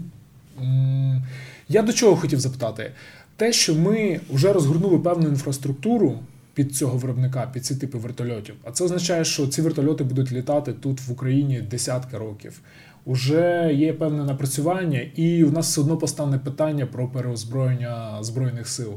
я 1.70 1.82
до 1.82 1.94
чого 1.94 2.16
хотів 2.16 2.40
запитати? 2.40 2.92
Те, 3.36 3.54
що 3.54 3.76
ми 3.76 4.20
вже 4.30 4.54
розгорнули 4.54 5.00
певну 5.00 5.28
інфраструктуру 5.28 6.20
під 6.60 6.76
цього 6.76 6.98
виробника, 6.98 7.50
під 7.54 7.66
ці 7.66 7.76
типи 7.76 7.98
вертольотів. 7.98 8.56
А 8.64 8.72
це 8.72 8.84
означає, 8.84 9.26
що 9.26 9.48
ці 9.48 9.62
вертольоти 9.62 10.04
будуть 10.04 10.32
літати 10.32 10.74
тут 10.74 11.02
в 11.02 11.12
Україні 11.12 11.62
десятки 11.62 12.18
років. 12.18 12.62
Уже 13.06 13.72
є 13.74 13.94
певне 13.94 14.24
напрацювання, 14.24 15.00
і 15.16 15.44
у 15.44 15.52
нас 15.52 15.68
все 15.68 15.82
одно 15.82 15.98
постане 15.98 16.40
питання 16.40 16.86
про 16.86 17.08
переозброєння 17.08 18.24
збройних 18.24 18.68
сил. 18.68 18.94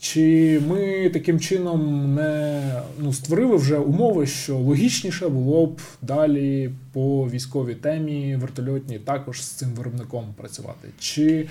Чи 0.00 0.60
ми 0.68 1.10
таким 1.12 1.40
чином 1.40 2.14
не 2.14 2.62
ну, 2.98 3.12
створили 3.12 3.56
вже 3.56 3.78
умови, 3.78 4.26
що 4.26 4.58
логічніше 4.58 5.28
було 5.28 5.66
б 5.66 5.80
далі 6.02 6.70
по 6.92 7.28
військовій 7.30 7.74
темі 7.74 8.36
вертольотній 8.36 8.98
також 8.98 9.42
з 9.42 9.48
цим 9.48 9.68
виробником 9.68 10.34
працювати? 10.36 10.88
Чи 10.98 11.48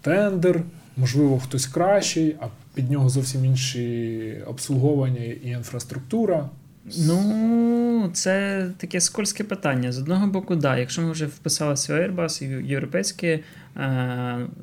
тендер, 0.00 0.62
можливо, 0.96 1.38
хтось 1.38 1.66
кращий, 1.66 2.36
а 2.40 2.46
під 2.74 2.90
нього 2.90 3.08
зовсім 3.08 3.44
інші 3.44 4.42
обслуговування 4.46 5.24
і 5.24 5.48
інфраструктура? 5.48 6.50
Ну, 6.98 8.10
це 8.12 8.66
таке 8.76 9.00
скользке 9.00 9.44
питання. 9.44 9.92
З 9.92 9.98
одного 9.98 10.26
боку, 10.26 10.56
да, 10.56 10.78
якщо 10.78 11.02
ми 11.02 11.10
вже 11.10 11.26
вписалися 11.26 11.94
в 11.94 11.96
Airbus 11.96 12.44
і 12.44 12.56
в 12.56 12.70
європейське 12.70 13.40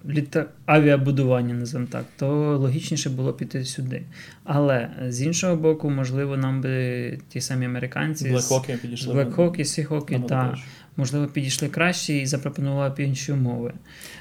літа... 0.10 0.46
авіабудування, 0.66 1.54
називаємо 1.54 1.92
так, 1.92 2.06
то 2.18 2.58
логічніше 2.58 3.10
було 3.10 3.34
піти 3.34 3.66
сюди. 3.66 4.04
Але 4.44 4.90
з 5.08 5.22
іншого 5.22 5.56
боку, 5.56 5.90
можливо, 5.90 6.38
нам 6.38 6.62
би 6.62 7.18
ті 7.30 7.42
самі 7.42 7.66
американці 7.66 8.30
Блекхоки 8.30 8.78
підійшли. 8.82 9.16
Black 9.16 9.36
і 9.62 10.28
та, 10.28 10.58
можливо, 10.98 11.28
підійшли 11.28 11.70
краще 11.70 12.14
і 12.14 12.26
запропонували 12.26 12.96
б 12.96 13.00
інші 13.00 13.32
умови. 13.32 13.74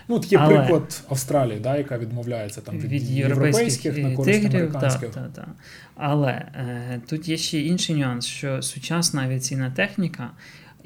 Ну, 0.09 0.23
є 0.33 0.39
Але- 0.39 0.59
приклад 0.59 1.05
Австралії, 1.09 1.61
да, 1.61 1.77
яка 1.77 1.99
відмовляється 1.99 2.61
там 2.61 2.79
від, 2.79 2.85
від 2.85 3.11
європейських, 3.11 3.85
європейських 3.85 4.05
на 4.05 4.17
користь 4.17 4.43
тигрів. 4.43 4.61
американських. 4.61 5.11
Та, 5.11 5.21
та, 5.21 5.29
та. 5.29 5.47
Але 5.95 6.31
е, 6.31 7.01
тут 7.07 7.29
є 7.29 7.37
ще 7.37 7.61
інший 7.61 7.97
нюанс, 7.97 8.27
що 8.27 8.63
сучасна 8.63 9.23
авіаційна 9.23 9.71
техніка, 9.71 10.31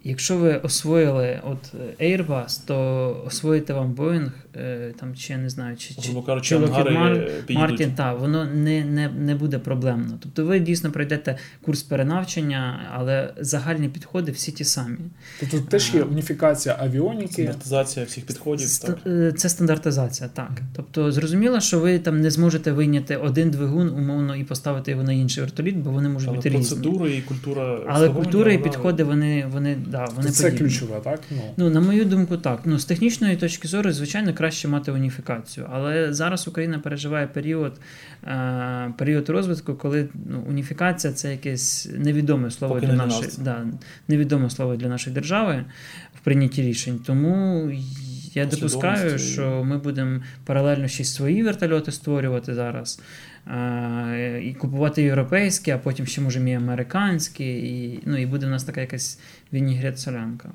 якщо 0.05 0.37
ви 0.37 0.57
освоїли 0.57 1.41
от 1.51 1.59
е, 2.01 2.17
Airbus, 2.17 2.61
то 2.67 2.77
освоїти 3.27 3.73
вам 3.73 3.95
Boeing, 3.95 4.31
е, 4.57 4.93
там, 5.01 5.15
чи 5.15 5.33
я 5.33 5.39
не 5.39 5.49
знаю, 5.51 5.77
чи, 5.77 5.95
чи, 5.95 6.01
чи. 6.03 6.13
Мартін, 7.61 7.93
так, 7.97 8.21
воно 8.21 8.45
не, 8.45 8.85
не, 8.85 9.09
не 9.09 9.35
буде 9.35 9.59
проблемно. 9.59 10.19
Тобто 10.23 10.45
ви 10.45 10.61
дійсно 10.61 10.91
пройдете 10.91 11.37
курс 11.63 11.83
перенавчення, 11.83 12.81
але 12.95 13.33
загальні 13.41 13.89
підходи 13.89 14.33
всі 14.33 14.53
ті 14.53 14.65
самі. 14.65 14.97
Тобто 15.41 15.59
теж 15.61 15.95
є 15.95 16.03
уніфікація 16.03 16.77
авіоніки. 16.81 17.33
Стандартизація 17.33 18.07
всіх 18.07 18.27
підходів. 18.27 18.67
Ст- 18.67 18.87
Так. 18.87 18.99
е, 19.07 19.33
Це 19.37 19.49
стандартизація, 19.49 20.31
так. 20.35 20.51
Тобто 20.77 21.13
зрозуміло, 21.13 21.61
що 21.61 21.79
ви 21.81 21.99
там 21.99 22.21
не 22.21 22.31
зможете 22.31 22.73
вийняти 22.73 23.17
один 23.17 23.51
двигун 23.51 23.89
умовно 23.89 24.37
і 24.37 24.45
поставити 24.45 24.91
його 24.91 25.03
на 25.03 25.13
інший 25.13 25.43
вертоліт, 25.45 25.77
бо 25.77 25.91
вони 25.91 26.09
можуть 26.09 26.29
Але 26.29 26.37
бути 26.37 26.49
різні. 26.49 26.61
процедури 26.77 27.17
і 27.17 27.21
культура. 27.23 27.81
Але 27.89 28.09
культура 28.09 28.53
і 28.53 28.59
підходи, 28.59 29.05
вони, 29.05 29.47
вони, 29.53 29.77
да, 29.95 30.05
вони 30.17 30.31
це 30.31 30.43
подібні. 30.45 30.59
ключове, 30.69 31.01
так? 31.05 31.21
Ну. 31.31 31.37
Ну, 31.57 31.71
на 31.71 31.81
мою 31.81 32.05
думку, 32.05 32.37
так. 32.37 32.61
Ну, 32.65 32.79
з 32.79 32.85
технічної 32.85 33.37
точки 33.37 33.69
зору, 33.69 33.93
звичайно, 33.93 34.35
краще 34.35 34.69
мати 34.69 34.93
уніфікацію. 34.93 35.67
Але 35.73 36.13
зараз 36.13 36.49
Україна 36.49 36.79
переживає 36.79 37.27
період, 37.27 37.81
е, 38.25 38.93
період 38.99 39.29
розвитку, 39.29 39.75
коли 39.75 40.09
ну, 40.31 40.45
уніфікація 40.49 41.13
це 41.13 41.31
якесь 41.31 41.89
невідоме 41.99 42.51
слово 42.51 42.75
Поки 42.75 42.87
для 42.87 42.93
не 42.93 42.99
нашої 43.07 43.23
нас. 43.23 43.39
да, 43.39 43.67
невідоме 44.09 44.51
слово 44.51 44.77
для 44.77 44.89
нашої 44.89 45.15
держави 45.15 45.65
в 46.15 46.21
прийнятті 46.25 46.63
рішень. 46.63 47.01
Тому 47.07 47.71
я 48.35 48.47
допускаю, 48.47 49.19
що 49.19 49.65
ми 49.65 49.79
будемо 49.79 50.21
паралельно 50.45 50.89
ще 50.89 51.05
свої 51.05 51.43
вертольоти 51.43 51.93
створювати 51.93 52.55
зараз. 52.55 53.01
е, 53.47 54.41
І 54.45 54.55
купувати 54.55 55.03
європейські, 55.03 55.71
а 55.71 55.79
потім 55.79 56.07
ще 56.07 56.21
можемо 56.21 56.49
і 56.49 56.53
американські, 56.55 57.45
і, 57.45 58.01
ну, 58.07 58.17
і 58.17 58.27
буде 58.27 58.47
в 58.47 58.49
нас 58.49 58.65
така 58.65 58.81
якась 58.81 59.19
вінігрет 59.53 59.99
солянка. 59.99 60.51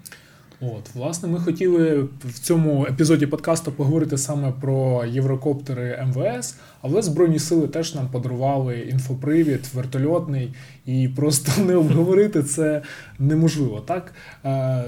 От, 0.62 0.96
власне, 0.96 1.30
ми 1.30 1.40
хотіли 1.40 2.08
в 2.26 2.40
цьому 2.40 2.86
епізоді 2.86 3.28
подкасту 3.28 3.72
поговорити 3.72 4.18
саме 4.18 4.52
про 4.62 5.06
єврокоптери 5.06 6.06
МВС, 6.08 6.56
але 6.82 7.02
Збройні 7.02 7.40
сили 7.40 7.68
теж 7.68 7.96
нам 7.96 8.08
подарували 8.08 8.80
інфопривід, 8.80 9.68
вертольотний, 9.74 10.54
і 10.86 11.10
просто 11.16 11.62
не 11.68 11.76
обговорити 11.76 12.44
це 12.44 12.82
неможливо. 13.20 13.80
Так? 13.80 14.14
Е, 14.46 14.84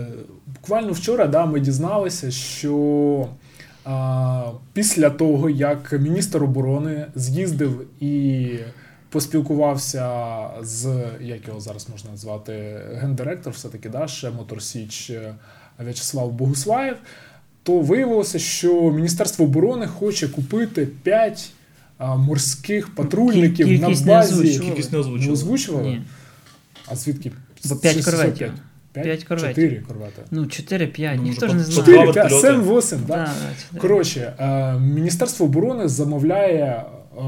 буквально 0.48 0.92
вчора 0.92 1.28
да, 1.28 1.46
ми 1.46 1.60
дізналися, 1.60 2.32
що 2.32 3.28
е, 3.88 3.92
після 4.74 5.10
того, 5.10 5.50
як 5.50 5.94
міністр 5.94 6.44
оборони 6.44 7.06
з'їздив 7.16 7.86
і 8.00 8.50
поспілкувався 9.12 10.10
з 10.62 11.04
як 11.22 11.48
його 11.48 11.60
зараз 11.60 11.90
можна 11.90 12.12
назвати 12.12 12.82
гендиректор, 12.96 13.54
все-таки 13.54 13.90
да, 13.90 14.08
ще 14.08 14.30
Моторсіч 14.30 15.10
е, 15.10 15.34
В'ячеслав 15.80 16.32
Богуслаєв, 16.32 16.98
то 17.64 17.80
виявилося, 17.80 18.40
що 18.40 18.92
Міністерство 18.92 19.46
оборони 19.46 19.88
хоче 19.88 20.28
купити 20.28 20.86
5 21.04 21.52
морських 22.00 22.96
патрульників 22.96 23.68
Кіль- 23.68 23.80
на 23.80 23.88
кількість 23.88 24.06
не 24.06 24.12
базі. 24.14 24.34
озвучували. 24.34 24.70
Кількість 24.70 24.92
не 24.92 24.98
Не 25.00 25.32
озвучували? 25.32 25.90
Ні. 25.90 26.02
А 26.88 26.96
звідки? 26.96 27.32
Бо 27.70 27.76
п'ять 27.76 27.96
605? 27.96 28.06
корветів. 28.06 28.52
П'ять? 28.94 29.06
П'ять 29.06 29.24
корветів. 29.24 29.56
Чотири 29.56 29.82
корвети. 29.88 30.22
Ну, 30.32 30.42
4-5, 30.46 31.14
Ну, 31.18 31.24
ніхто 31.24 31.48
ж 31.48 31.54
не 31.54 31.64
знає. 31.64 31.98
4, 32.06 32.14
5, 32.14 32.42
7, 32.42 32.64
8, 32.64 33.00
так? 33.00 33.08
Да, 33.08 33.30
да. 33.74 33.80
Коротше, 33.80 34.34
е, 34.40 34.74
Міністерство 34.80 35.46
оборони 35.46 35.88
замовляє 35.88 36.84
е, 37.18 37.22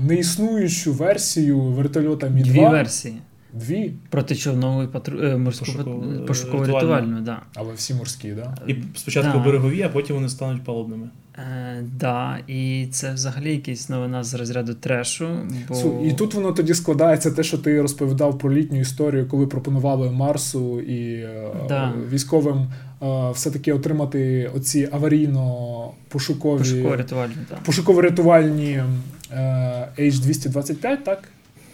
неіснуючу 0.00 0.92
версію 0.92 1.60
вертольота 1.60 2.26
Мі-2. 2.26 2.42
Дві 2.42 2.60
версії. 2.60 3.14
Дві, 3.52 3.92
Протичовнову 4.10 4.88
патру... 4.88 5.20
е, 5.24 5.36
морську 5.36 5.64
Пошукову, 5.66 6.04
е, 6.14 6.18
пошукову 6.18 6.58
рятувальну. 6.64 6.88
рятувальну, 6.90 7.20
да. 7.20 7.42
але 7.54 7.74
всі 7.74 7.94
морські, 7.94 8.30
да? 8.30 8.56
І 8.66 8.74
спочатку 8.96 9.38
Да. 9.38 9.44
берегові, 9.44 9.82
а 9.82 9.88
потім 9.88 10.16
вони 10.16 10.28
стануть 10.28 10.64
палубними. 10.64 11.08
Е, 11.38 11.84
да, 12.00 12.38
і 12.46 12.88
це 12.92 13.12
взагалі 13.14 13.52
якась 13.52 13.88
новина 13.88 14.24
з 14.24 14.34
розряду 14.34 14.74
трешу. 14.74 15.28
Бо... 15.68 15.74
Су- 15.74 16.06
І 16.06 16.12
тут 16.12 16.34
воно 16.34 16.52
тоді 16.52 16.74
складається 16.74 17.30
те, 17.30 17.42
що 17.42 17.58
ти 17.58 17.82
розповідав 17.82 18.38
про 18.38 18.52
літню 18.52 18.80
історію, 18.80 19.26
коли 19.28 19.46
пропонували 19.46 20.10
Марсу 20.10 20.80
і 20.80 21.14
е, 21.14 21.50
Да. 21.68 21.92
військовим 22.12 22.66
е, 23.02 23.30
все-таки 23.34 23.72
отримати 23.72 24.50
оці 24.56 24.86
аварійно-пошукові 24.92 26.58
пошуково 26.58 26.96
рятувальну, 26.96 27.34
так. 27.48 27.58
пошуково-рятувальні 27.66 28.70
е, 28.78 28.84
H225, 29.30 31.02
так? 31.02 31.28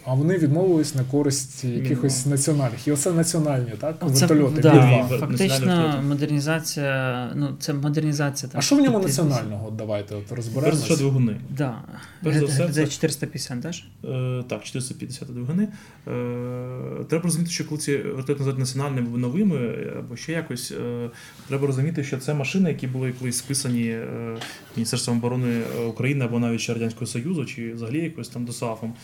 А 0.07 0.15
вони 0.15 0.39
відмовились 0.39 0.95
на 0.95 1.05
користь 1.05 1.65
якихось 1.65 2.27
національних. 2.27 2.87
І 2.89 2.93
оце 2.93 3.13
національні, 3.13 3.71
так? 3.81 3.97
Оце, 4.01 4.27
Вертольоти. 4.27 4.61
да, 4.61 4.73
Мі-2. 4.73 5.09
Мі-2. 5.09 5.19
фактично 5.19 5.47
Національний 5.67 6.09
модернізація, 6.09 7.31
ну 7.37 7.49
це 7.61 7.75
модернізація. 7.75 8.53
Там, 8.53 8.59
А 8.59 8.63
що 8.63 8.77
в 8.77 8.81
ньому 8.81 8.99
національного? 8.99 9.69
От 9.69 9.77
Давайте 9.77 10.15
от 10.15 10.27
Перш 10.27 10.43
за 10.43 10.51
розберемося. 10.55 10.85
все, 10.85 10.97
двигуни. 10.97 11.37
Да. 11.51 11.75
Перш 12.23 12.37
за 12.37 12.45
все, 12.45 12.69
це- 12.69 12.87
450, 12.87 13.61
теж? 13.63 13.85
Е, 14.05 14.45
так, 14.49 14.65
450 14.65 15.29
двигуни. 15.33 15.69
Е, 16.09 17.05
треба 17.09 17.23
розуміти, 17.25 17.51
що 17.51 17.69
коли 17.69 17.81
ці 17.81 17.97
вертольоти 17.97 18.33
називають 18.33 18.59
національними 18.59 19.07
або 19.09 19.19
новими, 19.19 19.75
або 19.99 20.17
ще 20.17 20.33
якось, 20.33 20.71
е, 20.85 21.11
треба 21.49 21.67
розуміти, 21.67 22.05
що 22.05 22.19
це 22.19 22.35
машини, 22.35 22.69
які 22.71 22.87
були 22.87 23.13
колись 23.19 23.39
списані 23.39 23.87
е, 23.89 24.37
Міністерством 24.77 25.19
оборони 25.19 25.61
України 25.89 26.25
або 26.25 26.39
навіть 26.39 26.61
ще 26.61 26.73
Радянського 26.75 27.07
Союзу, 27.07 27.45
чи 27.45 27.73
взагалі 27.73 28.03
якось 28.03 28.29
там 28.29 28.45
ДОСАФом, 28.45 28.91
е, 28.91 28.95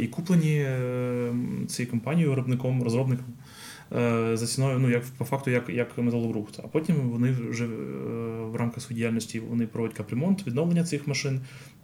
і 0.00 0.06
куплені 0.06 0.54
е, 0.54 1.32
цією 1.68 1.90
компанією, 1.90 2.30
виробником, 2.30 2.82
розробником. 2.82 3.26
е, 3.96 4.36
За 4.36 4.46
ціною, 4.46 4.78
ну 4.78 4.90
як 4.90 5.02
по 5.18 5.24
факту, 5.24 5.50
як, 5.50 5.68
як 5.68 5.98
металобрухт. 5.98 6.60
А 6.64 6.66
потім 6.68 6.96
вони 6.96 7.36
вже 7.50 7.64
е, 7.64 7.68
в 8.44 8.56
рамках 8.56 8.82
своєї 8.82 9.02
діяльності 9.02 9.40
вони 9.40 9.66
проводять 9.66 9.96
капремонт, 9.96 10.46
відновлення 10.46 10.84
цих 10.84 11.06
машин, 11.06 11.40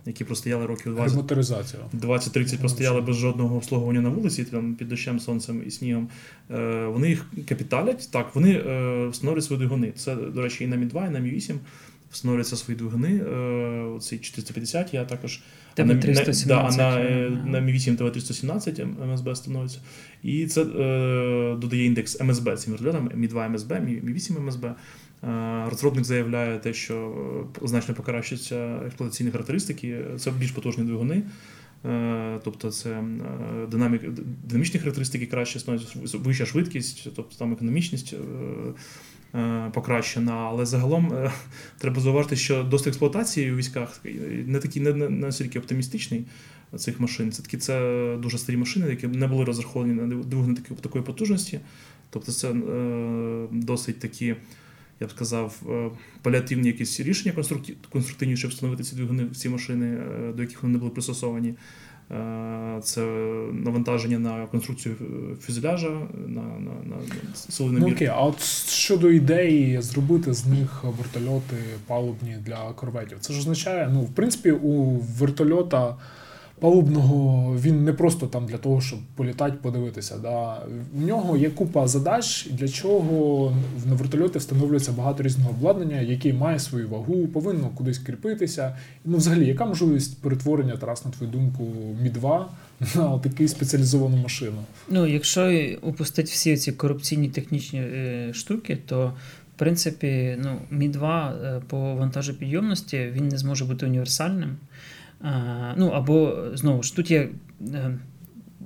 які 0.07 0.25
простояли 0.25 0.67
років 0.67 0.95
20 0.95 1.13
Ремоторизація. 1.17 1.83
20-30 1.95 2.61
простояли 2.61 3.01
без 3.01 3.17
жодного 3.17 3.57
обслуговування 3.57 4.01
на 4.01 4.09
вулиці, 4.09 4.45
там 4.45 4.75
під 4.75 4.89
дощем, 4.89 5.21
сонцем 5.21 5.63
і 5.67 5.71
снігом. 5.71 6.09
Вони 6.87 7.09
їх 7.09 7.27
капіталять. 7.49 8.09
Так, 8.13 8.35
вони 8.35 8.59
встановлюють 9.11 9.45
свої 9.45 9.59
двигуни. 9.61 9.93
Це, 9.97 10.15
до 10.15 10.43
речі, 10.43 10.65
і 10.65 10.67
на 10.67 10.77
Мі-2, 10.77 11.07
і 11.07 11.11
на 11.11 11.21
Мі-8 11.21 11.55
встановлюються 12.17 12.57
свої 12.57 12.79
двигуни. 12.79 13.09
Е, 13.09 13.37
оці 13.97 14.19
450, 14.19 14.95
я 14.95 15.05
також. 15.05 15.41
а 15.79 15.85
на, 15.85 15.95
ТВ 15.95 16.09
на, 16.09 16.47
да, 16.47 16.77
на, 16.77 17.01
е, 17.01 17.31
на 17.45 17.61
Мі-8 17.61 17.97
ТВ-317 17.97 19.07
МСБ 19.13 19.37
становиться. 19.37 19.79
І 20.23 20.47
це 20.47 20.63
е, 20.63 21.57
додає 21.57 21.85
індекс 21.85 22.21
МСБ 22.21 22.57
цим 22.57 22.73
вертольотам, 22.73 23.09
Мі-2 23.09 23.49
МСБ, 23.49 23.73
Мі-8 23.73 24.41
МСБ. 24.41 24.65
Е, 24.65 24.75
Розробник 25.71 26.05
заявляє 26.05 26.59
те, 26.59 26.75
що 26.75 27.15
значно 27.63 27.95
покращаться 27.95 28.81
експлуатаційні 28.87 29.31
характеристики. 29.31 30.05
Це 30.19 30.31
більш 30.31 30.51
потужні 30.51 30.85
двигуни. 30.85 31.23
Е, 31.85 32.41
Тобто 32.45 32.71
це 32.71 32.91
е, 32.91 33.05
динамік, 33.71 34.03
динамічні 34.45 34.81
характеристики 34.81 35.27
краще 35.27 35.59
становиться, 35.59 36.19
вища 36.19 36.47
швидкість, 36.47 37.09
тобто 37.17 37.37
там 37.39 37.53
економічність 37.53 38.15
покращена. 39.75 40.33
Але 40.33 40.67
загалом 40.67 41.13
е, 41.13 41.33
треба 41.79 42.01
зауважити, 42.01 42.37
що 42.37 42.63
досвід 42.63 42.89
експлуатації 42.89 43.53
у 43.53 43.57
військах 43.57 44.01
не 44.47 44.59
такий 44.59 44.83
не, 44.83 45.09
настільки 45.09 45.59
оптимістичний 45.59 46.25
цих 46.77 47.01
машин. 47.01 47.33
Це 47.33 47.43
такі 47.43 47.57
це 47.57 48.17
дуже 48.23 48.39
старі 48.39 48.57
машини, 48.57 48.91
які 48.91 49.07
не 49.07 49.27
були 49.27 49.45
розраховані 49.45 49.93
на 49.95 50.07
двигуни 50.07 50.57
такої, 50.81 51.05
потужності. 51.05 51.61
Тобто 52.11 52.33
це 52.33 52.51
е, 52.51 53.47
досить 53.51 53.99
такі. 53.99 54.35
Я 55.01 55.07
б 55.07 55.11
сказав, 55.11 55.63
е, 55.71 55.91
паліативні 56.23 56.69
якісь 56.69 57.01
рішення 57.01 57.35
конструктив- 57.35 57.75
конструктивні, 57.91 58.37
щоб 58.37 58.51
встановити 58.51 58.83
ці 58.83 58.97
двигуни 58.97 59.25
в 59.25 59.37
ці 59.37 59.49
машини, 59.49 59.87
е, 59.87 60.33
до 60.33 60.43
яких 60.43 60.63
вони 60.63 60.73
не 60.73 60.79
були 60.79 60.91
пристосовані. 60.91 61.55
Е, 62.11 62.81
Це 62.83 63.01
навантаження 63.53 64.19
на 64.19 64.47
конструкцію 64.47 64.95
фюзеляжа, 65.41 65.91
на, 66.27 66.43
на, 66.43 66.71
на 66.85 66.97
силовий 67.35 67.81
Ну 67.81 67.91
окей, 67.91 68.07
а 68.07 68.21
от 68.21 68.43
щодо 68.69 69.11
ідеї 69.11 69.83
зробити 69.83 70.35
з 70.35 70.47
них 70.47 70.85
вертольоти 70.85 71.57
палубні 71.87 72.37
для 72.45 72.73
корветів, 72.73 73.19
це 73.21 73.33
ж 73.33 73.39
означає, 73.39 73.91
ну, 73.93 74.01
в 74.01 74.11
принципі, 74.11 74.51
у 74.51 74.91
вертольота 75.19 75.97
палубного 76.61 77.57
він 77.57 77.85
не 77.85 77.93
просто 77.93 78.27
там 78.27 78.47
для 78.47 78.59
того, 78.59 78.81
щоб 78.81 78.99
політати, 79.15 79.57
подивитися. 79.63 80.19
Да? 80.19 80.63
В 80.95 81.07
нього 81.07 81.37
є 81.37 81.51
купа 81.51 81.89
задач, 81.89 82.49
для 82.51 82.69
чого 82.69 83.53
на 83.87 83.95
вертольоти 83.95 84.39
встановлюється 84.39 84.93
багато 84.93 85.23
різного 85.23 85.51
обладнання, 85.51 86.01
яке 86.01 86.33
має 86.33 86.59
свою 86.59 86.89
вагу, 86.89 87.29
повинно 87.29 87.69
кудись 87.69 87.99
кріпитися. 87.99 88.77
Ну, 89.05 89.17
взагалі, 89.17 89.47
яка 89.47 89.67
можливість 89.67 90.23
перетворення, 90.23 90.77
Тарас, 90.77 91.05
на 91.05 91.11
твою 91.11 91.33
думку, 91.33 91.65
Мі-2 92.03 92.45
на 92.95 93.19
таку 93.19 93.49
спеціалізовану 93.49 94.17
машину? 94.17 94.57
Ну, 94.89 95.07
якщо 95.07 95.71
упустити 95.83 96.31
всі 96.31 96.57
ці 96.57 96.73
корупційні 96.73 97.29
технічні 97.29 97.79
е, 97.81 98.31
штуки, 98.35 98.79
то 98.87 99.13
в 99.57 99.59
принципі, 99.59 100.39
ну, 100.43 100.59
Мі-2 100.79 101.33
е, 101.45 101.63
по 101.69 101.95
вантажопідйомності 101.95 103.13
він 103.13 103.29
не 103.29 103.39
зможе 103.39 103.65
бути 103.65 103.87
універсальним. 103.87 104.57
Ну, 105.77 105.89
або 105.89 106.45
знову 106.55 106.83
ж 106.83 106.97
тут 106.97 107.11
є. 107.11 107.29
е, 107.75 107.99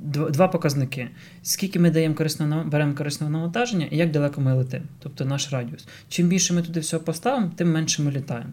Два 0.03 0.31
два 0.31 0.49
показники: 0.49 1.09
скільки 1.43 1.79
ми 1.81 1.91
даємо 1.91 2.15
корисного 2.15 2.65
беремо 2.65 2.95
корисного 2.95 3.33
навантаження 3.33 3.87
і 3.91 3.97
як 3.97 4.11
далеко 4.11 4.41
ми 4.41 4.55
летимо, 4.55 4.85
тобто 4.99 5.25
наш 5.25 5.53
радіус. 5.53 5.89
Чим 6.09 6.29
більше 6.29 6.55
ми 6.55 6.63
туди 6.63 6.81
всього 6.81 7.03
поставимо, 7.03 7.51
тим 7.57 7.73
менше 7.73 8.03
ми 8.03 8.11
літаємо. 8.11 8.51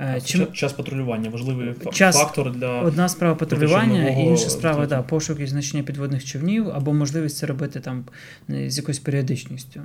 Е, 0.00 0.20
Чим... 0.24 0.52
Час 0.52 0.72
патрулювання 0.72 1.30
важливий 1.30 1.74
Час- 1.92 2.16
фактор 2.16 2.52
для 2.52 2.82
Одна 2.82 3.08
справа 3.08 3.34
патрулювання, 3.34 4.08
інша 4.08 4.50
справа 4.50 4.86
да, 4.86 5.02
пошук 5.02 5.40
і 5.40 5.46
значення 5.46 5.82
підводних 5.82 6.24
човнів, 6.24 6.70
або 6.70 6.92
можливість 6.92 7.36
це 7.36 7.46
робити 7.46 7.80
там 7.80 8.04
е, 8.50 8.70
з 8.70 8.78
якоюсь 8.78 8.98
періодичністю. 8.98 9.80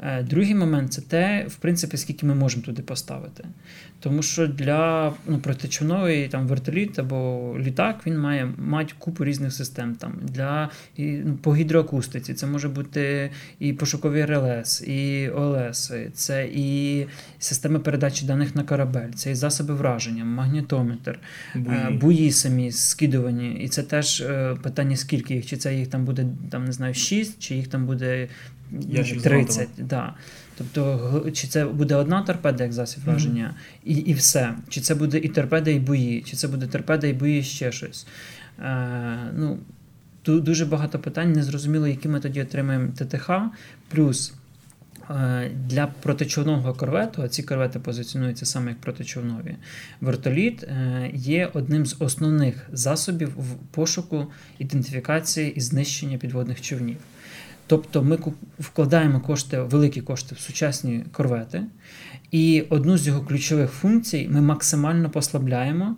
Е, 0.00 0.22
Другий 0.22 0.54
момент 0.54 0.92
це 0.92 1.00
те, 1.00 1.46
в 1.48 1.54
принципі, 1.54 1.96
скільки 1.96 2.26
ми 2.26 2.34
можемо 2.34 2.62
туди 2.62 2.82
поставити. 2.82 3.44
Тому 4.00 4.22
що 4.22 4.46
для 4.46 5.12
ну, 5.26 5.38
протичовновий 5.38 6.28
там 6.28 6.46
вертоліт 6.46 6.98
або 6.98 7.54
літак 7.58 8.00
він 8.06 8.18
має 8.18 8.52
мати 8.58 8.92
купу 8.98 9.24
різних 9.24 9.52
систем. 9.52 9.94
Там 9.94 10.14
для 10.22 10.70
і, 10.96 11.04
ну, 11.06 11.34
по 11.42 11.56
гідроакустиці 11.56 12.34
це 12.34 12.46
може 12.46 12.68
бути 12.68 13.30
і 13.58 13.72
пошукові 13.72 14.24
РЛС, 14.24 14.82
і 14.82 15.28
ОЛС, 15.28 15.92
це 16.14 16.48
і 16.54 17.06
системи 17.38 17.78
передачі 17.78 18.26
даних 18.26 18.56
на 18.56 18.62
корабель, 18.62 19.10
це 19.14 19.30
і 19.30 19.34
засоби 19.34 19.51
враження, 19.60 20.24
магнітометр. 20.24 21.18
Буї. 21.54 21.78
Е, 21.78 21.90
Буї 21.90 22.32
самі 22.32 22.72
скидувані, 22.72 23.54
і 23.54 23.68
це 23.68 23.82
теж 23.82 24.20
е, 24.20 24.56
питання, 24.62 24.96
скільки 24.96 25.34
їх, 25.34 25.46
чи 25.46 25.56
це 25.56 25.74
їх 25.74 25.88
там 25.88 26.04
буде 26.04 26.26
там, 26.50 26.64
не 26.64 26.72
знаю, 26.72 26.94
6, 26.94 27.38
чи 27.38 27.54
їх 27.54 27.68
там 27.68 27.86
буде 27.86 28.28
ну, 28.70 29.04
30. 29.22 29.68
Да. 29.78 30.14
Тобто, 30.58 31.30
чи 31.32 31.46
це 31.46 31.64
буде 31.64 31.94
одна 31.94 32.22
торпеда, 32.22 32.64
як 32.64 32.72
засіб 32.72 33.04
враження, 33.04 33.54
і, 33.84 33.94
і 33.94 34.14
все. 34.14 34.54
Чи 34.68 34.80
це 34.80 34.94
буде 34.94 35.18
і 35.18 35.28
торпеда, 35.28 35.70
і 35.70 35.78
бої, 35.78 36.22
чи 36.22 36.36
це 36.36 36.48
буде 36.48 36.66
торпеда, 36.66 37.06
і 37.06 37.12
бої, 37.12 37.40
і 37.40 37.42
ще 37.42 37.72
щось. 37.72 38.06
Е, 38.58 39.32
ну, 39.36 39.58
тут 40.22 40.44
дуже 40.44 40.66
багато 40.66 40.98
питань, 40.98 41.32
незрозуміло, 41.32 41.86
які 41.86 42.08
ми 42.08 42.20
тоді 42.20 42.42
отримаємо 42.42 42.88
ТТХ. 42.98 43.30
Плюс 43.88 44.34
для 45.66 45.86
протичовного 45.86 46.74
корвету, 46.74 47.22
а 47.22 47.28
ці 47.28 47.42
корвети 47.42 47.78
позиціонуються 47.78 48.46
саме 48.46 48.70
як 48.70 48.80
протичовнові, 48.80 49.56
вертоліт 50.00 50.62
е, 50.62 51.10
є 51.14 51.50
одним 51.52 51.86
з 51.86 51.96
основних 51.98 52.68
засобів 52.72 53.28
в 53.28 53.56
пошуку, 53.70 54.26
ідентифікації 54.58 55.54
і 55.54 55.60
знищення 55.60 56.18
підводних 56.18 56.60
човнів. 56.60 56.96
Тобто 57.66 58.02
ми 58.02 58.18
вкладаємо 58.58 59.20
кошти, 59.20 59.60
великі 59.60 60.00
кошти 60.00 60.34
в 60.34 60.38
сучасні 60.38 61.04
корвети, 61.12 61.62
і 62.30 62.64
одну 62.68 62.98
з 62.98 63.06
його 63.06 63.20
ключових 63.20 63.70
функцій 63.70 64.28
ми 64.30 64.40
максимально 64.40 65.10
послабляємо 65.10 65.96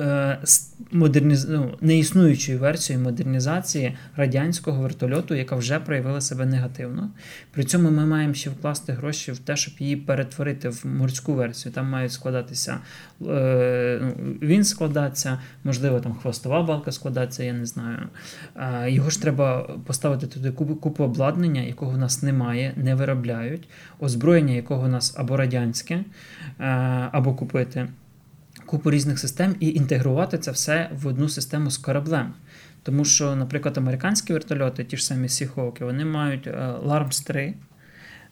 е, 0.00 0.38
з 0.44 0.74
модерниз... 0.92 1.48
ну, 1.48 1.74
неіснуючою 1.80 2.58
версією 2.58 3.04
модернізації 3.04 3.96
радянського 4.16 4.82
вертольоту, 4.82 5.34
яка 5.34 5.56
вже 5.56 5.78
проявила 5.78 6.20
себе 6.20 6.46
негативно. 6.46 7.10
При 7.50 7.64
цьому 7.64 7.90
ми 7.90 8.06
маємо 8.06 8.34
ще 8.34 8.50
вкласти 8.50 8.92
гроші 8.92 9.32
в 9.32 9.38
те, 9.38 9.56
щоб 9.56 9.74
її 9.78 9.96
перетворити 9.96 10.68
в 10.68 10.86
морську 10.86 11.34
версію. 11.34 11.72
Там 11.72 11.90
мають 11.90 12.12
складатися 12.12 12.78
е, 13.22 13.98
ну, 14.02 14.14
він 14.42 14.64
складатися, 14.64 15.38
можливо, 15.64 16.00
там 16.00 16.14
хвостова 16.14 16.62
балка 16.62 16.92
складатися, 16.92 17.44
я 17.44 17.52
не 17.52 17.66
знаю. 17.66 18.08
Е, 18.56 18.90
його 18.90 19.10
ж 19.10 19.22
треба 19.22 19.70
поставити 19.86 20.26
туди 20.26 20.50
купу, 20.50 20.76
купу 20.76 21.04
обладнання, 21.04 21.60
якого 21.60 21.92
в 21.92 21.98
нас 21.98 22.22
немає, 22.22 22.72
не 22.76 22.94
виробляють, 22.94 23.68
озброєння, 24.00 24.54
якого 24.54 24.84
у 24.84 24.88
нас 24.88 25.14
або 25.18 25.36
радянське, 25.36 25.94
е, 25.94 26.04
або 27.12 27.34
купити. 27.34 27.88
Купу 28.66 28.90
різних 28.90 29.18
систем 29.18 29.56
і 29.60 29.68
інтегрувати 29.68 30.38
це 30.38 30.50
все 30.50 30.90
в 31.02 31.06
одну 31.06 31.28
систему 31.28 31.70
з 31.70 31.78
кораблем. 31.78 32.34
Тому 32.82 33.04
що, 33.04 33.36
наприклад, 33.36 33.78
американські 33.78 34.32
вертольоти, 34.32 34.84
ті 34.84 34.96
ж 34.96 35.04
самі 35.04 35.28
Сіхоки, 35.28 35.84
вони 35.84 36.04
мають 36.04 36.46
LARMS 36.86 37.26
3. 37.26 37.54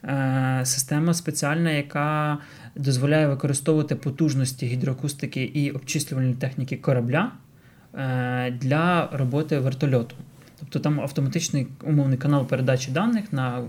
Е, 0.04 0.60
система 0.64 1.14
спеціальна, 1.14 1.70
яка 1.70 2.38
дозволяє 2.76 3.28
використовувати 3.28 3.94
потужності 3.94 4.66
гідроакустики 4.66 5.42
і 5.42 5.70
обчислювальної 5.70 6.34
техніки 6.34 6.76
корабля 6.76 7.32
е, 7.94 8.50
для 8.50 9.08
роботи 9.12 9.58
вертольоту. 9.58 10.16
Тобто 10.62 10.80
там 10.80 11.00
автоматичний 11.00 11.66
умовний 11.82 12.18
канал 12.18 12.46
передачі 12.46 12.90
даних 12.90 13.32
на 13.32 13.64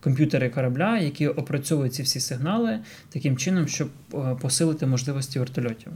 комп'ютери 0.00 0.50
корабля, 0.50 0.98
які 0.98 1.28
опрацьовують 1.28 1.94
ці 1.94 2.02
всі 2.02 2.20
сигнали 2.20 2.78
таким 3.10 3.36
чином, 3.36 3.68
щоб 3.68 3.88
е, 4.14 4.16
посилити 4.40 4.86
можливості 4.86 5.38
вертольотів. 5.38 5.92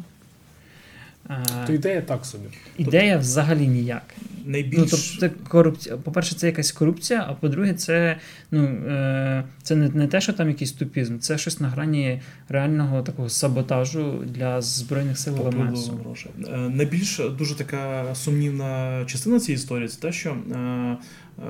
То 1.66 1.72
ідея 1.72 2.03
так 2.03 2.26
собі. 2.26 2.45
Ідея 2.79 3.18
взагалі 3.18 3.68
ніяк. 3.68 4.14
Найбільш... 4.45 4.79
Ну, 4.79 4.87
тобто, 4.91 5.20
це 5.20 5.31
корупція. 5.49 5.97
По-перше, 5.97 6.35
це 6.35 6.47
якась 6.47 6.72
корупція, 6.72 7.26
а 7.29 7.35
по-друге, 7.35 7.74
це 7.74 8.16
ну, 8.51 8.64
е, 8.64 9.45
це 9.62 9.76
не, 9.76 9.89
не 9.89 10.07
те, 10.07 10.20
що 10.20 10.33
там 10.33 10.49
якийсь 10.49 10.72
тупізм, 10.72 11.18
це 11.18 11.39
щось 11.39 11.61
на 11.61 11.68
грані 11.68 12.20
реального 12.49 13.03
такого 13.03 13.29
саботажу 13.29 14.24
для 14.26 14.62
Збройних 14.62 15.18
сил 15.18 15.35
ВМС. 15.35 15.91
Е, 16.49 16.57
найбільш 16.57 17.20
дуже 17.39 17.55
така 17.55 18.14
сумнівна 18.14 19.05
частина 19.07 19.41
цієї 19.41 19.57
історії 19.57 19.89
це 19.89 20.01
те, 20.01 20.12
що. 20.12 20.31
Е, 20.31 20.97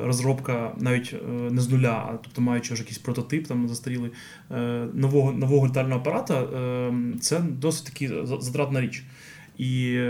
Розробка 0.05 0.73
навіть 0.81 1.15
е, 1.15 1.27
не 1.51 1.61
з 1.61 1.69
нуля, 1.71 2.09
а 2.09 2.19
тобто 2.23 2.41
маючи 2.41 2.75
вже 2.75 2.83
якийсь 2.83 2.99
прототип, 2.99 3.47
там 3.47 3.69
застарілий 3.69 4.11
е, 4.51 4.87
нового 4.95 5.33
нового 5.33 5.67
літального 5.67 6.01
апарата, 6.01 6.41
е, 6.41 6.93
це 7.21 7.41
досить 7.41 7.87
таки 7.87 8.11
затратна 8.25 8.81
річ. 8.81 9.05
І 9.59 10.01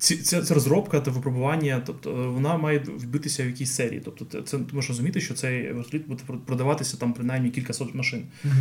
ці, 0.00 0.16
ця, 0.16 0.42
ця 0.42 0.54
розробка 0.54 1.00
та 1.00 1.10
випробування, 1.10 1.82
тобто 1.86 2.32
вона 2.34 2.56
має 2.56 2.78
вбитися 2.96 3.42
в 3.42 3.46
якійсь 3.46 3.72
серії. 3.72 4.02
Тобто, 4.04 4.42
це 4.42 4.58
ти 4.58 4.64
можеш 4.72 4.88
розуміти, 4.88 5.20
що 5.20 5.34
цей 5.34 5.72
вертоліт 5.72 6.06
буде 6.08 6.22
продаватися 6.46 6.96
там 6.96 7.12
принаймні 7.12 7.50
кілька 7.50 7.72
сот 7.72 7.94
машин. 7.94 8.22
Угу. 8.44 8.54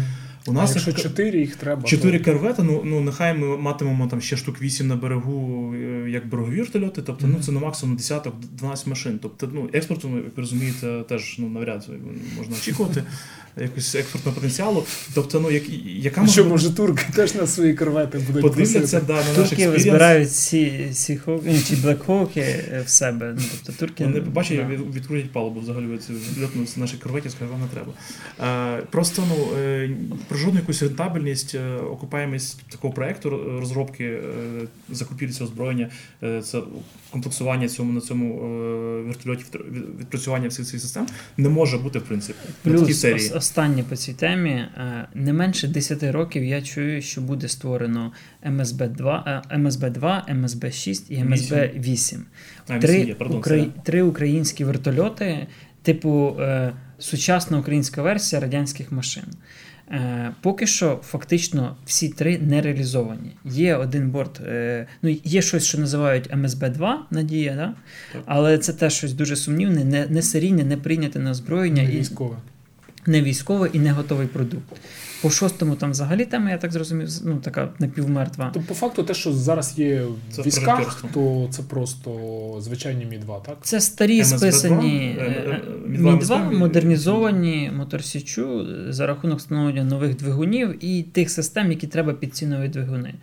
У 0.47 0.53
нас 0.53 0.71
а 0.71 0.73
якщо 0.73 0.93
чотири 0.93 1.39
їх 1.39 1.55
треба. 1.55 1.83
Чотири 1.83 2.19
то... 2.19 2.25
корвети, 2.25 2.63
ну 2.63 2.81
ну 2.85 3.01
нехай 3.01 3.33
ми 3.33 3.57
матимемо 3.57 4.07
там 4.07 4.21
ще 4.21 4.37
штук 4.37 4.61
вісім 4.61 4.87
на 4.87 4.95
берегу, 4.95 5.73
е, 5.75 6.09
як 6.09 6.29
берегові 6.29 6.57
вертольоти, 6.57 7.01
тобто 7.01 7.25
угу. 7.25 7.35
ну 7.37 7.43
це 7.43 7.51
на 7.51 7.59
максимум 7.59 7.95
десяток, 7.95 8.35
12 8.51 8.87
машин. 8.87 9.19
Тобто, 9.21 9.49
ну 9.53 9.69
експорту, 9.73 10.07
як 10.07 10.37
ви 10.37 10.41
розумієте, 10.43 11.03
теж 11.09 11.35
ну 11.39 11.49
навряд 11.49 11.89
можна 12.37 12.55
очікувати 12.55 13.03
якогось 13.57 13.95
експортного 13.95 14.35
потенціалу. 14.35 14.85
Тобто, 15.13 15.39
ну 15.39 15.51
як 15.51 15.63
яка 15.85 16.21
може... 16.21 16.33
що 16.33 16.45
може 16.45 16.75
турки 16.75 17.05
теж 17.15 17.35
на 17.35 17.47
свої 17.47 17.73
корвети 17.73 18.17
будуть 18.17 18.41
подивляться 18.41 19.01
да, 19.07 19.13
на 19.13 19.37
наш 19.37 19.49
Турки 19.49 19.67
збирають 21.37 21.65
ці 21.65 21.75
ці 21.75 21.75
чи 21.75 21.81
блекхоки 21.81 22.55
в 22.85 22.89
себе. 22.89 23.33
Ну 23.37 23.41
тобто 23.51 23.85
турки 23.85 24.03
вони 24.05 24.21
побачать, 24.21 24.57
да. 24.57 24.65
відкрутять 24.65 25.31
палубу 25.31 25.59
взагалі 25.59 25.85
льотну 26.41 26.67
з 26.67 26.77
наших 26.77 26.99
корветів, 26.99 27.31
скажуть, 27.31 27.53
вам 27.53 27.61
не 27.61 27.67
треба. 27.67 27.93
Е, 28.79 28.83
просто 28.89 29.23
ну 29.29 29.57
е, 29.59 29.91
про 30.27 30.37
жодну 30.37 30.59
якусь 30.59 30.83
рентабельність, 30.83 31.55
е, 31.55 31.75
окупаємість 31.75 32.61
такого 32.69 32.93
проекту 32.93 33.29
розробки 33.59 34.19
закупівлі 34.89 35.33
цього 35.33 35.49
озброєння, 35.49 35.89
це 36.43 36.61
комплексування 37.11 37.67
цьому 37.67 37.93
на 37.93 38.01
цьому 38.01 38.37
вертольоті, 39.05 39.45
відпрацювання 39.99 40.47
всіх 40.47 40.65
цих 40.65 40.81
систем 40.81 41.07
не 41.37 41.49
може 41.49 41.77
бути 41.77 41.99
в 41.99 42.01
принципі. 42.01 42.39
Плюс 42.63 42.99
серії. 42.99 43.31
останнє 43.31 43.83
по 43.83 43.95
цій 43.95 44.13
темі 44.13 44.65
не 45.13 45.33
менше 45.33 45.67
10 45.67 46.03
років 46.03 46.43
я 46.43 46.61
чую, 46.61 47.01
що 47.01 47.21
буде 47.21 47.47
створено 47.47 48.11
МСБ 48.45 48.87
2, 48.87 49.43
МСБ 49.57 49.89
2, 49.89 50.25
МСБ 50.33 50.71
6 50.71 51.11
і 51.11 51.18
МСБ 51.23 51.71
8. 51.75 52.25
Три, 52.81 53.15
Украї... 53.29 53.71
Три 53.83 54.01
українські 54.01 54.63
вертольоти, 54.63 55.47
типу 55.81 56.37
сучасна 56.99 57.59
українська 57.59 58.01
версія 58.01 58.41
радянських 58.41 58.91
машин. 58.91 59.23
Е, 59.91 60.31
Поки 60.41 60.67
що 60.67 60.99
фактично 61.03 61.75
всі 61.85 62.09
три 62.09 62.37
не 62.37 62.61
реалізовані. 62.61 63.35
Є 63.45 63.75
один 63.75 64.09
борт, 64.09 64.41
е, 64.41 64.87
ну 65.01 65.17
є 65.23 65.41
щось, 65.41 65.63
що 65.63 65.77
називають 65.77 66.29
МСБ-2, 66.29 66.95
Надія, 67.11 67.55
да? 67.55 67.73
але 68.25 68.57
це 68.57 68.73
теж 68.73 68.93
щось 68.93 69.13
дуже 69.13 69.35
сумнівне, 69.35 69.83
не 69.85 70.05
не 70.05 70.21
серійне, 70.21 70.63
не 70.63 70.77
прийняте 70.77 71.19
на 71.19 71.31
озброєння. 71.31 71.83
Не 71.83 71.89
військове. 71.89 72.35
Не 73.09 73.21
військове 73.21 73.69
і 73.73 73.79
не 73.79 73.91
готовий 73.91 74.27
продукт. 74.27 74.63
По 75.21 75.29
шостому 75.29 75.75
там 75.75 75.91
взагалі 75.91 76.25
тема, 76.25 76.49
я 76.49 76.57
так 76.57 76.71
зрозумів, 76.71 77.09
ну 77.25 77.37
така 77.37 77.69
напівмертва. 77.79 78.51
То 78.53 78.59
по 78.59 78.73
факту, 78.73 79.03
те, 79.03 79.13
що 79.13 79.33
зараз 79.33 79.73
є 79.77 80.03
в 80.37 80.45
військах, 80.45 81.03
то 81.13 81.47
це 81.51 81.61
просто 81.63 82.11
звичайні 82.61 83.05
Мі-2, 83.05 83.41
так? 83.45 83.57
Це 83.61 83.81
старі 83.81 84.23
списані 84.23 85.17
Мі-2, 85.87 86.57
модернізовані 86.57 87.71
моторсічу 87.77 88.67
за 88.89 89.07
рахунок 89.07 89.39
встановлення 89.39 89.83
нових 89.83 90.15
двигунів 90.15 90.85
і 90.85 91.03
тих 91.03 91.29
систем, 91.29 91.71
які 91.71 91.87
треба 91.87 92.13
під 92.13 92.35
ці 92.35 92.45
нові 92.45 92.67
двигуни. 92.67 93.13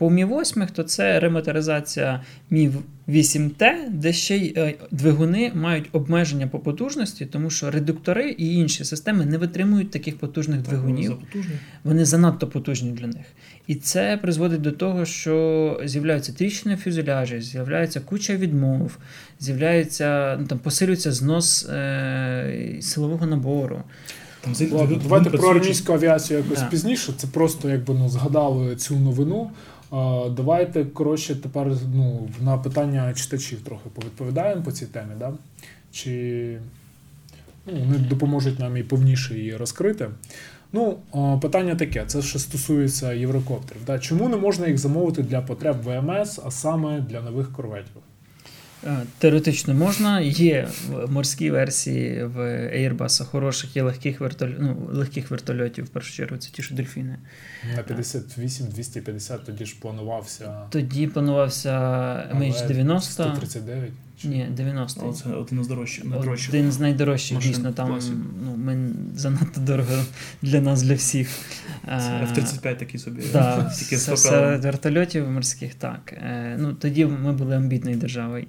По 0.00 0.10
Мі 0.10 0.24
8 0.24 0.66
то 0.72 0.82
це 0.82 1.20
ремоторизація 1.20 2.22
Мі 2.50 2.70
8Т, 3.08 3.72
де 3.90 4.12
ще 4.12 4.36
й 4.36 4.54
е, 4.56 4.74
двигуни 4.90 5.52
мають 5.54 5.88
обмеження 5.92 6.46
по 6.46 6.58
потужності, 6.58 7.26
тому 7.26 7.50
що 7.50 7.70
редуктори 7.70 8.30
і 8.30 8.54
інші 8.54 8.84
системи 8.84 9.26
не 9.26 9.38
витримують 9.38 9.90
таких 9.90 10.18
потужних 10.18 10.62
так, 10.62 10.68
двигунів. 10.68 11.16
Вони, 11.34 11.46
вони 11.84 12.04
занадто 12.04 12.46
потужні 12.46 12.90
для 12.90 13.06
них. 13.06 13.26
І 13.66 13.74
це 13.74 14.18
призводить 14.22 14.60
до 14.60 14.72
того, 14.72 15.04
що 15.04 15.80
з'являються 15.84 16.32
тріщини 16.32 16.76
фюзеляжі, 16.76 17.40
з'являється 17.40 18.00
куча 18.00 18.36
відмов, 18.36 18.98
з'являється 19.40 20.36
ну, 20.40 20.46
там 20.46 20.58
посилюється 20.58 21.12
знос 21.12 21.68
е- 21.68 22.76
силового 22.80 23.26
набору. 23.26 23.82
Там 24.40 24.54
Ладно, 24.72 25.00
Давайте 25.02 25.30
про 25.30 25.50
армійську 25.50 25.92
авіацію 25.92 26.38
якось 26.38 26.58
да. 26.58 26.66
пізніше. 26.66 27.12
Це 27.16 27.26
просто 27.26 27.70
якби 27.70 27.94
ну 27.94 28.08
згадали 28.08 28.76
цю 28.76 28.96
новину. 28.96 29.50
Давайте 30.36 30.84
коротше 30.84 31.34
тепер 31.34 31.72
ну, 31.94 32.28
на 32.40 32.58
питання 32.58 33.14
читачів 33.14 33.60
трохи 33.60 33.88
повідповідаємо 33.94 34.62
по 34.62 34.72
цій 34.72 34.86
темі. 34.86 35.12
Да? 35.18 35.32
Чи 35.92 36.58
ну, 37.66 37.80
вони 37.80 37.98
допоможуть 37.98 38.58
нам 38.58 38.76
і 38.76 38.82
повніше 38.82 39.38
її 39.38 39.56
розкрити. 39.56 40.08
Ну, 40.72 40.98
питання 41.42 41.76
таке: 41.76 42.04
це 42.06 42.22
ще 42.22 42.38
стосується 42.38 43.12
єврокоптерів. 43.12 43.84
Да? 43.86 43.98
Чому 43.98 44.28
не 44.28 44.36
можна 44.36 44.66
їх 44.66 44.78
замовити 44.78 45.22
для 45.22 45.40
потреб 45.40 45.76
ВМС, 45.82 46.40
а 46.44 46.50
саме 46.50 47.00
для 47.00 47.20
нових 47.20 47.52
корветів? 47.52 48.02
Е, 48.86 48.96
теоретично 49.18 49.74
можна, 49.74 50.20
є 50.20 50.68
морські 51.08 51.50
версії 51.50 52.24
в 52.24 52.38
Airbus 52.76 53.24
хороших 53.24 53.76
і 53.76 53.80
легких 53.80 54.20
вертоль... 54.20 54.50
ну, 54.58 54.88
легких 54.92 55.30
вертольотів, 55.30 55.84
в 55.84 55.88
першу 55.88 56.14
чергу, 56.14 56.36
це 56.36 56.50
ті, 56.50 56.62
що 56.62 56.74
дельфіни. 56.74 57.18
На 57.76 57.82
58-250 57.82 59.38
тоді 59.46 59.66
ж 59.66 59.76
планувався. 59.80 60.60
Тоді 60.70 61.06
планувався 61.06 61.70
MH90. 62.34 63.00
139. 63.00 63.90
Ні, 64.24 64.48
90 64.56 65.08
О, 65.08 65.12
Це 65.12 65.30
один 65.30 65.64
з 65.64 65.68
дорожчих. 65.68 66.04
Один 66.48 66.72
з 66.72 66.80
найдорожчих, 66.80 67.34
Машин 67.34 67.52
дійсно. 67.52 67.72
Там 67.72 67.98
ну, 68.44 68.56
ми 68.56 68.90
занадто 69.14 69.60
дорого 69.60 70.02
для 70.42 70.60
нас, 70.60 70.82
для 70.82 70.94
всіх. 70.94 71.28
F-35 71.88 72.78
такий 72.78 73.00
собі. 73.00 73.22
Да, 73.32 73.70
серед 73.70 74.64
вертольотів 74.64 75.30
морських, 75.30 75.74
так. 75.74 76.12
Е, 76.12 76.56
ну, 76.58 76.74
Тоді 76.74 77.06
ми 77.06 77.32
були 77.32 77.56
амбітною 77.56 77.96
державою. 77.96 78.46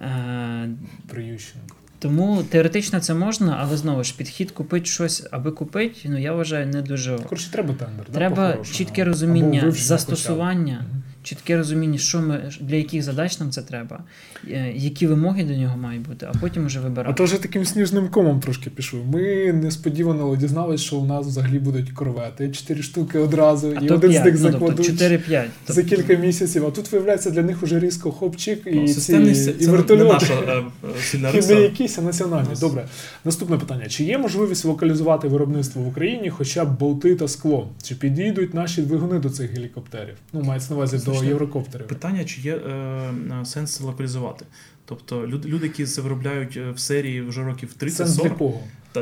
Е, 0.00 0.68
Приющенко. 1.06 1.76
Тому 1.98 2.42
теоретично 2.42 3.00
це 3.00 3.14
можна, 3.14 3.56
але 3.60 3.76
знову 3.76 4.04
ж 4.04 4.16
підхід 4.16 4.50
купити 4.50 4.86
щось, 4.86 5.26
аби 5.30 5.50
купити, 5.50 6.00
ну 6.04 6.18
я 6.18 6.32
вважаю, 6.32 6.66
не 6.66 6.82
дуже. 6.82 7.18
Коротше, 7.18 7.52
треба 7.52 7.74
тендер. 7.74 8.06
Треба 8.12 8.56
да, 8.56 8.64
чітке 8.64 9.04
розуміння 9.04 9.70
застосування 9.70 10.84
чітке 11.26 11.56
розуміння, 11.56 11.98
що 11.98 12.20
ми 12.20 12.52
для 12.60 12.76
яких 12.76 13.02
задач 13.02 13.40
нам 13.40 13.50
це 13.50 13.62
треба, 13.62 14.04
е, 14.48 14.72
які 14.76 15.06
вимоги 15.06 15.44
до 15.44 15.54
нього 15.54 15.76
мають 15.76 16.02
бути, 16.02 16.26
а 16.30 16.38
потім 16.38 16.66
вже 16.66 16.80
вибирати. 16.80 17.10
А 17.10 17.14
то 17.14 17.24
вже 17.24 17.42
таким 17.42 17.64
сніжним 17.64 18.08
комом 18.08 18.40
трошки 18.40 18.70
пішов. 18.70 19.06
Ми 19.06 19.52
несподівано 19.52 20.36
дізналися, 20.36 20.84
що 20.84 20.96
у 20.96 21.06
нас 21.06 21.26
взагалі 21.26 21.58
будуть 21.58 21.90
корвети, 21.90 22.48
чотири 22.48 22.82
штуки 22.82 23.18
одразу, 23.18 23.74
а 23.76 23.84
і 23.84 23.88
один 23.88 24.10
5, 24.10 24.22
з 24.22 24.24
них 24.24 24.34
ну, 24.34 24.40
тобто 24.40 24.52
закладуть 24.52 24.86
тобто 24.86 25.04
4-5. 25.04 25.44
за 25.68 25.82
кілька 25.82 26.14
місяців. 26.14 26.66
А 26.66 26.70
тут 26.70 26.92
виявляється 26.92 27.30
для 27.30 27.42
них 27.42 27.62
уже 27.62 27.80
різко 27.80 28.10
хопчик 28.10 28.62
і 28.66 28.74
ну, 28.74 28.88
ці 28.88 29.12
і 29.60 29.66
вертольоти. 29.66 30.26
Е, 30.48 31.38
і 31.38 31.46
не 31.46 31.60
якісь, 31.60 31.98
а 31.98 32.02
національні. 32.02 32.54
Добре. 32.60 32.86
Наступне 33.24 33.58
питання: 33.58 33.86
чи 33.86 34.04
є 34.04 34.18
можливість 34.18 34.64
локалізувати 34.64 35.28
виробництво 35.28 35.82
в 35.82 35.88
Україні, 35.88 36.30
хоча 36.30 36.64
б 36.64 36.78
болти 36.78 37.14
та 37.14 37.28
скло? 37.28 37.68
Чи 37.82 37.94
підійдуть 37.94 38.54
наші 38.54 38.82
двигуни 38.82 39.18
до 39.18 39.30
цих 39.30 39.50
гелікоптерів? 39.50 40.14
Ну, 40.32 40.42
мається 40.42 40.70
на 40.70 40.76
увазі 40.76 40.98
до 41.06 41.15
єврокоптерів. 41.24 41.86
Питання, 41.86 42.24
чи 42.24 42.40
є 42.40 42.56
е, 42.56 43.12
сенс 43.44 43.80
локалізувати. 43.80 44.44
Тобто 44.84 45.26
люди, 45.26 45.48
люди, 45.48 45.66
які 45.66 45.86
це 45.86 46.00
виробляють 46.00 46.56
е, 46.56 46.70
в 46.70 46.78
серії 46.78 47.20
вже 47.20 47.44
років 47.44 47.74
30-40, 47.80 47.90
Сенс 47.90 48.20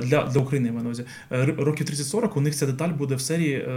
для 0.01 0.23
та 0.23 0.31
для, 0.31 0.41
України 0.41 0.67
я 0.67 0.73
маю 0.73 0.85
на 0.85 0.89
увазі. 0.91 1.05
Е, 1.33 1.45
Років 1.59 1.87
30-40 1.87 2.31
у 2.35 2.41
них 2.41 2.55
ця 2.55 2.67
деталь 2.67 2.89
буде 2.89 3.15
в 3.15 3.21
серії 3.21 3.55
е, 3.55 3.71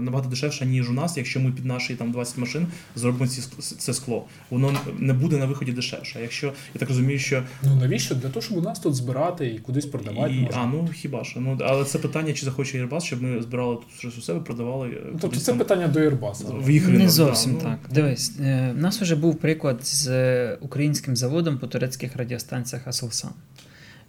набагато 0.00 0.28
дешевша, 0.30 0.64
ніж 0.64 0.90
у 0.90 0.92
нас, 0.92 1.16
якщо 1.16 1.40
ми 1.40 1.52
під 1.52 1.64
наші 1.64 1.94
там 1.94 2.12
20 2.12 2.38
машин 2.38 2.66
зробимо 2.96 3.26
ці, 3.26 3.42
це 3.78 3.94
скло. 3.94 4.24
Воно 4.50 4.72
не 4.98 5.12
буде 5.12 5.36
на 5.36 5.46
виході 5.46 5.72
дешевше. 5.72 6.18
Якщо 6.22 6.46
я 6.46 6.78
так 6.78 6.88
розумію, 6.88 7.18
що 7.18 7.42
Ну 7.62 7.76
навіщо? 7.76 8.14
Для 8.14 8.28
того, 8.28 8.42
щоб 8.42 8.58
у 8.58 8.60
нас 8.60 8.78
тут 8.80 8.94
збирати 8.94 9.46
і 9.46 9.58
кудись 9.58 9.86
продавати 9.86 10.34
і, 10.34 10.40
можна. 10.40 10.60
а 10.60 10.66
ну 10.66 10.88
хіба 10.94 11.24
що 11.24 11.40
ну 11.40 11.58
але 11.60 11.84
це 11.84 11.98
питання, 11.98 12.32
чи 12.32 12.44
захоче 12.44 12.84
Airbus, 12.84 13.00
щоб 13.00 13.22
ми 13.22 13.42
збирали 13.42 13.74
тут 13.76 13.98
щось 13.98 14.18
у 14.18 14.20
себе, 14.20 14.40
продавали. 14.40 14.88
е, 14.88 15.00
Ну, 15.12 15.18
тобто 15.20 15.40
це 15.40 15.46
там 15.46 15.58
питання 15.58 15.88
до 15.88 16.00
Airbus. 16.00 16.64
в 16.64 16.70
їх 16.70 16.86
ринок. 16.86 16.98
Не 16.98 17.04
да, 17.04 17.10
зовсім 17.10 17.52
ну, 17.52 17.60
так. 17.60 17.78
Дивись, 17.94 18.32
е, 18.40 18.72
в 18.76 18.80
нас 18.80 19.00
вже 19.00 19.16
був 19.16 19.36
приклад 19.36 19.86
з 19.86 20.54
українським 20.54 21.16
заводом 21.16 21.58
по 21.58 21.66
турецьких 21.66 22.16
радіостанціях 22.16 22.88
Аселсан. 22.88 23.30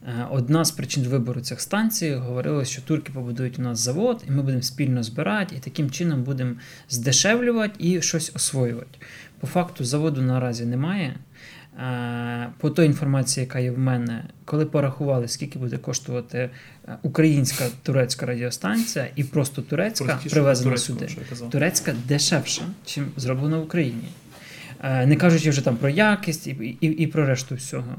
Е, 0.07 0.27
Одна 0.31 0.65
з 0.65 0.71
причин 0.71 1.03
вибору 1.03 1.41
цих 1.41 1.61
станцій 1.61 2.13
говорила, 2.13 2.65
що 2.65 2.81
турки 2.81 3.11
побудують 3.13 3.59
у 3.59 3.61
нас 3.61 3.79
завод, 3.79 4.23
і 4.27 4.31
ми 4.31 4.43
будемо 4.43 4.61
спільно 4.61 5.03
збирати, 5.03 5.55
і 5.55 5.59
таким 5.59 5.91
чином 5.91 6.23
будемо 6.23 6.55
здешевлювати 6.89 7.73
і 7.79 8.01
щось 8.01 8.31
освоювати. 8.35 8.99
По 9.39 9.47
факту 9.47 9.85
заводу 9.85 10.21
наразі 10.21 10.65
немає. 10.65 11.15
Е, 11.79 12.49
По 12.57 12.69
той 12.69 12.85
інформації, 12.85 13.43
яка 13.45 13.59
є 13.59 13.71
в 13.71 13.79
мене, 13.79 14.23
коли 14.45 14.65
порахували, 14.65 15.27
скільки 15.27 15.59
буде 15.59 15.77
коштувати 15.77 16.49
е, 16.87 16.97
українська 17.01 17.65
турецька 17.83 18.25
радіостанція 18.25 19.07
і 19.15 19.23
просто 19.23 19.61
турецька 19.61 20.05
простіше 20.05 20.35
привезена 20.35 20.77
сюди, 20.77 21.09
турецька 21.51 21.95
дешевша, 22.07 22.61
чим 22.85 23.11
зроблена 23.17 23.57
в 23.57 23.63
Україні. 23.63 24.09
Не 24.83 25.15
кажучи 25.15 25.49
вже 25.49 25.61
там 25.61 25.77
про 25.77 25.89
якість 25.89 26.47
і, 26.47 26.77
і, 26.81 26.87
і 26.87 27.07
про 27.07 27.25
решту 27.25 27.55
всього. 27.55 27.95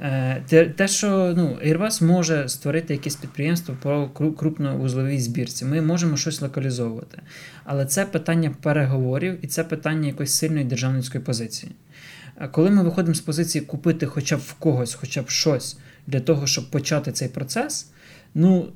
Е, 0.00 0.42
Те, 0.48 0.66
те, 0.66 0.88
що 0.88 1.34
ну, 1.36 1.58
Airbus 1.66 2.04
може 2.04 2.48
створити 2.48 2.94
якесь 2.94 3.16
підприємство 3.16 3.76
по 3.82 3.88
кру- 3.90 4.34
крупновузловій 4.34 5.20
збірці, 5.20 5.64
ми 5.64 5.80
можемо 5.82 6.16
щось 6.16 6.40
локалізовувати. 6.40 7.22
Але 7.64 7.86
це 7.86 8.04
питання 8.04 8.54
переговорів 8.62 9.44
і 9.44 9.46
це 9.46 9.64
питання 9.64 10.06
якоїсь 10.06 10.32
сильної 10.32 10.64
державницької 10.64 11.24
позиції. 11.24 11.72
Коли 12.50 12.70
ми 12.70 12.82
виходимо 12.82 13.14
з 13.14 13.20
позиції 13.20 13.64
купити 13.64 14.06
хоча 14.06 14.36
б 14.36 14.40
в 14.40 14.52
когось, 14.52 14.94
хоча 14.94 15.22
б 15.22 15.30
щось 15.30 15.78
для 16.06 16.20
того, 16.20 16.46
щоб 16.46 16.70
почати 16.70 17.12
цей 17.12 17.28
процес, 17.28 17.90
ну, 18.34 18.68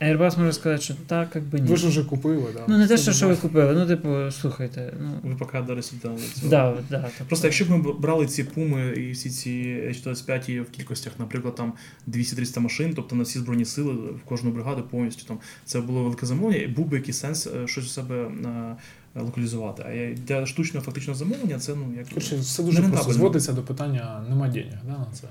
Airbus 0.00 0.38
може 0.38 0.52
сказати, 0.52 0.82
що 0.82 0.94
так, 1.06 1.28
як 1.34 1.44
би 1.44 1.60
ні. 1.60 1.68
Ви 1.68 1.76
ж 1.76 1.88
вже 1.88 2.04
купили, 2.04 2.46
да. 2.54 2.64
Ну, 2.68 2.78
не 2.78 2.86
те, 2.86 2.98
що, 2.98 3.12
що 3.12 3.28
ви 3.28 3.36
купили, 3.36 3.74
ну, 3.74 3.86
типу, 3.86 4.30
слухайте, 4.30 4.94
ну. 5.00 5.30
Ви 5.30 5.36
поки 5.36 5.60
до 5.60 5.82
цього. 5.82 6.18
Да, 6.42 6.76
да, 6.90 7.00
тобто, 7.02 7.24
Просто 7.26 7.46
якщо 7.46 7.64
б 7.64 7.70
ми 7.70 7.92
брали 7.92 8.26
ці 8.26 8.44
пуми 8.44 8.86
і 8.86 9.10
всі 9.10 9.30
ці 9.30 9.50
H25 9.88 10.60
в 10.60 10.70
кількостях, 10.70 11.12
наприклад, 11.18 11.54
там 11.54 11.72
200-300 12.08 12.60
машин, 12.60 12.92
тобто 12.96 13.16
на 13.16 13.22
всі 13.22 13.38
збройні 13.38 13.64
сили 13.64 13.92
в 13.92 14.20
кожну 14.24 14.50
бригаду 14.50 14.82
повністю 14.82 15.28
там 15.28 15.38
це 15.64 15.80
було 15.80 16.02
велике 16.02 16.26
замовлення, 16.26 16.62
і 16.62 16.66
був 16.66 16.86
би 16.86 16.96
якийсь 16.96 17.18
сенс 17.18 17.46
е, 17.46 17.66
щось 17.66 17.84
у 17.84 17.88
себе 17.88 18.16
е, 18.16 18.76
локалізувати. 19.20 19.82
А 19.82 20.20
для 20.20 20.46
штучного 20.46 20.86
фактичного 20.86 21.18
замовлення 21.18 21.58
це 21.58 21.74
ну 21.74 21.94
як 21.98 22.08
Коротше, 22.08 22.36
все 22.36 22.62
дуже 22.62 22.82
просто 22.82 23.12
зводиться 23.12 23.52
до 23.52 23.62
питання 23.62 24.24
нема 24.28 24.48
денег 24.48 24.78
да, 24.86 24.92
на 24.92 25.06
це. 25.12 25.28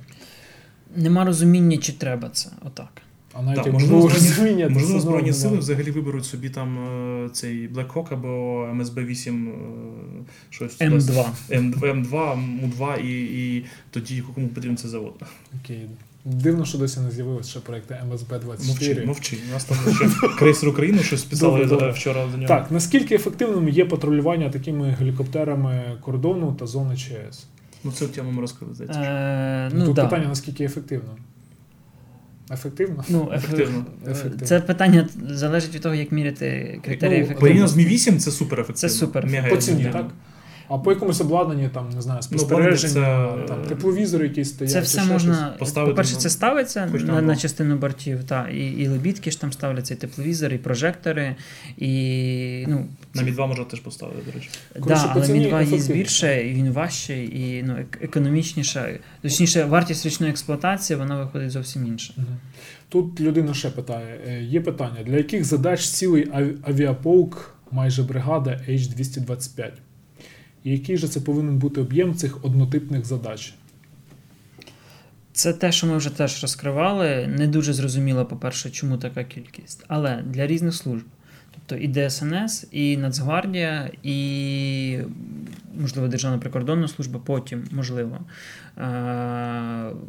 Нема 0.95 1.25
розуміння, 1.25 1.77
чи 1.77 1.93
треба 1.93 2.29
це. 2.29 2.49
Отак. 2.65 3.02
А 3.33 3.41
навіть 3.41 3.55
Так, 3.57 3.65
як 3.65 3.73
можливо, 3.73 4.09
збройні- 4.09 4.69
Можливо, 4.69 4.99
збройні 4.99 5.33
сили 5.33 5.57
взагалі 5.57 5.91
виберуть 5.91 6.25
собі 6.25 6.49
там 6.49 6.77
е, 7.25 7.29
цей 7.33 7.69
Black 7.69 7.93
Hawk 7.93 8.13
або 8.13 8.27
МСБ-8 8.73 9.47
е, 9.49 9.53
щось. 10.49 10.81
М2. 10.81 11.25
М2, 11.49 11.79
М2, 11.79 12.35
Му-2 12.35 12.99
і, 13.01 13.55
і 13.55 13.65
тоді 13.91 14.23
кому 14.35 14.47
потрібен 14.47 14.77
цей 14.77 14.89
завод. 14.91 15.13
Окей. 15.63 15.87
Дивно, 16.25 16.65
що 16.65 16.77
досі 16.77 16.99
не 16.99 17.11
з'явилось 17.11 17.49
ще 17.49 17.59
проекти 17.59 17.97
МСБ-24. 18.11 19.05
мовчи. 19.05 19.37
У 19.49 19.53
нас 19.53 19.65
там 19.65 19.77
ще 19.95 20.27
крейсер 20.39 20.69
України 20.69 21.03
щось 21.03 21.23
писали 21.23 21.51
Добре, 21.51 21.65
добре. 21.67 21.91
вчора 21.91 22.25
до 22.31 22.37
нього. 22.37 22.47
Так, 22.47 22.71
наскільки 22.71 23.15
ефективним 23.15 23.69
є 23.69 23.85
патрулювання 23.85 24.49
такими 24.49 24.95
гелікоптерами 24.99 25.81
кордону 26.01 26.55
та 26.59 26.67
зони 26.67 26.97
ЧС? 26.97 27.45
Ну 27.83 27.91
цю 27.91 28.07
тему 28.07 28.31
ми 28.31 28.41
розкрили, 28.41 28.73
здається. 28.73 28.99
Е, 29.01 29.69
Ну, 29.73 29.79
ну, 29.79 29.85
Тут 29.85 29.95
да. 29.95 30.03
питання, 30.03 30.27
наскільки 30.27 30.63
ефективно? 30.63 31.09
Ефективно? 32.53 33.03
Ну, 33.09 33.31
Ефективно. 33.35 33.85
Ефективно. 34.07 34.45
Це 34.47 34.59
питання 34.59 35.07
залежить 35.29 35.75
від 35.75 35.81
того, 35.81 35.95
як 35.95 36.11
міряти 36.11 36.79
критерії 36.85 37.19
Ну, 37.19 37.25
ефективності. 37.25 37.39
Порівняно 37.39 37.67
з 37.67 37.77
Mi 37.77 37.85
8 37.87 38.19
це 38.19 38.31
супер 38.31 38.59
ефективно. 38.59 38.79
Це 38.79 38.89
супер. 38.89 39.25
Мега 39.27 39.49
По 39.49 39.57
ціні, 39.57 39.89
так? 39.93 40.05
А 40.67 40.77
по 40.77 40.91
якомусь 40.91 41.21
обладнанні, 41.21 41.69
там, 41.73 41.89
не 41.89 42.01
знаю, 42.01 42.19
Ну, 42.31 42.37
спостереження, 42.39 42.93
це, 42.93 43.47
там, 43.47 43.61
тепловізори 43.61 44.27
якісь 44.27 44.49
стоять. 44.49 44.71
Це 44.71 44.79
все 44.79 45.03
можна. 45.03 45.35
щось? 45.35 45.59
Поставити 45.59 45.91
По-перше, 45.91 46.13
на- 46.13 46.19
це 46.19 46.29
ставиться 46.29 46.85
на, 47.05 47.21
на 47.21 47.35
частину 47.35 47.75
бортів, 47.77 48.23
та, 48.23 48.49
і, 48.49 48.59
і 48.59 48.87
лебідки 48.87 49.31
ж 49.31 49.41
там 49.41 49.53
ставляться, 49.53 49.93
і 49.93 49.97
тепловізори, 49.97 50.55
і 50.55 50.59
прожектори, 50.59 51.35
і 51.77 52.65
ну, 52.67 52.85
На 53.13 53.21
Мі 53.21 53.31
2 53.31 53.47
можна 53.47 53.65
теж 53.65 53.79
поставити, 53.79 54.19
до 54.25 54.31
речі. 54.31 54.49
Коротше, 54.73 55.03
да, 55.05 55.11
але 55.15 55.25
ціні 55.25 55.39
Мі 55.39 55.49
2 55.49 55.61
є 55.61 55.93
більше, 55.93 56.47
і 56.47 56.53
він 56.53 56.71
важчий, 56.71 57.39
і 57.39 57.63
ну, 57.63 57.75
економічніше. 58.01 58.99
Точніше, 59.21 59.65
вартість 59.65 60.05
річної 60.05 60.31
експлуатації 60.31 60.99
вона 60.99 61.23
виходить 61.23 61.51
зовсім 61.51 61.87
інша. 61.87 62.13
Тут 62.89 63.19
людина 63.19 63.53
ще 63.53 63.69
питає: 63.69 64.19
е, 64.27 64.43
є 64.43 64.61
питання, 64.61 65.03
для 65.05 65.17
яких 65.17 65.45
задач 65.45 65.89
цілий 65.89 66.27
авіаполк, 66.63 67.55
майже 67.71 68.03
бригада 68.03 68.59
H225? 68.69 69.71
І 70.63 70.71
який 70.71 70.97
же 70.97 71.07
це 71.07 71.21
повинен 71.21 71.57
бути 71.57 71.81
об'єм 71.81 72.15
цих 72.15 72.45
однотипних 72.45 73.05
задач? 73.05 73.53
Це 75.33 75.53
те, 75.53 75.71
що 75.71 75.87
ми 75.87 75.97
вже 75.97 76.09
теж 76.09 76.41
розкривали. 76.41 77.27
Не 77.27 77.47
дуже 77.47 77.73
зрозуміло, 77.73 78.25
по-перше, 78.25 78.69
чому 78.69 78.97
така 78.97 79.23
кількість. 79.23 79.83
Але 79.87 80.23
для 80.27 80.47
різних 80.47 80.73
служб. 80.73 81.05
Тобто 81.65 81.85
і 81.85 82.09
ДСНС, 82.09 82.67
і 82.71 82.97
Нацгвардія, 82.97 83.91
і, 84.03 84.97
можливо, 85.79 86.07
Державна 86.07 86.37
прикордонна 86.37 86.87
служба, 86.87 87.21
потім, 87.25 87.63
можливо, 87.71 88.19
е- 88.77 88.83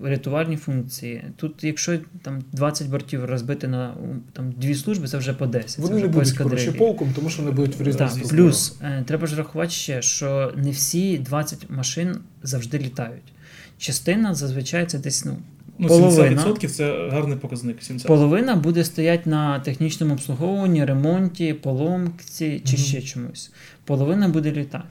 рятувальні 0.02 0.56
функції. 0.56 1.24
Тут, 1.36 1.64
якщо 1.64 1.98
там 2.22 2.42
20 2.52 2.88
бортів 2.88 3.24
розбити 3.24 3.68
на 3.68 3.94
там, 4.32 4.52
дві 4.52 4.74
служби, 4.74 5.08
це 5.08 5.18
вже 5.18 5.32
по 5.32 5.46
10. 5.46 5.70
це 5.70 5.82
Вони 5.82 5.94
вже 5.94 6.04
не 6.04 6.10
будуть 6.12 6.32
коротше 6.32 6.72
полком, 6.72 7.12
тому 7.14 7.30
що 7.30 7.42
вони 7.42 7.54
будуть 7.54 7.76
в 7.76 7.82
різних 7.82 8.12
Так, 8.14 8.28
плюс 8.28 8.76
е, 8.82 9.02
треба 9.06 9.26
ж 9.26 9.36
рахувати 9.36 9.70
ще, 9.70 10.02
що 10.02 10.52
не 10.56 10.70
всі 10.70 11.18
20 11.18 11.70
машин 11.70 12.16
завжди 12.42 12.78
літають. 12.78 13.32
Частина 13.78 14.34
зазвичай 14.34 14.86
це 14.86 14.98
десь 14.98 15.24
ну, 15.24 15.36
Ну, 15.78 15.88
Половина. 15.88 16.42
70% 16.44 16.68
це 16.68 17.08
гарний 17.10 17.38
показник. 17.38 17.76
70%. 17.82 18.06
половина 18.06 18.56
буде 18.56 18.84
стояти 18.84 19.30
на 19.30 19.60
технічному 19.60 20.12
обслуговуванні, 20.12 20.84
ремонті, 20.84 21.54
поломці 21.54 22.62
чи 22.64 22.76
Мгм. 22.76 22.84
ще 22.84 23.02
чомусь. 23.02 23.50
Половина 23.84 24.28
буде 24.28 24.52
літати. 24.52 24.84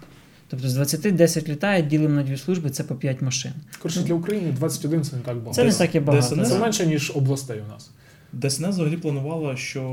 Тобто 0.47 0.69
з 0.69 0.73
20 0.73 1.15
10 1.15 1.49
літає, 1.49 1.81
ділимо 1.81 2.15
на 2.15 2.23
дві 2.23 2.37
служби, 2.37 2.69
це 2.69 2.83
по 2.83 2.95
5 2.95 3.21
машин. 3.21 3.51
Коротше, 3.81 4.01
для 4.01 4.13
України 4.13 4.51
21 4.51 5.03
це 5.03 5.15
не 5.15 5.21
так 5.21 5.35
багато. 5.37 5.53
Це 5.55 5.63
не 5.63 5.73
так 5.73 5.95
і 5.95 5.99
багато. 5.99 6.35
ДСНС? 6.35 6.49
Це 6.49 6.59
менше, 6.59 6.85
ніж 6.85 7.11
областей 7.15 7.59
у 7.67 7.71
нас. 7.71 7.89
ДСНС 8.33 8.69
взагалі 8.69 8.97
планувала, 8.97 9.57
що 9.57 9.83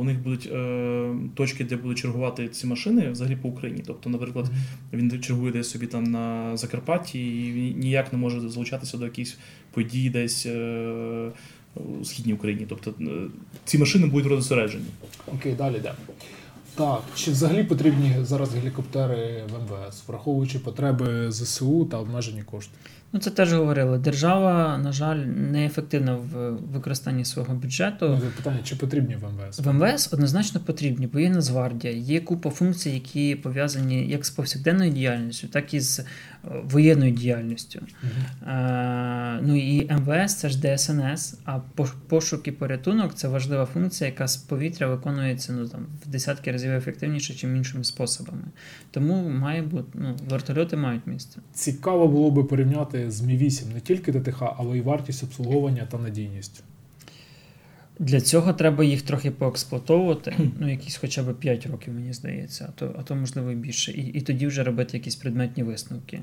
у 0.00 0.04
них 0.04 0.18
будуть 0.18 0.46
е, 0.52 1.14
точки, 1.34 1.64
де 1.64 1.76
будуть 1.76 1.98
чергувати 1.98 2.48
ці 2.48 2.66
машини 2.66 3.10
взагалі 3.10 3.36
по 3.36 3.48
Україні. 3.48 3.82
Тобто, 3.86 4.10
наприклад, 4.10 4.46
він 4.92 5.20
чергує 5.22 5.52
десь 5.52 5.70
собі 5.70 5.86
там 5.86 6.04
на 6.04 6.56
Закарпатті 6.56 7.18
і 7.46 7.74
ніяк 7.74 8.12
не 8.12 8.18
може 8.18 8.48
залучатися 8.48 8.96
до 8.96 9.04
якихось 9.04 9.38
подій 9.70 10.10
десь 10.10 10.46
е, 10.46 11.30
у 11.74 12.04
східній 12.04 12.34
Україні. 12.34 12.66
Тобто 12.68 12.94
е, 13.00 13.04
ці 13.64 13.78
машини 13.78 14.06
будуть 14.06 14.30
розосереджені. 14.30 14.86
Окей, 15.26 15.54
далі 15.54 15.76
йдемо. 15.76 15.96
Так, 16.74 17.02
чи 17.14 17.30
взагалі 17.30 17.64
потрібні 17.64 18.14
зараз 18.22 18.54
гелікоптери 18.54 19.44
в 19.52 19.62
МВС, 19.62 20.02
враховуючи 20.06 20.58
потреби 20.58 21.32
ЗСУ 21.32 21.84
та 21.84 21.98
обмежені 21.98 22.42
кошти? 22.42 22.72
Ну 23.12 23.20
це 23.20 23.30
теж 23.30 23.52
говорили. 23.52 23.98
Держава, 23.98 24.78
на 24.78 24.92
жаль, 24.92 25.16
неефективна 25.26 26.14
в 26.14 26.50
використанні 26.50 27.24
свого 27.24 27.54
бюджету. 27.54 28.20
Ну, 28.24 28.30
питання, 28.36 28.58
чи 28.64 28.76
потрібні 28.76 29.16
в 29.16 29.24
МВС? 29.24 29.62
В 29.62 29.72
МВС 29.72 30.10
однозначно 30.12 30.60
потрібні, 30.60 31.06
бо 31.06 31.18
є 31.18 31.30
Нацгвардія, 31.30 31.94
є 31.94 32.20
купа 32.20 32.50
функцій, 32.50 32.90
які 32.90 33.34
пов'язані 33.34 34.08
як 34.08 34.26
з 34.26 34.30
повсякденною 34.30 34.90
діяльністю, 34.90 35.48
так 35.48 35.74
і 35.74 35.80
з 35.80 35.98
е, 35.98 36.04
воєнною 36.64 37.12
діяльністю. 37.12 37.80
Мгм. 38.02 38.52
Е, 38.54 39.40
ну 39.42 39.56
і 39.56 39.90
МВС 39.92 40.36
це 40.36 40.48
ж 40.48 40.76
ДСНС, 40.76 41.38
а 41.44 41.58
пошук 42.08 42.48
і 42.48 42.52
порятунок 42.52 43.14
це 43.14 43.28
важлива 43.28 43.66
функція, 43.66 44.10
яка 44.10 44.28
з 44.28 44.36
повітря 44.36 44.86
виконується 44.86 45.52
ну, 45.52 45.68
там, 45.68 45.86
в 46.06 46.08
десятки 46.08 46.52
разів 46.52 46.72
ефективніше, 46.72 47.32
ніж 47.32 47.56
іншими 47.56 47.84
способами. 47.84 48.44
Тому 48.90 49.28
має 49.28 49.62
бути, 49.62 49.88
ну, 49.94 50.16
вертольоти 50.28 50.76
мають 50.76 51.06
місце. 51.06 51.40
Цікаво 51.52 52.08
було 52.08 52.30
би 52.30 52.44
порівняти 52.44 52.97
з 53.08 53.20
Мі 53.20 53.36
8 53.36 53.72
не 53.72 53.80
тільки 53.80 54.12
ТТХ, 54.12 54.42
але 54.56 54.78
й 54.78 54.80
вартість 54.80 55.22
обслуговування 55.22 55.86
та 55.90 55.98
надійність. 55.98 56.62
Для 58.00 58.20
цього 58.20 58.52
треба 58.52 58.84
їх 58.84 59.02
трохи 59.02 59.30
поексплуатовувати, 59.30 60.36
ну 60.60 60.70
якісь 60.70 60.96
хоча 60.96 61.22
б 61.22 61.34
5 61.34 61.66
років, 61.66 61.94
мені 61.94 62.12
здається, 62.12 62.66
а 62.68 62.72
то, 62.78 62.96
а 62.98 63.02
то 63.02 63.14
можливо 63.14 63.50
і 63.50 63.54
більше. 63.54 63.92
І, 63.92 64.06
і 64.06 64.20
тоді 64.20 64.46
вже 64.46 64.64
робити 64.64 64.96
якісь 64.96 65.16
предметні 65.16 65.62
висновки. 65.62 66.20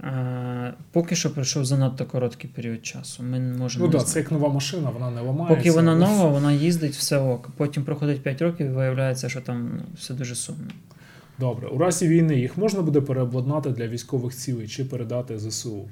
А, 0.00 0.72
поки 0.92 1.16
що 1.16 1.34
пройшов 1.34 1.64
занадто 1.64 2.04
короткий 2.04 2.50
період 2.50 2.86
часу. 2.86 3.22
Ми 3.22 3.40
можемо. 3.40 3.86
Ну 3.86 3.92
так, 3.92 4.00
знати. 4.00 4.12
це 4.12 4.18
як 4.18 4.32
нова 4.32 4.48
машина, 4.48 4.90
вона 4.90 5.10
не 5.10 5.20
ламається. 5.20 5.56
Поки 5.56 5.70
вона 5.70 5.96
нова, 5.96 6.28
вона 6.28 6.52
їздить 6.52 6.94
все 6.94 7.18
ок. 7.18 7.50
Потім 7.56 7.84
проходить 7.84 8.22
5 8.22 8.42
років 8.42 8.66
і 8.66 8.70
виявляється, 8.70 9.28
що 9.28 9.40
там 9.40 9.70
ну, 9.76 9.82
все 9.96 10.14
дуже 10.14 10.34
сумно. 10.34 10.70
Добре, 11.38 11.68
у 11.68 11.78
разі 11.78 12.08
війни 12.08 12.36
їх 12.36 12.58
можна 12.58 12.82
буде 12.82 13.00
переобладнати 13.00 13.70
для 13.70 13.88
військових 13.88 14.34
цілей 14.34 14.68
чи 14.68 14.84
передати 14.84 15.38
ЗСУ? 15.38 15.88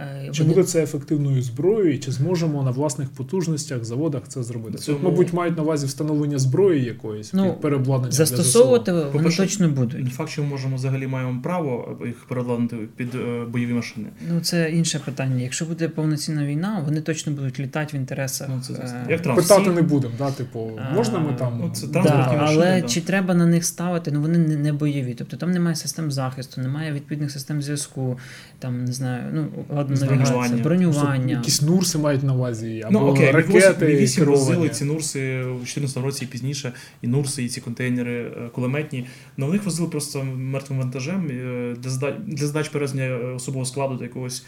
Е, 0.00 0.28
Чи 0.32 0.42
вони- 0.42 0.54
буде 0.54 0.66
це 0.66 0.82
ефективною 0.82 1.42
зброєю, 1.42 1.94
і 1.94 1.98
чи 1.98 2.12
зможемо 2.12 2.62
на 2.62 2.70
власних 2.70 3.08
потужностях, 3.08 3.84
заводах 3.84 4.22
це 4.28 4.42
зробити? 4.42 4.78
Цьому- 4.78 4.98
Тут, 4.98 5.04
мабуть, 5.08 5.32
мають 5.32 5.56
на 5.56 5.62
увазі 5.62 5.86
встановлення 5.86 6.38
зброї 6.38 6.84
якоїсь, 6.84 7.32
Ну, 7.34 7.54
переобладнання 7.60 8.12
Застосовувати 8.12 8.92
для 8.92 9.08
вони 9.08 9.30
точно 9.30 9.68
будуть. 9.68 10.04
Не 10.04 10.10
факт, 10.10 10.30
що 10.30 10.42
ми 10.42 10.48
можемо 10.48 10.76
взагалі 10.76 11.06
маємо 11.06 11.42
право 11.42 11.98
їх 12.06 12.24
переладнати 12.28 12.76
під 12.96 13.14
е, 13.14 13.44
бойові 13.52 13.72
машини. 13.72 14.08
Ну, 14.28 14.40
це 14.40 14.70
інше 14.70 15.00
питання. 15.04 15.42
Якщо 15.42 15.64
буде 15.64 15.88
повноцінна 15.88 16.46
війна, 16.46 16.82
вони 16.84 17.00
точно 17.00 17.32
будуть 17.32 17.60
літати 17.60 17.96
в 17.96 18.00
інтересах. 18.00 18.48
Ну, 18.54 18.60
це 18.60 18.72
е, 18.72 19.06
Як 19.10 19.20
транс. 19.22 19.42
Питати 19.48 19.70
не 19.70 19.82
будемо, 19.82 20.14
да? 20.18 20.30
типу, 20.30 20.70
А, 20.90 20.94
можна 20.94 21.18
ми 21.18 21.32
там. 21.38 21.58
ну, 21.60 21.70
це 21.70 21.86
Да, 21.86 21.98
машини, 22.02 22.38
але 22.40 22.80
да. 22.80 22.88
чи 22.88 23.00
треба 23.00 23.34
на 23.34 23.46
них 23.46 23.64
ставити? 23.64 24.10
Ну 24.12 24.20
вони 24.20 24.38
не, 24.38 24.56
не 24.56 24.72
бойові. 24.72 25.14
Тобто 25.14 25.36
там 25.36 25.50
немає 25.50 25.76
систем 25.76 26.12
захисту, 26.12 26.60
немає 26.60 26.92
відповідних 26.92 27.30
систем 27.30 27.62
зв'язку, 27.62 28.18
там 28.58 28.84
не 28.84 28.92
знаю, 28.92 29.22
ну 29.34 29.46
навігація, 29.90 30.62
бронювання. 30.62 31.34
Якісь 31.34 31.62
нурси 31.62 31.98
мають 31.98 32.22
на 32.22 32.34
увазі, 32.34 32.82
або 32.86 33.00
Ну 33.00 33.06
окей, 33.06 33.30
ракети 33.30 33.86
8 33.86 34.24
возили 34.24 34.68
ці 34.68 34.84
нурси 34.84 35.40
в 35.40 35.56
2014 35.56 35.96
році 35.96 36.24
і 36.24 36.28
пізніше, 36.28 36.72
і 37.02 37.06
нурси, 37.08 37.44
і 37.44 37.48
ці 37.48 37.60
контейнери 37.60 38.20
е, 38.20 38.48
кулеметні. 38.52 39.06
На 39.36 39.48
них 39.48 39.64
возили 39.64 39.88
просто 39.88 40.24
мертвим 40.24 40.78
вантажем 40.78 41.28
е, 41.30 41.76
для 41.78 41.90
здач 41.90 42.14
для 42.26 42.46
здач 42.46 42.68
перевезення 42.68 43.04
е, 43.04 43.34
особового 43.34 43.66
складу 43.66 43.94
до 43.94 44.04
якогось 44.04 44.44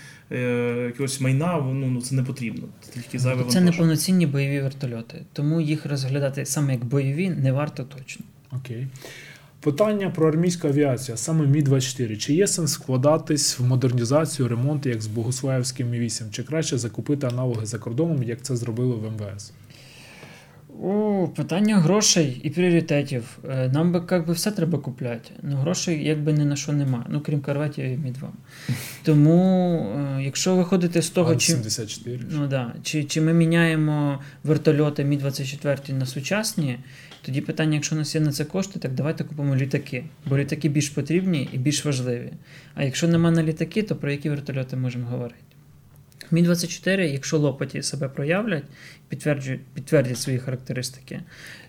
якогось 0.87 1.21
майна. 1.21 1.61
Ну, 1.67 1.87
ну 1.87 2.01
це 2.01 2.15
не 2.15 2.23
потрібно. 2.23 2.69
Це 2.81 2.93
тільки 2.93 3.19
зайвий 3.19 3.45
Це 3.49 3.61
не 3.61 3.73
повноцінні 3.73 4.27
бойові 4.27 4.63
вертольоти, 4.63 5.23
тому 5.33 5.61
їх 5.61 5.87
розглядати 5.87 6.47
саме 6.47 6.73
як 6.73 6.85
бойові 6.85 7.31
не 7.31 7.53
варто 7.53 7.85
точно. 7.85 8.25
Окей. 8.53 8.87
Питання 9.61 10.11
про 10.11 10.29
армійську 10.29 10.69
авіацію, 10.69 11.17
саме 11.17 11.47
Мі-24. 11.47 12.17
Чи 12.17 12.35
є 12.35 12.47
сенс 12.47 12.79
вкладатись 12.79 13.59
в 13.59 13.65
модернізацію, 13.65 14.49
ремонт, 14.49 14.87
як 14.87 15.03
з 15.03 15.07
Богославським 15.07 15.91
Мі-8? 15.91 16.31
Чи 16.31 16.43
краще 16.43 16.79
закупити 16.79 17.27
аналоги 17.27 17.67
за 17.67 17.79
кордоном, 17.79 18.23
як 18.23 18.43
це 18.43 18.57
зробили 18.57 18.95
в 18.95 19.03
МВС? 19.03 19.53
О, 20.83 21.29
питання 21.37 21.79
грошей 21.79 22.41
і 22.43 22.51
пріоритетів. 22.51 23.39
Е, 23.51 23.69
Нам 23.69 23.93
би 23.93 24.03
як 24.11 24.27
би 24.27 24.33
все 24.33 24.51
треба 24.51 24.79
купляти. 24.79 25.31
Ну 25.43 25.57
грошей 25.57 26.05
якби 26.05 26.33
ні 26.33 26.45
на 26.45 26.57
що 26.57 26.73
немає. 26.73 27.05
Ну 27.09 27.21
крім 27.21 27.41
корветів 27.41 27.85
і 27.85 27.97
Мі 27.97 28.11
2. 28.11 28.29
Тому, 29.03 29.77
е, 29.99 30.23
якщо 30.23 30.57
виходити 30.57 31.03
з 31.03 31.11
того, 31.11 31.37
чи, 31.37 31.57
ну, 32.31 32.47
да, 32.47 32.75
чи, 32.83 33.05
чи 33.05 33.21
ми 33.21 33.35
міняємо 33.35 34.21
вертольоти 34.45 35.05
Мі 35.05 35.17
24 35.17 35.99
на 35.99 36.07
сучасні, 36.07 36.79
тоді 37.23 37.41
питання, 37.41 37.75
якщо 37.75 37.95
у 37.95 37.99
нас 37.99 38.15
є 38.15 38.21
на 38.21 38.33
це 38.33 38.45
кошти, 38.45 38.79
так 38.79 38.95
давайте 38.95 39.25
купимо 39.25 39.57
літаки. 39.57 40.05
Бо 40.27 40.39
літаки 40.39 40.69
більш 40.69 40.89
потрібні 40.89 41.49
і 41.53 41.59
більш 41.59 41.85
важливі. 41.85 42.33
А 42.75 42.85
якщо 42.85 43.09
нема 43.09 43.31
на 43.31 43.43
літаки, 43.43 43.83
то 43.83 43.97
про 43.97 44.11
які 44.11 44.31
вертольоти 44.31 44.77
можемо 44.77 45.07
говорити? 45.07 45.41
Мі 46.33 46.43
24, 46.43 47.09
якщо 47.09 47.39
лопаті 47.39 47.83
себе 47.83 48.09
проявлять, 48.09 48.65
підтверджують, 49.09 49.61
підтвердять 49.75 50.19
свої 50.19 50.39
характеристики, 50.39 51.21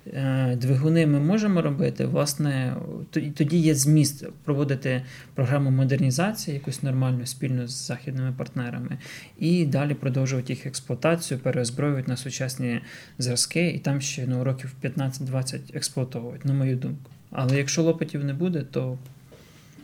е, 0.07 0.55
двигуни 0.61 1.07
ми 1.07 1.19
можемо 1.19 1.61
робити. 1.61 2.05
Власне, 2.05 2.75
тоді 3.11 3.57
є 3.57 3.75
зміст 3.75 4.25
проводити 4.43 5.01
програму 5.35 5.71
модернізації, 5.71 6.55
якусь 6.55 6.83
нормальну 6.83 7.25
спільно 7.25 7.67
з 7.67 7.87
західними 7.87 8.33
партнерами, 8.37 8.97
і 9.39 9.65
далі 9.65 9.93
продовжувати 9.93 10.53
їх 10.53 10.65
експлуатацію, 10.65 11.39
переозброювати 11.39 12.11
на 12.11 12.17
сучасні 12.17 12.81
зразки, 13.17 13.69
і 13.69 13.79
там 13.79 14.01
ще 14.01 14.27
ну, 14.27 14.43
років 14.43 14.73
15-20 14.83 15.59
експлуатовують, 15.73 16.45
на 16.45 16.53
мою 16.53 16.75
думку. 16.75 17.11
Але 17.31 17.57
якщо 17.57 17.83
лопатів 17.83 18.23
не 18.25 18.33
буде, 18.33 18.61
то 18.71 18.97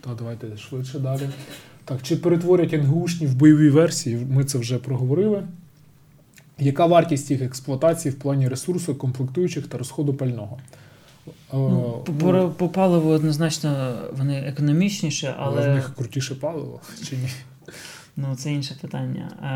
То 0.00 0.14
давайте 0.18 0.56
швидше 0.56 0.98
далі. 0.98 1.28
Так, 1.88 2.02
чи 2.02 2.16
перетворять 2.16 2.72
НГУшні 2.72 3.26
в 3.26 3.34
бойові 3.34 3.70
версії? 3.70 4.26
Ми 4.30 4.44
це 4.44 4.58
вже 4.58 4.78
проговорили. 4.78 5.42
Яка 6.58 6.86
вартість 6.86 7.30
їх 7.30 7.42
експлуатації 7.42 8.12
в 8.12 8.18
плані 8.18 8.48
ресурсу, 8.48 8.94
комплектуючих 8.94 9.66
та 9.66 9.78
розходу 9.78 10.14
пального? 10.14 10.58
Е, 11.26 11.30
ну, 11.52 12.02
по, 12.04 12.12
ну, 12.12 12.48
по, 12.48 12.50
по 12.50 12.68
паливу 12.68 13.10
однозначно 13.10 13.98
вони 14.16 14.38
економічніші, 14.38 15.28
але 15.38 15.70
в 15.70 15.74
них 15.74 15.94
крутіше 15.96 16.34
паливо 16.34 16.80
чи 17.08 17.16
ні? 17.16 17.28
Ну, 18.20 18.36
це 18.36 18.52
інше 18.52 18.76
питання. 18.80 19.30
Е, 19.42 19.46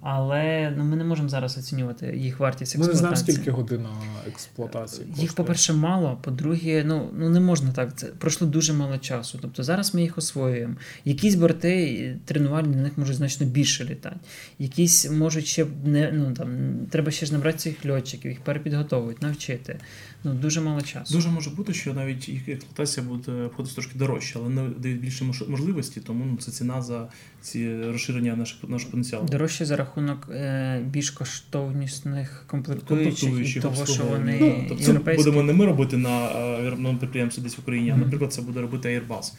Але 0.00 0.74
ну, 0.76 0.84
ми 0.84 0.96
не 0.96 1.04
можемо 1.04 1.28
зараз 1.28 1.58
оцінювати 1.58 2.16
їх 2.16 2.40
вартість 2.40 2.78
Ми 2.78 2.86
не 2.86 2.92
знаємо, 2.92 3.16
скільки 3.16 3.50
годин 3.50 3.86
експлуатації. 4.28 5.08
Їх, 5.16 5.34
по-перше, 5.34 5.72
мало, 5.72 6.18
по-друге, 6.22 6.84
ну, 6.86 7.10
ну 7.18 7.28
не 7.28 7.40
можна 7.40 7.72
так. 7.72 7.96
Це 7.96 8.06
пройшло 8.06 8.46
дуже 8.46 8.72
мало 8.72 8.98
часу. 8.98 9.38
Тобто 9.42 9.62
зараз 9.62 9.94
ми 9.94 10.02
їх 10.02 10.18
освоюємо. 10.18 10.74
Якісь 11.04 11.34
борти 11.34 12.16
тренувальні 12.24 12.76
на 12.76 12.82
них 12.82 12.98
можуть 12.98 13.16
значно 13.16 13.46
більше 13.46 13.84
літати. 13.84 14.16
Якісь 14.58 15.10
можуть 15.10 15.46
ще 15.46 15.66
не 15.84 16.12
ну 16.12 16.32
там 16.32 16.48
треба 16.90 17.10
ще 17.10 17.26
ж 17.26 17.32
набрати 17.32 17.58
цих 17.58 17.86
льотчиків, 17.86 18.30
їх 18.30 18.40
перепідготовувати, 18.40 19.18
навчити. 19.26 19.78
Ну 20.26 20.34
дуже 20.34 20.60
мало 20.60 20.80
часу. 20.80 21.14
Дуже 21.14 21.28
може 21.28 21.50
бути, 21.50 21.74
що 21.74 21.94
навіть 21.94 22.28
їх 22.28 22.48
експлуатація 22.48 23.06
буде 23.06 23.32
обходитися 23.32 23.74
трошки 23.74 23.98
дорожче, 23.98 24.38
але 24.38 24.48
не 24.48 24.68
дають 24.68 25.00
більше 25.00 25.24
можливості, 25.48 26.00
тому 26.00 26.24
ну, 26.24 26.36
це 26.36 26.50
ціна 26.50 26.82
за 26.82 27.08
ці 27.40 27.82
розширення 27.82 28.36
нашого, 28.36 28.68
нашого 28.72 28.90
потенціалу. 28.90 29.26
Дорожче 29.28 29.64
за 29.64 29.76
рахунок 29.76 30.28
е, 30.30 30.80
більш 30.86 31.10
коштовнісних 31.10 32.44
комплектуючих 32.46 33.56
і 33.56 33.60
того, 33.60 33.86
що 33.86 34.04
вони 34.04 34.38
Ну, 34.40 34.64
тобто 34.68 34.84
це 34.84 34.90
європейські. 34.90 35.24
будемо 35.24 35.42
не 35.46 35.52
ми 35.52 35.66
робити 35.66 35.96
на 35.96 36.26
е, 36.28 36.62
виробному 36.62 36.98
підприємстві 36.98 37.42
десь 37.42 37.56
в 37.56 37.60
Україні, 37.60 37.90
а 37.90 37.96
наприклад, 37.96 38.32
це 38.32 38.42
буде 38.42 38.60
робити 38.60 38.88
Airbus. 38.88 39.32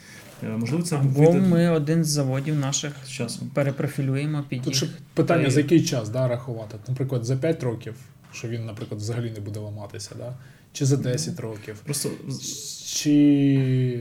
Е, 0.44 0.48
Можливо, 0.58 0.84
це 0.84 0.96
Або 0.96 1.20
вийде 1.22 1.48
ми 1.48 1.70
один 1.70 2.04
з 2.04 2.08
заводів 2.08 2.56
наших 2.56 2.94
часом. 3.10 3.50
перепрофілюємо 3.54 4.44
під 4.50 4.60
Тут 4.62 4.68
їх. 4.68 4.76
ще 4.78 4.88
питання, 5.14 5.44
Та 5.46 5.52
за 5.52 5.60
який 5.60 5.84
час 5.84 6.10
да, 6.10 6.28
рахувати. 6.28 6.78
Наприклад, 6.88 7.26
за 7.26 7.36
5 7.38 7.64
років, 7.64 7.96
що 8.34 8.48
він, 8.48 8.66
наприклад, 8.66 9.02
взагалі 9.02 9.32
не 9.32 9.40
буде 9.40 9.60
ламатися, 9.60 10.16
да? 10.18 10.34
Чи 10.74 10.86
за 10.86 10.98
10 10.98 11.40
років. 11.40 11.76
Просто 11.86 12.10
Чи 12.86 14.00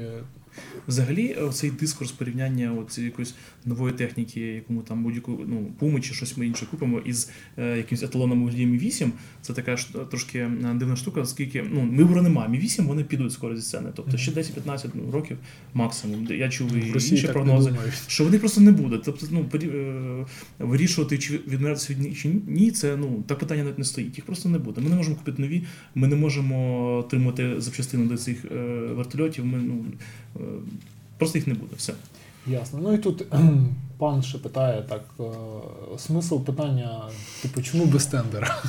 взагалі 0.88 1.36
цей 1.52 1.70
дискурс 1.70 2.12
порівняння 2.12 2.74
от 2.78 2.98
якоїсь 2.98 3.34
нової 3.64 3.94
техніки, 3.94 4.40
яку 4.40 4.72
ми 4.72 4.82
там 4.82 5.02
будь-яку 5.02 5.40
ну, 5.46 5.72
пуми 5.78 6.00
чи 6.00 6.14
щось 6.14 6.36
ми 6.36 6.46
інше 6.46 6.66
купимо 6.70 6.98
із 6.98 7.30
е, 7.59 7.76
якимось 7.76 8.02
еталоном 8.02 8.42
у 8.42 8.50
Мі 8.50 8.78
8, 8.78 9.12
це 9.42 9.52
така 9.52 9.76
ж 9.76 9.88
трошки 10.11 10.38
е, 10.38 10.74
дивна 10.74 10.96
штука, 10.96 11.20
оскільки 11.20 11.64
ну, 11.70 11.90
вибору 11.92 12.22
немає. 12.22 12.48
Мі 12.48 12.59
8 12.59 12.86
вони 12.86 13.04
підуть 13.04 13.32
скоро 13.32 13.57
зі 13.57 13.62
сцени. 13.62 13.90
Тобто 13.94 14.16
ще 14.16 14.30
10-15 14.30 14.86
ну, 14.94 15.11
років 15.11 15.38
максимум. 15.74 16.26
Я 16.30 16.48
чув 16.48 16.76
і 16.76 16.92
Росії 16.92 17.12
інші 17.12 17.32
прогнози. 17.32 17.74
Що 18.07 18.24
вони 18.24 18.38
просто 18.38 18.61
не 18.61 18.72
будуть. 18.72 19.02
Тобто, 19.04 19.26
ну 19.30 19.46
е, 19.54 20.26
вирішувати, 20.59 21.18
чи 21.18 21.34
відмовлятися 21.34 21.92
від 21.92 22.00
них 22.00 22.18
чи 22.18 22.28
ні, 22.46 22.70
це 22.70 22.96
ну 22.96 23.24
так 23.26 23.38
питання 23.38 23.64
навіть 23.64 23.78
не 23.78 23.84
стоїть. 23.84 24.16
Їх 24.16 24.24
просто 24.24 24.48
не 24.48 24.59
буде. 24.59 24.80
Ми 24.80 24.90
не 24.90 24.96
можемо 24.96 25.16
купити 25.16 25.42
нові, 25.42 25.62
ми 25.94 26.09
не 26.09 26.16
можемо 26.16 26.86
отримати 26.96 27.61
запчастини 27.61 28.07
до 28.07 28.16
цих 28.16 28.44
е, 28.44 28.59
вертольотів. 28.96 29.46
Ми 29.46 29.59
ну 29.59 29.84
просто 31.18 31.38
їх 31.38 31.47
не 31.47 31.55
буде. 31.55 31.74
Все. 31.76 31.92
Ясно. 32.47 32.78
Ну 32.82 32.94
і 32.94 32.99
тут 32.99 33.26
пан 33.99 34.22
ще 34.22 34.38
питає 34.38 34.82
так: 34.82 35.05
е, 35.20 35.24
смисл 35.99 36.38
питання, 36.38 37.01
типу, 37.42 37.62
чому 37.62 37.86
без 37.86 38.07
тендера? 38.07 38.62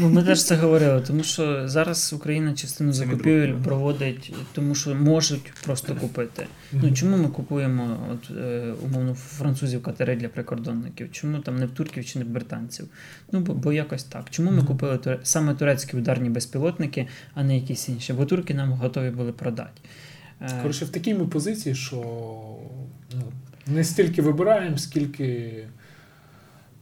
Ну, 0.00 0.08
ми 0.08 0.22
теж 0.22 0.44
це 0.44 0.56
говорили, 0.56 1.00
тому 1.00 1.22
що 1.22 1.68
зараз 1.68 2.12
Україна 2.12 2.54
частину 2.54 2.92
закупівель 2.92 3.52
проводить, 3.64 4.34
тому 4.52 4.74
що 4.74 4.94
можуть 4.94 5.52
просто 5.64 5.94
купити. 5.94 6.46
Ну 6.72 6.92
чому 6.92 7.16
ми 7.16 7.28
купуємо 7.28 7.98
от, 8.12 8.36
е, 8.36 8.72
умовно 8.84 9.14
французів 9.14 9.82
катери 9.82 10.16
для 10.16 10.28
прикордонників? 10.28 11.12
Чому 11.12 11.38
там 11.38 11.56
не 11.56 11.66
в 11.66 11.70
турків 11.70 12.04
чи 12.04 12.18
не 12.18 12.24
в 12.24 12.28
британців? 12.28 12.86
Ну 13.32 13.40
бо, 13.40 13.54
бо 13.54 13.72
якось 13.72 14.04
так. 14.04 14.30
Чому 14.30 14.50
ми 14.50 14.62
купили 14.62 14.96
туре- 14.96 15.18
саме 15.22 15.54
турецькі 15.54 15.96
ударні 15.96 16.30
безпілотники, 16.30 17.06
а 17.34 17.44
не 17.44 17.56
якісь 17.56 17.88
інші? 17.88 18.12
Бо 18.12 18.24
турки 18.24 18.54
нам 18.54 18.72
готові 18.72 19.10
були 19.10 19.32
продати. 19.32 19.80
Е, 20.42 20.62
Коротше, 20.62 20.84
в 20.84 20.88
такій 20.88 21.14
ми 21.14 21.26
позиції, 21.26 21.74
що 21.74 21.96
ну, 23.14 23.22
не 23.66 23.84
стільки 23.84 24.22
вибираємо, 24.22 24.78
скільки 24.78 25.52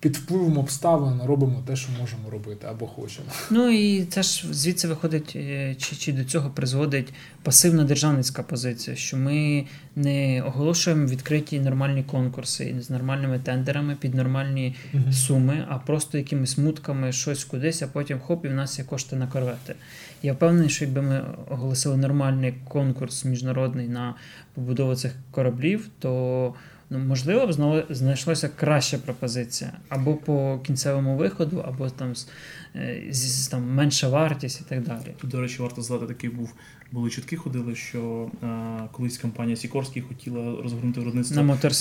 під 0.00 0.16
впливом 0.16 0.58
обставин 0.58 1.22
робимо 1.24 1.62
те, 1.66 1.76
що 1.76 1.88
можемо 2.00 2.30
робити 2.30 2.66
або 2.70 2.86
хочемо. 2.86 3.26
Ну 3.50 3.68
і 3.68 4.04
це 4.04 4.22
ж 4.22 4.46
звідси 4.50 4.88
виходить, 4.88 5.32
е, 5.36 5.74
чи, 5.78 5.96
чи 5.96 6.12
до 6.12 6.24
цього 6.24 6.50
призводить 6.50 7.12
пасивна 7.42 7.84
державницька 7.84 8.42
позиція, 8.42 8.96
що 8.96 9.16
ми 9.16 9.64
не 9.96 10.42
оголошуємо 10.42 11.06
відкриті 11.06 11.60
нормальні 11.60 12.02
конкурси 12.02 12.76
з 12.80 12.90
нормальними 12.90 13.38
тендерами 13.38 13.96
під 14.00 14.14
нормальні 14.14 14.74
суми, 15.12 15.66
а 15.68 15.78
просто 15.78 16.18
якимись 16.18 16.58
мутками 16.58 17.12
щось 17.12 17.44
кудись, 17.44 17.82
а 17.82 17.86
потім 17.86 18.20
хоп, 18.20 18.44
і 18.44 18.48
в 18.48 18.54
нас 18.54 18.78
є 18.78 18.84
кошти 18.84 19.16
на 19.16 19.26
корвети. 19.26 19.74
Я 20.22 20.32
впевнений, 20.32 20.68
що 20.68 20.84
якби 20.84 21.02
ми 21.02 21.24
оголосили 21.50 21.96
нормальний 21.96 22.54
конкурс 22.68 23.24
міжнародний 23.24 23.88
на 23.88 24.14
побудову 24.54 24.94
цих 24.94 25.12
кораблів, 25.30 25.88
то 25.98 26.54
ну, 26.90 26.98
можливо 26.98 27.46
б 27.46 27.52
знову 27.52 27.82
знайшлася 27.90 28.48
краща 28.48 28.98
пропозиція 28.98 29.72
або 29.88 30.14
по 30.14 30.60
кінцевому 30.66 31.16
виходу, 31.16 31.64
або 31.68 31.90
там 31.90 32.16
з, 32.16 32.28
е, 32.76 33.02
з, 33.10 33.44
з 33.44 33.48
там 33.48 33.74
менша 33.74 34.08
вартість 34.08 34.60
і 34.60 34.64
так 34.68 34.82
далі. 34.82 35.14
Тут, 35.20 35.30
до 35.30 35.40
речі, 35.40 35.62
варто 35.62 35.82
згадати, 35.82 36.14
такий 36.14 36.30
був. 36.30 36.54
Були 36.92 37.10
чутки 37.10 37.36
ходили, 37.36 37.74
що 37.74 38.30
е, 38.42 38.48
колись 38.92 39.18
компанія 39.18 39.56
Сікорський 39.56 40.02
хотіла 40.02 40.62
розгорнути 40.62 41.00
виробництво 41.00 41.36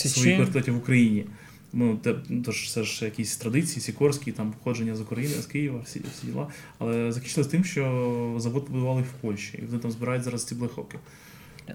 своїх 0.10 0.40
вертольотів 0.40 0.74
в 0.74 0.78
Україні. 0.78 1.26
Ну, 1.74 1.98
те, 1.98 2.16
тож 2.46 2.72
це 2.74 2.84
ж 2.84 3.06
якісь 3.06 3.38
традиції, 3.38 3.82
Сікорський, 3.82 4.34
там 4.34 4.52
походження 4.52 4.96
з 4.96 5.02
України, 5.02 5.34
з 5.42 5.46
Києва, 5.46 5.80
всі, 5.86 6.00
всі 6.00 6.28
діла. 6.28 6.48
Але 6.80 7.12
закінчилось 7.12 7.48
тим, 7.48 7.64
що 7.64 8.36
завод 8.38 8.66
побудували 8.66 9.02
в 9.02 9.12
Польщі, 9.22 9.60
і 9.62 9.66
вони 9.66 9.80
там 9.80 9.92
збирають 9.92 10.24
зараз 10.24 10.46
ці 10.46 10.56
блекхоки. 10.56 10.98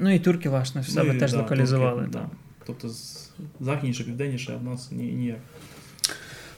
Ну 0.00 0.14
і 0.14 0.18
турки 0.18 0.48
власне 0.48 0.80
в 0.80 0.88
себе 0.88 1.08
Ну, 1.08 1.14
і, 1.14 1.18
теж 1.18 1.32
да, 1.32 1.38
локалізували. 1.38 2.02
турки, 2.02 2.18
да. 2.18 2.30
Тобто 2.66 2.88
з- 2.88 3.23
західніше, 3.60 4.04
південніше, 4.04 4.52
а 4.54 4.56
в 4.56 4.64
нас 4.64 4.92
ні, 4.92 5.04
ніяк. 5.04 5.38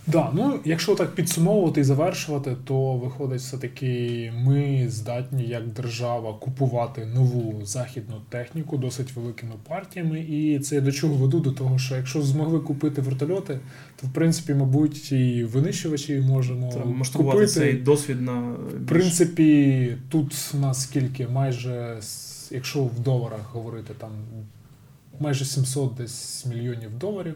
Да, 0.08 0.30
ну 0.34 0.60
якщо 0.64 0.94
так 0.94 1.14
підсумовувати 1.14 1.80
і 1.80 1.84
завершувати, 1.84 2.56
то 2.64 2.92
виходить 2.92 3.40
все-таки 3.40 4.32
ми 4.36 4.86
здатні 4.88 5.42
як 5.42 5.66
держава 5.68 6.34
купувати 6.34 7.06
нову 7.06 7.64
західну 7.64 8.16
техніку 8.28 8.78
досить 8.78 9.16
великими 9.16 9.52
партіями. 9.68 10.20
І 10.20 10.58
це 10.58 10.74
я 10.74 10.80
до 10.80 10.92
чого 10.92 11.14
веду? 11.14 11.40
До 11.40 11.52
того, 11.52 11.78
що 11.78 11.96
якщо 11.96 12.22
змогли 12.22 12.60
купити 12.60 13.00
вертольоти, 13.00 13.58
то 14.00 14.06
в 14.06 14.12
принципі, 14.12 14.54
мабуть, 14.54 15.12
і 15.12 15.44
винищувачі 15.44 16.20
можемо 16.20 16.70
Треба 16.72 17.04
купити. 17.12 17.46
цей 17.46 17.72
досвід 17.72 18.22
на 18.22 18.40
В 18.82 18.86
принципі, 18.88 19.96
тут 20.08 20.50
у 20.54 20.58
нас 20.58 20.82
скільки 20.82 21.28
майже, 21.28 22.00
якщо 22.50 22.84
в 22.84 23.00
доларах 23.00 23.50
говорити, 23.52 23.94
там 23.98 24.10
майже 25.20 25.44
700 25.44 25.94
десь 25.94 26.46
мільйонів 26.46 26.98
доларів. 26.98 27.34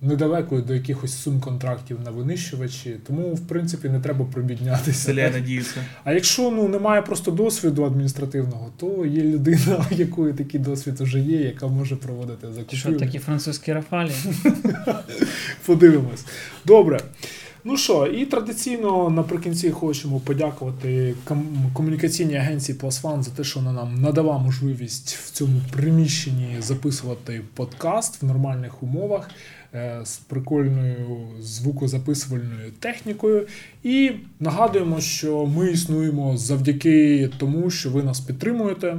Недалеко 0.00 0.60
до 0.60 0.74
якихось 0.74 1.22
сум 1.22 1.40
контрактів 1.40 2.00
на 2.04 2.10
винищувачі, 2.10 2.96
тому 3.06 3.34
в 3.34 3.40
принципі 3.48 3.88
не 3.88 4.00
треба 4.00 4.24
прибіднятися. 4.24 4.92
селяє 4.92 5.30
надіються. 5.30 5.84
А 6.04 6.12
якщо 6.12 6.50
ну 6.50 6.68
немає 6.68 7.02
просто 7.02 7.30
досвіду 7.30 7.84
адміністративного, 7.84 8.72
то 8.76 9.06
є 9.06 9.22
людина, 9.22 9.86
у 9.90 9.94
якої 9.98 10.32
такий 10.32 10.60
досвід 10.60 11.00
вже 11.00 11.20
є, 11.20 11.40
яка 11.40 11.66
може 11.66 11.96
проводити 11.96 12.46
Що 12.76 12.92
такі 12.92 13.18
французькі 13.18 13.72
рафалі? 13.72 14.12
Подивимось. 15.66 16.24
Добре. 16.66 17.00
Ну 17.64 17.76
що, 17.76 18.06
і 18.06 18.26
традиційно 18.26 19.10
наприкінці 19.10 19.70
хочемо 19.70 20.20
подякувати 20.20 21.14
ком- 21.26 21.72
комунікаційній 21.72 22.36
агенції 22.36 22.78
Пласфан 22.78 23.22
за 23.22 23.30
те, 23.30 23.44
що 23.44 23.60
вона 23.60 23.72
нам 23.72 24.00
надала 24.00 24.38
можливість 24.38 25.10
в 25.14 25.30
цьому 25.30 25.60
приміщенні 25.72 26.56
записувати 26.60 27.42
подкаст 27.54 28.22
в 28.22 28.26
нормальних 28.26 28.82
умовах 28.82 29.30
е, 29.74 30.00
з 30.04 30.16
прикольною 30.16 31.18
звукозаписувальною 31.40 32.72
технікою. 32.78 33.46
І 33.82 34.10
нагадуємо, 34.40 35.00
що 35.00 35.46
ми 35.46 35.70
існуємо 35.70 36.36
завдяки 36.36 37.30
тому, 37.38 37.70
що 37.70 37.90
ви 37.90 38.02
нас 38.02 38.20
підтримуєте. 38.20 38.96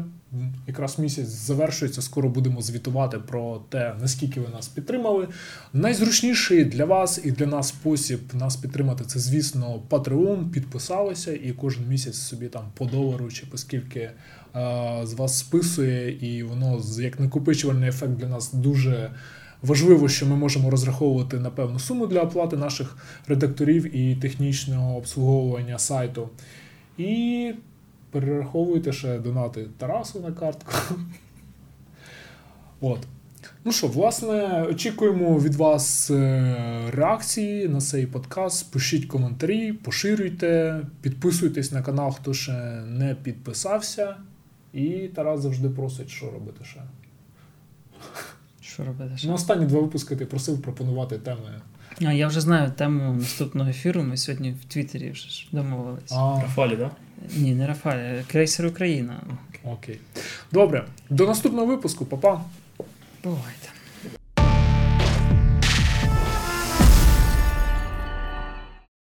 Якраз 0.67 0.99
місяць 0.99 1.27
завершується, 1.27 2.01
скоро 2.01 2.29
будемо 2.29 2.61
звітувати 2.61 3.19
про 3.19 3.61
те, 3.69 3.95
наскільки 4.01 4.39
ви 4.39 4.47
нас 4.47 4.67
підтримали. 4.67 5.27
Найзручніший 5.73 6.65
для 6.65 6.85
вас 6.85 7.21
і 7.23 7.31
для 7.31 7.45
нас 7.45 7.67
спосіб 7.67 8.19
нас 8.33 8.55
підтримати 8.55 9.03
це, 9.03 9.19
звісно, 9.19 9.81
Patreon. 9.89 10.49
Підписалися 10.49 11.33
і 11.33 11.51
кожен 11.51 11.87
місяць 11.87 12.15
собі 12.15 12.47
там 12.47 12.63
по 12.77 12.85
долару 12.85 13.31
чи 13.31 13.45
по 13.45 13.57
скільки 13.57 13.99
е, 13.99 14.11
з 15.03 15.13
вас 15.13 15.39
списує, 15.39 16.35
і 16.35 16.43
воно 16.43 16.81
як 16.99 17.19
накопичувальний 17.19 17.89
ефект 17.89 18.13
для 18.13 18.27
нас 18.27 18.53
дуже. 18.53 19.11
Важливо, 19.61 20.09
що 20.09 20.25
ми 20.25 20.35
можемо 20.35 20.69
розраховувати 20.69 21.39
на 21.39 21.49
певну 21.49 21.79
суму 21.79 22.07
для 22.07 22.21
оплати 22.21 22.57
наших 22.57 22.97
редакторів 23.27 23.95
і 23.95 24.15
технічного 24.15 24.97
обслуговування 24.97 25.79
сайту. 25.79 26.29
І 26.97 27.53
перераховуйте 28.11 28.91
ще 28.91 29.19
донати 29.19 29.67
Тарасу 29.77 30.19
на 30.19 30.31
картку. 30.31 30.71
От. 32.81 32.99
Ну 33.65 33.71
що, 33.71 33.87
власне, 33.87 34.63
очікуємо 34.69 35.39
від 35.39 35.55
вас 35.55 36.11
е, 36.11 36.89
реакції 36.91 37.67
на 37.67 37.81
цей 37.81 38.05
подкаст. 38.05 38.71
Пишіть 38.71 39.05
коментарі, 39.05 39.73
поширюйте, 39.73 40.81
підписуйтесь 41.01 41.71
на 41.71 41.81
канал, 41.81 42.11
хто 42.11 42.33
ще 42.33 42.51
не 42.87 43.15
підписався. 43.15 44.15
І 44.73 44.89
Тарас 44.89 45.41
завжди 45.41 45.69
просить, 45.69 46.09
що 46.09 46.31
робити 46.31 46.65
ще. 46.65 46.81
Що 48.61 48.83
робити? 48.83 49.17
ще? 49.17 49.27
На 49.27 49.33
останні 49.33 49.65
два 49.65 49.81
випуски 49.81 50.15
ти 50.15 50.25
просив 50.25 50.61
пропонувати 50.61 51.17
теми. 51.17 51.61
А 52.01 52.13
я 52.13 52.27
вже 52.27 52.41
знаю 52.41 52.71
тему 52.71 53.13
наступного 53.13 53.69
ефіру. 53.69 54.03
Ми 54.03 54.17
сьогодні 54.17 54.51
в 54.51 54.65
Твіттері 54.65 55.11
вже 55.11 55.29
ж 55.29 55.47
домовились. 55.51 56.11
А, 56.11 56.39
Рафалі, 56.41 56.77
так? 56.77 56.91
Ні, 57.35 57.55
не 57.55 57.67
Рафаль, 57.67 58.21
крейсер 58.31 58.65
Україна. 58.65 59.19
окей. 59.63 59.99
Добре. 60.51 60.85
До 61.09 61.27
наступного 61.27 61.67
випуску, 61.67 62.05
Па-па. 62.05 62.41
Бувайте. 63.23 63.60